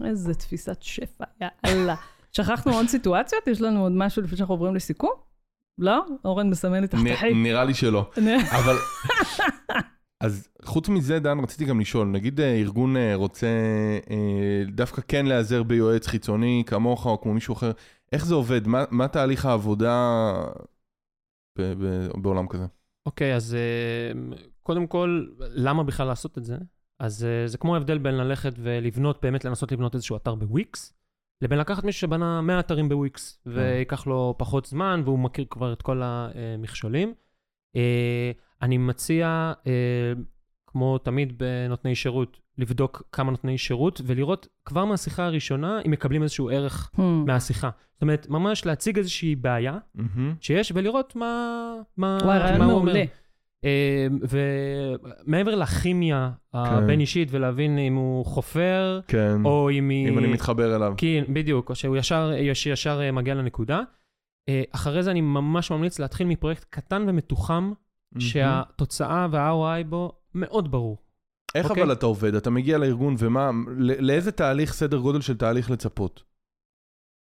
איזה 0.04 0.34
תפיסת 0.34 0.82
שפע, 0.82 1.24
יאללה. 1.66 1.94
שכחנו 2.32 2.72
עוד 2.72 2.86
סיטואציות? 2.86 3.46
יש 3.46 3.60
לנו 3.60 3.82
עוד 3.82 3.92
משהו 3.92 4.22
לפני 4.22 4.36
שאנחנו 4.38 4.54
עוברים 4.54 4.74
לסיכום? 4.74 5.10
לא? 5.78 6.04
אורן 6.24 6.50
מסמן 6.50 6.80
לי 6.80 6.88
תחתית. 6.88 7.18
נ- 7.34 7.42
נראה 7.42 7.64
לי 7.64 7.74
שלא. 7.74 8.10
אבל... 8.58 8.76
אז 10.24 10.48
חוץ 10.64 10.88
מזה, 10.88 11.18
דן, 11.18 11.38
רציתי 11.40 11.64
גם 11.64 11.80
לשאול, 11.80 12.08
נגיד 12.08 12.40
אה, 12.40 12.54
ארגון 12.54 12.96
אה, 12.96 13.14
רוצה 13.14 13.46
אה, 14.10 14.62
דווקא 14.66 15.02
כן 15.08 15.26
להיעזר 15.26 15.62
ביועץ 15.62 16.06
חיצוני 16.06 16.62
כמוך 16.66 17.06
או 17.06 17.20
כמו 17.20 17.34
מישהו 17.34 17.54
אחר, 17.54 17.70
איך 18.12 18.26
זה 18.26 18.34
עובד? 18.34 18.66
מה, 18.66 18.84
מה 18.90 19.08
תהליך 19.08 19.46
העבודה 19.46 20.32
ב- 21.58 21.72
ב- 21.78 22.08
בעולם 22.22 22.48
כזה? 22.48 22.66
אוקיי, 23.06 23.36
אז 23.36 23.54
אה, 23.54 24.36
קודם 24.62 24.86
כל, 24.86 25.26
למה 25.38 25.82
בכלל 25.82 26.06
לעשות 26.06 26.38
את 26.38 26.44
זה? 26.44 26.56
אז 26.98 27.26
זה 27.46 27.58
כמו 27.58 27.74
ההבדל 27.74 27.98
בין 27.98 28.14
ללכת 28.14 28.52
ולבנות, 28.58 29.18
באמת 29.22 29.44
לנסות 29.44 29.72
לבנות 29.72 29.94
איזשהו 29.94 30.16
אתר 30.16 30.34
בוויקס, 30.34 30.94
לבין 31.42 31.58
לקחת 31.58 31.84
מישהו 31.84 32.00
שבנה 32.00 32.40
100 32.40 32.60
אתרים 32.60 32.88
בוויקס, 32.88 33.38
וייקח 33.46 34.06
לו 34.06 34.34
פחות 34.38 34.66
זמן, 34.66 35.02
והוא 35.04 35.18
מכיר 35.18 35.44
כבר 35.50 35.72
את 35.72 35.82
כל 35.82 36.02
המכשולים. 36.04 37.14
אה, 37.76 38.30
אני 38.62 38.78
מציע, 38.78 39.52
אה, 39.66 39.72
כמו 40.66 40.98
תמיד 40.98 41.32
בנותני 41.38 41.94
שירות, 41.94 42.40
לבדוק 42.58 43.02
כמה 43.12 43.30
נותני 43.30 43.58
שירות, 43.58 44.00
ולראות 44.06 44.48
כבר 44.64 44.84
מהשיחה 44.84 45.24
הראשונה 45.24 45.80
אם 45.86 45.90
מקבלים 45.90 46.22
איזשהו 46.22 46.50
ערך 46.50 46.90
Hmm. 46.96 47.00
מהשיחה. 47.26 47.70
זאת 47.92 48.02
אומרת, 48.02 48.26
ממש 48.28 48.66
להציג 48.66 48.98
איזושהי 48.98 49.36
בעיה 49.36 49.78
מהמם. 49.94 50.34
שיש, 50.40 50.72
ולראות 50.74 51.16
מה, 51.16 51.54
מה, 51.96 52.18
וואי, 52.24 52.58
מה 52.58 52.64
הוא 52.64 52.72
אומר. 52.72 52.92
מעולה. 52.92 53.04
אה, 53.64 54.06
ומעבר 55.26 55.54
לכימיה 55.54 56.30
הבין-אישית, 56.54 57.28
ולהבין 57.30 57.78
אם 57.78 57.94
הוא 57.94 58.24
חופר, 58.26 59.00
כן, 59.08 59.36
או 59.44 59.70
אם 59.70 59.88
היא... 59.88 60.08
אם 60.08 60.18
אני 60.18 60.26
מתחבר 60.26 60.76
אליו. 60.76 60.94
כן, 60.96 61.24
בדיוק, 61.32 61.70
או 61.70 61.74
שהוא 61.74 61.96
ישר, 61.96 62.32
יש- 62.36 62.66
ישר 62.66 63.12
מגיע 63.12 63.34
לנקודה. 63.34 63.82
אה, 64.48 64.62
אחרי 64.70 65.02
זה 65.02 65.10
אני 65.10 65.20
ממש 65.20 65.70
ממליץ 65.70 65.98
להתחיל 65.98 66.26
מפרויקט 66.26 66.64
קטן 66.70 67.04
ומתוחם, 67.08 67.72
מהמם. 68.12 68.20
שהתוצאה 68.20 69.26
וה-ROI 69.30 69.84
בו 69.86 70.12
מאוד 70.34 70.70
ברור. 70.70 70.98
איך 71.54 71.70
אוקיי. 71.70 71.82
אבל 71.82 71.92
אתה 71.92 72.06
עובד? 72.06 72.34
אתה 72.34 72.50
מגיע 72.50 72.78
לארגון 72.78 73.14
ומה, 73.18 73.50
ל- 73.78 74.06
לאיזה 74.06 74.32
תהליך, 74.32 74.72
סדר 74.72 74.98
גודל 74.98 75.20
של 75.20 75.36
תהליך 75.36 75.70
לצפות? 75.70 76.22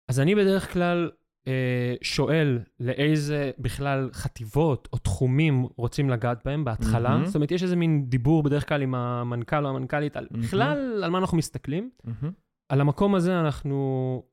אז 0.09 0.21
אני 0.21 0.35
בדרך 0.35 0.73
כלל 0.73 1.11
אה, 1.49 1.95
שואל 2.03 2.59
לאיזה 2.81 3.51
בכלל 3.59 4.11
חטיבות 4.13 4.89
או 4.93 4.99
תחומים 4.99 5.67
רוצים 5.77 6.11
לגעת 6.11 6.39
בהם 6.45 6.65
בהתחלה. 6.65 7.09
מהמם. 7.11 7.27
זאת 7.27 7.35
אומרת, 7.35 7.51
יש 7.51 7.63
איזה 7.63 7.77
מין 7.77 8.05
דיבור 8.09 8.43
בדרך 8.43 8.69
כלל 8.69 8.83
עם 8.83 8.95
המנכ"ל 8.95 9.65
או 9.67 9.71
המנכ"לית 9.71 10.17
על 10.17 10.27
מהמם. 10.31 10.43
בכלל 10.45 11.01
על 11.05 11.11
מה 11.11 11.19
אנחנו 11.19 11.39
מסתכלים. 11.39 11.91
מהמם. 12.05 12.33
על 12.71 12.81
המקום 12.81 13.15
הזה 13.15 13.41
אנחנו 13.41 13.77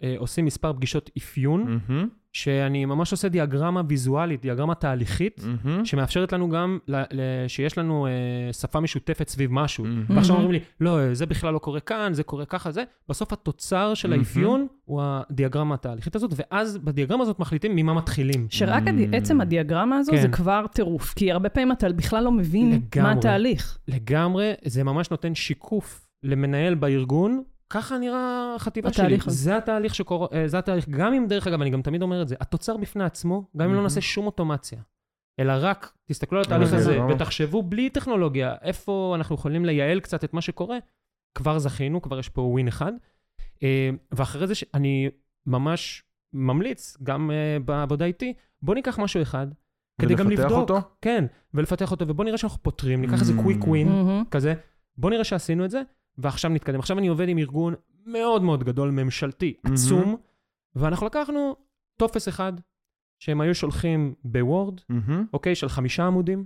אה, 0.03 0.15
עושים 0.17 0.45
מספר 0.45 0.73
פגישות 0.73 1.09
אפיון, 1.17 1.79
מהמם. 1.89 2.07
שאני 2.33 2.85
ממש 2.85 3.11
עושה 3.11 3.29
דיאגרמה 3.29 3.81
ויזואלית, 3.89 4.41
דיאגרמה 4.41 4.75
תהליכית, 4.75 5.41
מהמם. 5.63 5.85
שמאפשרת 5.85 6.33
לנו 6.33 6.49
גם, 6.49 6.79
ל- 6.87 6.95
ל- 7.11 7.47
שיש 7.47 7.77
לנו 7.77 8.07
אה, 8.07 8.11
שפה 8.53 8.79
משותפת 8.79 9.29
סביב 9.29 9.49
משהו. 9.53 9.83
מהמם. 9.85 10.05
ועכשיו. 10.09 10.35
אומרים 10.35 10.51
לי, 10.51 10.59
לא, 10.81 11.13
זה 11.13 11.25
בכלל 11.25 11.53
לא 11.53 11.59
קורה 11.59 11.79
כאן, 11.79 12.13
זה 12.13 12.23
קורה 12.23 12.45
ככה, 12.45 12.71
זה. 12.71 12.83
בסוף 13.09 13.33
התוצר 13.33 13.93
של 13.93 14.09
מהמם. 14.09 14.19
האפיון 14.21 14.67
הוא 14.85 15.01
הדיאגרמה 15.03 15.75
התהליכית 15.75 16.15
הזאת, 16.15 16.31
ואז 16.35 16.77
בדיאגרמה 16.77 17.23
הזאת 17.23 17.39
מחליטים 17.39 17.75
ממה 17.75 17.93
מתחילים. 17.93 18.47
שרק 18.49 18.83
Mm. 18.83 18.89
הדי- 18.89 19.07
עצם 19.17 19.41
הדיאגרמה 19.41 19.97
הזו 19.97 20.11
כן. 20.11 20.21
זה 20.21 20.27
כבר 20.27 20.65
טירוף, 20.73 21.13
כי 21.13 21.31
הרבה 21.31 21.49
פעמים 21.49 21.71
אתה 21.71 21.89
בכלל 21.89 22.23
לא 22.23 22.31
מבין 22.31 22.69
מה 22.69 22.75
לגמרי. 22.95 23.11
התהליך. 23.11 23.77
לגמרי, 23.87 24.51
זה 24.65 24.83
ממש 24.83 25.11
נותן 25.11 25.35
שיקוף 25.35 26.07
למנהל 26.23 26.75
בארגון. 26.75 27.43
ככה 27.69 27.97
נראה 27.97 28.53
החטיבה 28.55 28.93
שלי. 28.93 29.15
הזה. 29.15 29.43
זה 29.43 29.57
התהליך 29.57 29.95
שקורה, 29.95 30.27
אה, 30.33 30.47
זה 30.47 30.57
התהליך, 30.57 30.89
גם 30.89 31.13
אם, 31.13 31.25
דרך 31.27 31.47
אגב, 31.47 31.61
אני 31.61 31.69
גם 31.69 31.81
תמיד 31.81 32.01
אומר 32.01 32.21
את 32.21 32.27
זה, 32.27 32.35
התוצר 32.39 32.77
בפני 32.77 33.03
עצמו, 33.03 33.43
גם 33.57 33.69
אם 33.69 33.75
לא. 33.75 33.83
נעשה 33.83 34.01
שום 34.01 34.25
אוטומציה, 34.25 34.81
אלא 35.39 35.53
רק 35.59 35.93
תסתכלו 36.05 36.37
על 36.37 36.43
התהליך 36.45 36.73
הזה. 36.73 37.03
ותחשבו 37.09 37.63
בלי 37.63 37.89
טכנולוגיה, 37.89 38.55
איפה 38.61 39.13
אנחנו 39.15 39.35
יכולים 39.35 39.65
לייעל 39.65 39.99
קצת 39.99 40.23
את 40.23 40.33
מה 40.33 40.41
שקורה, 40.41 40.77
כבר 41.35 41.59
זכינו, 41.59 42.01
כבר 42.01 42.19
יש 42.19 42.29
פה 42.29 42.41
ווין 42.41 42.67
אחד. 42.67 42.93
אה, 43.63 43.89
ואחרי 44.11 44.47
זה 44.47 44.55
שאני 44.55 45.09
ממש 45.45 46.03
ממליץ, 46.33 46.97
גם 47.03 47.31
אה, 47.31 47.57
בעבודה 47.65 48.05
איתי, 48.05 48.33
בוא 48.61 48.75
ניקח 48.75 48.99
משהו 48.99 49.21
אחד, 49.21 49.47
כדי 50.01 50.15
גם 50.15 50.27
ולפתח 50.27 50.43
לבדוק. 50.43 50.57
אותו? 50.59 50.81
כן, 51.01 51.25
ולפתח 51.53 51.91
אותו, 51.91 52.07
ובוא 52.07 52.25
נראה 52.25 52.37
שאנחנו 52.37 52.63
פותרים, 52.63 53.01
ניקח 53.01 53.19
איזה 53.21 53.33
קוויק 53.33 53.67
ווין. 53.67 53.89
כזה, 54.31 54.53
בוא 54.97 55.09
נראה 55.09 55.23
שעשינו 55.23 55.65
את 55.65 55.71
זה, 55.71 55.81
ועכשיו 56.17 56.51
נתקדם. 56.51 56.79
עכשיו 56.79 56.97
אני 56.99 57.07
עובד 57.07 57.29
עם 57.29 57.37
ארגון 57.37 57.73
מאוד 58.05 58.43
מאוד 58.43 58.63
גדול, 58.63 58.91
ממשלתי. 58.91 59.53
עצום, 59.63 60.15
ואנחנו 60.75 61.05
לקחנו 61.05 61.55
טופס 61.97 62.27
אחד, 62.27 62.53
שהם 63.19 63.41
היו 63.41 63.55
שולחים 63.55 64.13
בוורד, 64.23 64.81
מהמם. 64.89 65.25
אוקיי, 65.33 65.55
של 65.55 65.69
חמישה 65.69 66.05
עמודים, 66.05 66.45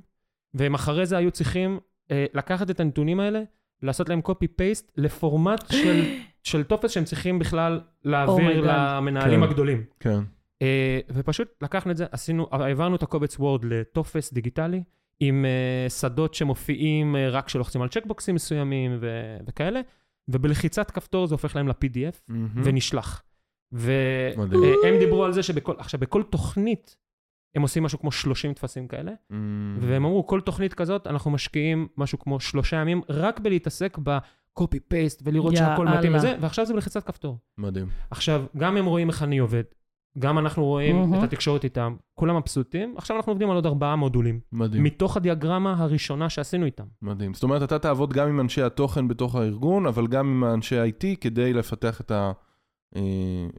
והם 0.54 0.74
אחרי 0.74 1.06
זה 1.06 1.18
היו 1.18 1.32
צריכים 1.32 1.80
אה, 2.12 2.26
לקחת 2.34 2.70
את 2.70 2.80
הנתונים 2.80 3.20
האלה, 3.20 3.42
לעשות 3.84 4.10
להם 4.10 4.22
copy-paste 4.28 4.92
לפורמט 4.98 5.72
של, 5.84 6.04
של 6.44 6.64
טופס 6.64 6.92
שהם 6.92 7.04
צריכים 7.04 7.40
בכלל 7.40 7.82
להעביר 8.06 8.64
Oh. 8.64 8.68
למנהלים 8.68 9.40
כן. 9.40 9.44
הגדולים. 9.50 9.84
כן. 10.00 10.20
אה, 10.62 11.00
ופשוט 11.10 11.48
לקחנו 11.62 11.92
את 11.92 11.98
זה, 11.98 12.06
עשינו, 12.12 12.48
העברנו 12.52 12.96
את 12.96 13.04
הקובץ 13.04 13.40
וורד 13.40 13.66
לטופס 13.66 14.34
דיגיטלי, 14.34 14.84
עם 15.24 15.46
אה, 15.46 15.90
שדות 15.90 16.34
שמופיעים 16.34 17.16
אה, 17.16 17.30
רק 17.30 17.46
כשלוחצים 17.46 17.82
על 17.82 17.90
צ'קבוקסים 17.90 18.36
מסוימים 18.36 18.98
ו- 19.02 19.38
וכאלה, 19.48 19.82
ובלחיצת 20.28 20.92
כפתור 20.92 21.28
זה 21.28 21.36
הופך 21.36 21.56
להם 21.56 21.68
ל-PDF 21.68 22.22
מהמם. 22.28 22.62
ונשלח. 22.64 23.24
והם 23.72 25.00
דיברו 25.00 25.26
על 25.26 25.34
זה 25.34 25.44
שבכל, 25.44 25.74
עכשיו, 25.78 26.00
בכל 26.00 26.24
תוכנית 26.24 26.98
הם 27.56 27.62
עושים 27.62 27.84
משהו 27.84 28.00
כמו 28.00 28.12
30 28.12 28.54
טפסים 28.54 28.88
כאלה, 28.88 29.12
מהמם. 29.30 29.78
והם 29.82 30.06
אמרו, 30.06 30.28
כל 30.28 30.42
תוכנית 30.42 30.74
כזאת, 30.74 31.08
אנחנו 31.08 31.32
משקיעים 31.32 31.88
משהו 31.98 32.20
כמו 32.20 32.40
שלושה 32.40 32.78
ימים 32.78 33.02
רק 33.10 33.40
בלהתעסק 33.40 33.98
ב-copy-paste 34.04 35.22
ולראות 35.24 35.56
שהכל 35.56 35.86
יאללה. 35.86 35.98
מתאים 35.98 36.14
לזה, 36.14 36.36
ועכשיו 36.40 36.66
זה 36.66 36.74
בלחיצת 36.74 37.04
כפתור. 37.04 37.38
מדהים. 37.58 37.88
עכשיו, 38.12 38.46
גם 38.58 38.78
הם 38.78 38.86
רואים 38.86 39.10
איך 39.10 39.24
אני 39.24 39.38
עובד, 39.38 39.64
גם 40.20 40.40
אנחנו 40.40 40.66
רואים 40.66 40.96
מהמם. 40.96 41.20
את 41.20 41.24
התקשורת 41.24 41.64
איתם, 41.64 41.96
כולם 42.14 42.38
מבסוטים, 42.38 42.94
עכשיו 42.98 43.18
אנחנו 43.18 43.32
עובדים 43.32 43.50
על 43.50 43.56
עוד 43.56 43.66
ארבעה 43.66 43.96
מודולים, 43.96 44.40
מדהים. 44.52 44.84
מתוך 44.84 45.18
הדיאגרמה 45.18 45.76
הראשונה 45.78 46.30
שעשינו 46.30 46.66
איתם. 46.66 46.84
מדהים. 47.02 47.34
זאת 47.34 47.44
אומרת, 47.44 47.64
אתה 47.64 47.80
תעבוד 47.80 48.14
גם 48.14 48.28
עם 48.28 48.40
אנשי 48.40 48.62
התוכן 48.62 49.08
בתוך 49.08 49.36
הארגון, 49.36 49.86
אבל 49.86 50.08
גם 50.08 50.28
עם 50.28 50.54
אנשי 50.54 50.78
ה-IT 50.78 51.06
כדי 51.22 51.54
לפתח 51.54 52.02
את, 52.02 52.12
ה, 52.12 52.32
אה, 52.96 53.02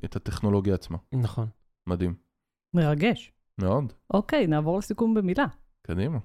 את 0.05 0.17
הטכנולוגיה 0.17 0.75
עצמה. 0.75 0.99
נכון. 1.13 1.47
מדהים. 1.87 2.15
מרגש. 2.75 3.33
מאוד. 3.61 3.93
אוקיי, 4.15 4.47
נעבור 4.47 4.79
לסיכום 4.79 5.15
במילה. 5.15 5.47
קדימה. 5.87 6.19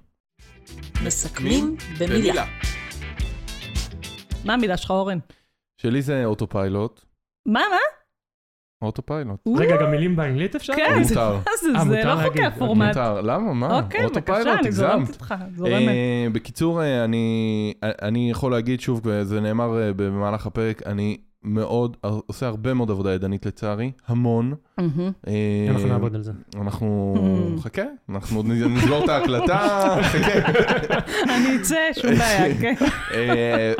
מסכמים 1.06 1.76
במילה. 2.00 2.44
מה 4.44 4.54
המילה 4.54 4.76
שלך, 4.76 4.90
אורן? 4.90 5.18
שלי 5.80 6.02
זה 6.02 6.24
autopilot. 6.24 7.04
מה, 7.46 7.60
מה? 7.70 7.97
autopilot. 8.82 9.40
רגע, 9.56 9.76
גם 9.76 9.90
מילים 9.90 10.16
באנגלית 10.16 10.54
אפשר? 10.54 10.72
כן, 10.76 11.02
זה 11.02 11.14
זה? 11.14 11.20
אה, 11.76 11.84
זה 11.84 12.02
לא 12.04 12.16
חוקי. 12.24 12.44
הפורמט. 12.44 12.88
מותר. 12.88 13.20
למה? 13.20 13.52
מה? 13.54 13.80
אוקיי, 13.80 14.04
autopilot, 14.04 14.58
הגזמת. 14.64 15.22
אה, 15.66 16.26
בקיצור, 16.32 16.82
אה, 16.82 17.04
אני, 17.04 17.72
אני 17.82 18.30
יכול 18.30 18.52
להגיד 18.52 18.80
שוב, 18.80 19.00
זה 19.22 19.40
נאמר 19.40 19.82
אה, 19.82 19.90
במהלך 19.96 20.46
הפרק, 20.46 20.82
אני 20.86 21.16
מאוד, 21.42 21.96
עושה 22.02 22.46
הרבה 22.46 22.74
מאוד 22.74 22.90
עבודה 22.90 23.14
ידנית 23.14 23.46
לצערי, 23.46 23.92
המון. 24.06 24.54
מהמם. 24.78 25.12
אה, 25.26 25.66
אנחנו 25.70 25.88
נעבוד 25.88 26.14
על 26.14 26.22
זה. 26.22 26.32
אנחנו. 26.56 27.14
חכה, 27.60 27.82
אנחנו 28.08 28.42
נסגור 28.42 29.04
את 29.04 29.08
ההקלטה, 29.08 29.58
חכה. 30.12 30.98
אני 31.24 31.56
אצא, 31.60 31.76
שום 31.92 32.10
בעיה, 32.14 32.54
כן. 32.60 32.74
אה, 33.14 33.72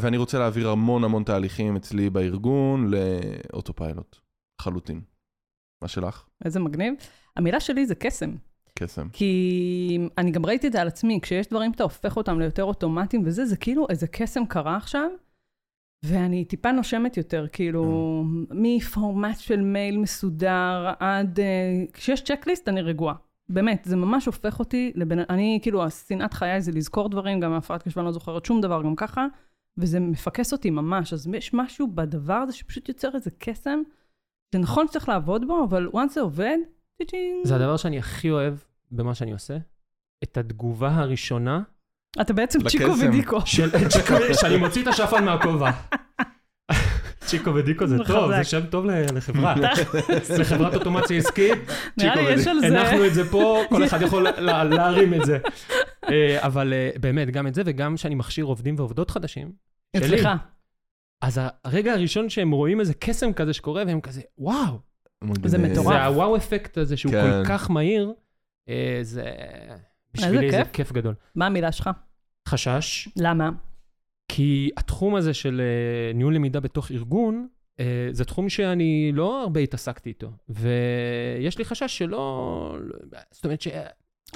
ואני 0.00 0.16
רוצה 0.16 0.38
להעביר 0.38 0.68
המון 0.68 1.04
המון 1.04 1.24
תהליכים 1.24 1.76
אצלי 1.76 2.10
בארגון 2.10 2.90
לאוטופיילוט, 2.90 4.16
לחלוטין. 4.60 5.00
מה 5.82 5.88
שלך? 5.88 6.24
איזה 6.44 6.60
מגניב. 6.60 6.94
המילה 7.36 7.60
שלי 7.60 7.86
זה 7.86 7.94
קסם. 7.94 8.30
קסם. 8.78 9.08
כי 9.12 9.98
אני 10.18 10.30
גם 10.30 10.46
ראיתי 10.46 10.66
את 10.66 10.72
זה 10.72 10.80
על 10.80 10.88
עצמי, 10.88 11.18
כשיש 11.22 11.46
דברים 11.46 11.72
שאתה 11.72 11.82
הופך 11.82 12.16
אותם 12.16 12.40
ליותר 12.40 12.64
אוטומטיים 12.64 13.22
וזה, 13.26 13.46
זה 13.46 13.56
כאילו 13.56 13.86
איזה 13.90 14.06
קסם 14.06 14.46
קרה 14.46 14.76
עכשיו, 14.76 15.10
ואני 16.06 16.44
טיפה 16.44 16.72
נושמת 16.72 17.16
יותר, 17.16 17.46
כאילו, 17.52 18.24
מפורמט 18.50 19.38
של 19.38 19.60
מייל 19.60 19.98
מסודר 19.98 20.92
עד... 20.98 21.40
אה, 21.40 21.84
כשיש 21.92 22.24
צ'קליסט, 22.24 22.68
אני 22.68 22.82
רגועה. 22.82 23.14
באמת, 23.48 23.82
זה 23.84 23.96
ממש 23.96 24.26
הופך 24.26 24.58
אותי 24.58 24.92
לבן... 24.94 25.18
אני, 25.18 25.58
כאילו, 25.62 25.84
השנאת 25.84 26.34
חיי 26.34 26.60
זה 26.60 26.72
לזכור 26.72 27.08
דברים, 27.08 27.40
גם 27.40 27.52
הפרעת 27.52 27.82
קשב 27.82 27.98
אני 27.98 28.06
לא 28.06 28.12
זוכרת 28.12 28.44
שום 28.44 28.60
דבר, 28.60 28.82
גם 28.82 28.96
ככה, 28.96 29.26
וזה 29.78 30.00
מפקס 30.00 30.52
אותי 30.52 30.70
ממש. 30.70 31.12
אז 31.12 31.28
יש 31.34 31.54
משהו 31.54 31.88
בדבר 31.94 32.34
הזה 32.34 32.52
שפשוט 32.52 32.88
יוצר 32.88 33.10
איזה 33.14 33.30
קסם, 33.38 33.82
שנכון 34.54 34.88
שצריך 34.88 35.08
לעבוד 35.08 35.46
בו, 35.46 35.64
אבל 35.64 35.88
once 35.94 36.12
זה 36.12 36.20
עובד. 36.20 36.56
זה 37.44 37.56
הדבר 37.56 37.76
שאני 37.76 37.98
הכי 37.98 38.30
אוהב 38.30 38.54
במה 38.90 39.14
שאני 39.14 39.32
עושה, 39.32 39.56
את 40.22 40.36
התגובה 40.36 40.94
הראשונה 40.94 41.62
אתה 42.20 42.32
בעצם 42.32 42.58
לקסם. 42.60 42.78
צ'יקו 42.78 42.98
ודיקו. 42.98 43.40
של 43.44 43.70
צ'יקו, 43.92 44.14
שאני 44.40 44.56
מוציא 44.56 44.82
את 44.82 44.86
השפן 44.86 45.24
מהכובע. 45.24 45.70
צ'יקו 47.20 47.54
ודיקו 47.54 47.86
זה 47.86 47.96
טוב. 48.06 48.36
זה 48.36 48.44
שם 48.44 48.66
טוב 48.66 48.86
לחברה. 49.14 49.54
לחברת 50.38 50.74
אוטומציה 50.74 51.18
עסקית, 51.18 51.58
צ'יקו 52.00 52.18
ודיקו. 52.26 52.60
זה. 52.60 52.80
הנחנו 52.80 53.06
את 53.06 53.14
זה 53.14 53.30
פה, 53.30 53.62
כל 53.68 53.84
אחד 53.84 54.02
יכול 54.02 54.22
לה- 54.38 54.64
להרים 54.64 55.14
את 55.14 55.24
זה. 55.24 55.38
אה, 56.10 56.46
אבל 56.46 56.72
אה, 56.72 56.90
באמת, 57.00 57.30
גם 57.30 57.46
את 57.46 57.54
זה, 57.54 57.62
וגם 57.66 57.96
שאני 57.96 58.14
מכשיר 58.14 58.44
עובדים 58.44 58.74
ועובדות 58.78 59.10
חדשים. 59.10 59.52
אצלך. 59.96 60.28
אז 61.22 61.40
הרגע 61.64 61.92
הראשון 61.92 62.28
שהם 62.28 62.50
רואים 62.50 62.80
איזה 62.80 62.94
קסם 62.94 63.32
כזה 63.32 63.52
שקורה, 63.52 63.82
והם 63.86 64.00
כזה, 64.00 64.20
וואו, 64.38 64.78
זה. 65.44 65.58
מטורף. 65.58 65.86
זה 65.86 66.04
הוואו 66.04 66.36
אפקט 66.36 66.78
הזה 66.78 66.96
שהוא 66.96 67.12
כן. 67.12 67.30
כל 67.42 67.48
כך 67.48 67.70
מהיר, 67.70 68.12
אה, 68.68 68.98
זה... 69.02 69.24
בשבילי 70.14 70.50
זה 70.50 70.56
כיף. 70.58 70.68
כיף 70.72 70.92
גדול. 70.92 71.14
מה 71.34 71.46
המילה 71.46 71.72
שלך? 71.72 71.90
חשש, 72.48 73.08
למה? 73.16 73.50
כי 74.28 74.70
התחום 74.76 75.14
הזה 75.14 75.34
של 75.34 75.60
אה, 75.60 76.12
ניהול 76.14 76.34
למידה 76.34 76.60
בתוך 76.60 76.90
ארגון, 76.90 77.48
אה, 77.80 78.08
זה 78.12 78.24
תחום 78.24 78.48
שאני 78.48 79.10
לא 79.14 79.42
הרבה 79.42 79.60
התעסקתי 79.60 80.08
איתו. 80.08 80.30
ויש 80.48 81.58
לי 81.58 81.64
חשש 81.64 81.98
שלא... 81.98 82.76
זאת 83.30 83.44
אומרת 83.44 83.62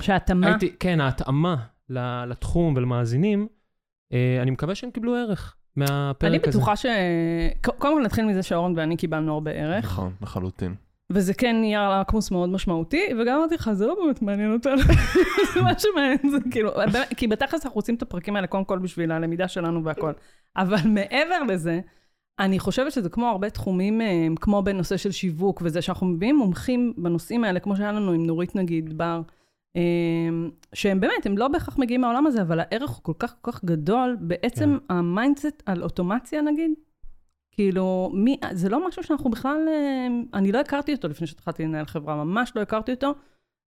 שהתאמה, 0.00 0.46
שהייתי... 0.46 0.76
כן, 0.80 1.00
ההתאמה 1.00 1.56
לתחום 2.26 2.74
ולמאזינים, 2.76 3.48
אה, 4.12 4.38
אני 4.42 4.50
מקווה 4.50 4.74
שהם 4.74 4.90
קיבלו 4.90 5.14
ערך 5.14 5.56
מהפרק 5.76 6.24
הזה. 6.24 6.26
אני 6.26 6.38
בטוחה 6.38 6.76
ש... 6.76 6.86
ק- 7.62 7.78
קודם 7.78 7.96
כל 7.96 8.02
נתחיל 8.04 8.24
מזה 8.24 8.42
שאורן 8.42 8.72
ואני 8.76 8.96
קיבלנו 8.96 9.34
הרבה 9.34 9.50
ערך, 9.50 9.84
נכון, 9.84 10.12
לחלוטין. 10.22 10.74
וזה 11.12 11.34
כן 11.34 11.56
נהיה 11.56 12.00
לקמוס 12.00 12.30
מאוד 12.30 12.48
משמעותי, 12.48 13.02
וגם 13.18 13.38
אמרתי 13.38 13.54
לך, 13.54 13.70
זה 13.72 13.86
לא 13.86 13.94
באמת 13.94 14.22
מעניין 14.22 14.52
אותנו. 14.52 14.82
זה 15.54 15.62
מה 15.62 15.78
שמעניין, 15.78 16.30
זה 16.30 16.38
כאילו, 16.50 16.70
כי 17.16 17.26
בתכלס 17.26 17.66
אנחנו 17.66 17.78
עושים 17.78 17.94
את 17.94 18.02
הפרקים 18.02 18.36
האלה 18.36 18.46
קודם 18.46 18.64
כל 18.64 18.78
בשביל 18.78 19.12
הלמידה 19.12 19.48
שלנו 19.48 19.84
והכל. 19.84 20.12
אבל 20.56 20.76
מעבר 20.84 21.42
לזה, 21.48 21.80
אני 22.38 22.58
חושבת 22.58 22.92
שזה 22.92 23.08
כמו 23.08 23.26
הרבה 23.26 23.50
תחומים, 23.50 24.00
אה, 24.00 24.26
כמו 24.40 24.62
בנושא 24.62 24.96
של 24.96 25.10
שיווק 25.10 25.62
וזה, 25.64 25.82
שאנחנו 25.82 26.06
מביאים 26.06 26.36
מומחים 26.36 26.92
בנושאים 26.96 27.44
האלה, 27.44 27.60
כמו 27.60 27.76
שהיה 27.76 27.92
לנו 27.92 28.12
עם 28.12 28.26
נורית 28.26 28.56
נגיד, 28.56 28.98
בר, 28.98 29.20
אה, 29.76 29.82
שהם 30.72 31.00
באמת, 31.00 31.26
הם 31.26 31.38
לא 31.38 31.48
בהכרח 31.48 31.78
מגיעים 31.78 32.00
מהעולם 32.00 32.26
הזה, 32.26 32.42
אבל 32.42 32.60
הערך 32.60 32.90
הוא 32.90 33.02
כל 33.02 33.12
כך 33.18 33.34
כל 33.40 33.52
כך 33.52 33.64
גדול, 33.64 34.16
בעצם 34.20 34.78
ה 34.88 34.97
mindset 34.97 35.62
על 35.66 35.82
אוטומציה 35.82 36.42
נגיד, 36.42 36.70
כאילו, 37.58 38.10
מי, 38.14 38.40
זה 38.52 38.68
לא 38.68 38.88
משהו 38.88 39.02
שאנחנו 39.02 39.30
בכלל, 39.30 39.68
אה, 39.68 40.06
אני 40.34 40.52
לא 40.52 40.60
הכרתי 40.60 40.92
אותו 40.94 41.08
לפני 41.08 41.26
שהתחלתי 41.26 41.64
לנהל 41.64 41.84
חברה, 41.86 42.24
ממש 42.24 42.52
לא 42.56 42.60
הכרתי 42.60 42.92
אותו, 42.92 43.14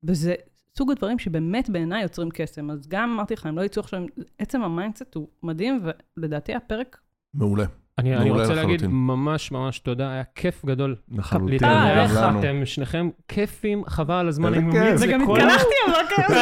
וזה 0.04 0.36
סוג 0.78 0.92
הדברים 0.92 1.20
שבאמת 1.20 1.70
בעיניי 1.70 2.04
יוצרים 2.04 2.30
קסם. 2.34 2.72
אז 2.72 2.88
גם 2.88 3.12
אמרתי 3.12 3.34
לך, 3.34 3.46
הם 3.46 3.58
לא 3.58 3.62
יצאו 3.62 3.82
עכשיו, 3.82 4.02
עצם 4.38 4.62
ה 4.62 4.68
mindset 4.68 5.16
הוא 5.16 5.28
מדהים, 5.44 5.82
ולדעתי 6.18 6.56
הפרק, 6.56 7.00
מעולה. 7.34 7.66
אני, 8.02 8.18
אני 8.18 8.30
רוצה 8.32 8.54
להגיד 8.54 8.82
לחלוטין. 8.82 8.90
ממש 8.92 9.52
ממש 9.52 9.80
תודה, 9.80 10.12
היה 10.12 10.24
כיף 10.36 10.66
גדול 10.66 10.96
לחלוטין. 11.18 11.58
גם 11.62 12.08
לנו. 12.16 12.40
אתם 12.40 12.62
שניכם 12.66 13.10
כיפים, 13.28 13.84
חבל 13.88 14.16
על 14.16 14.28
הזמן, 14.28 14.54
איזה 14.54 14.66
אני 14.66 14.72
כיף. 14.72 14.82
ממליץ 14.82 15.02
וגם 15.02 15.22
לכל... 15.22 15.38
התקלחתי 15.42 15.76
הבוקר, 15.88 16.34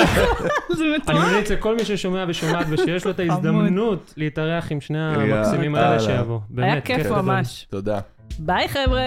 זה 0.76 0.84
אני 0.84 0.98
מטורף. 0.98 1.18
ממליץ 1.18 1.52
לכל 1.52 1.76
מי 1.76 1.86
ששומע 1.86 2.26
ושומעת 2.28 2.66
ושיש 2.70 3.06
לו 3.06 3.12
את 3.12 3.20
ההזדמנות 3.20 4.14
להתארח 4.18 4.72
עם 4.72 4.82
שני 4.82 5.00
המקסימים 5.00 5.76
האלה. 5.76 6.00
שיבוא. 6.00 6.36
היה 6.36 6.42
באמת, 6.50 6.86
כיף 6.86 7.06
גדול. 7.06 7.22
ממש. 7.22 7.68
תודה. 7.70 8.00
ביי 8.40 8.68
חבר'ה. 8.68 9.02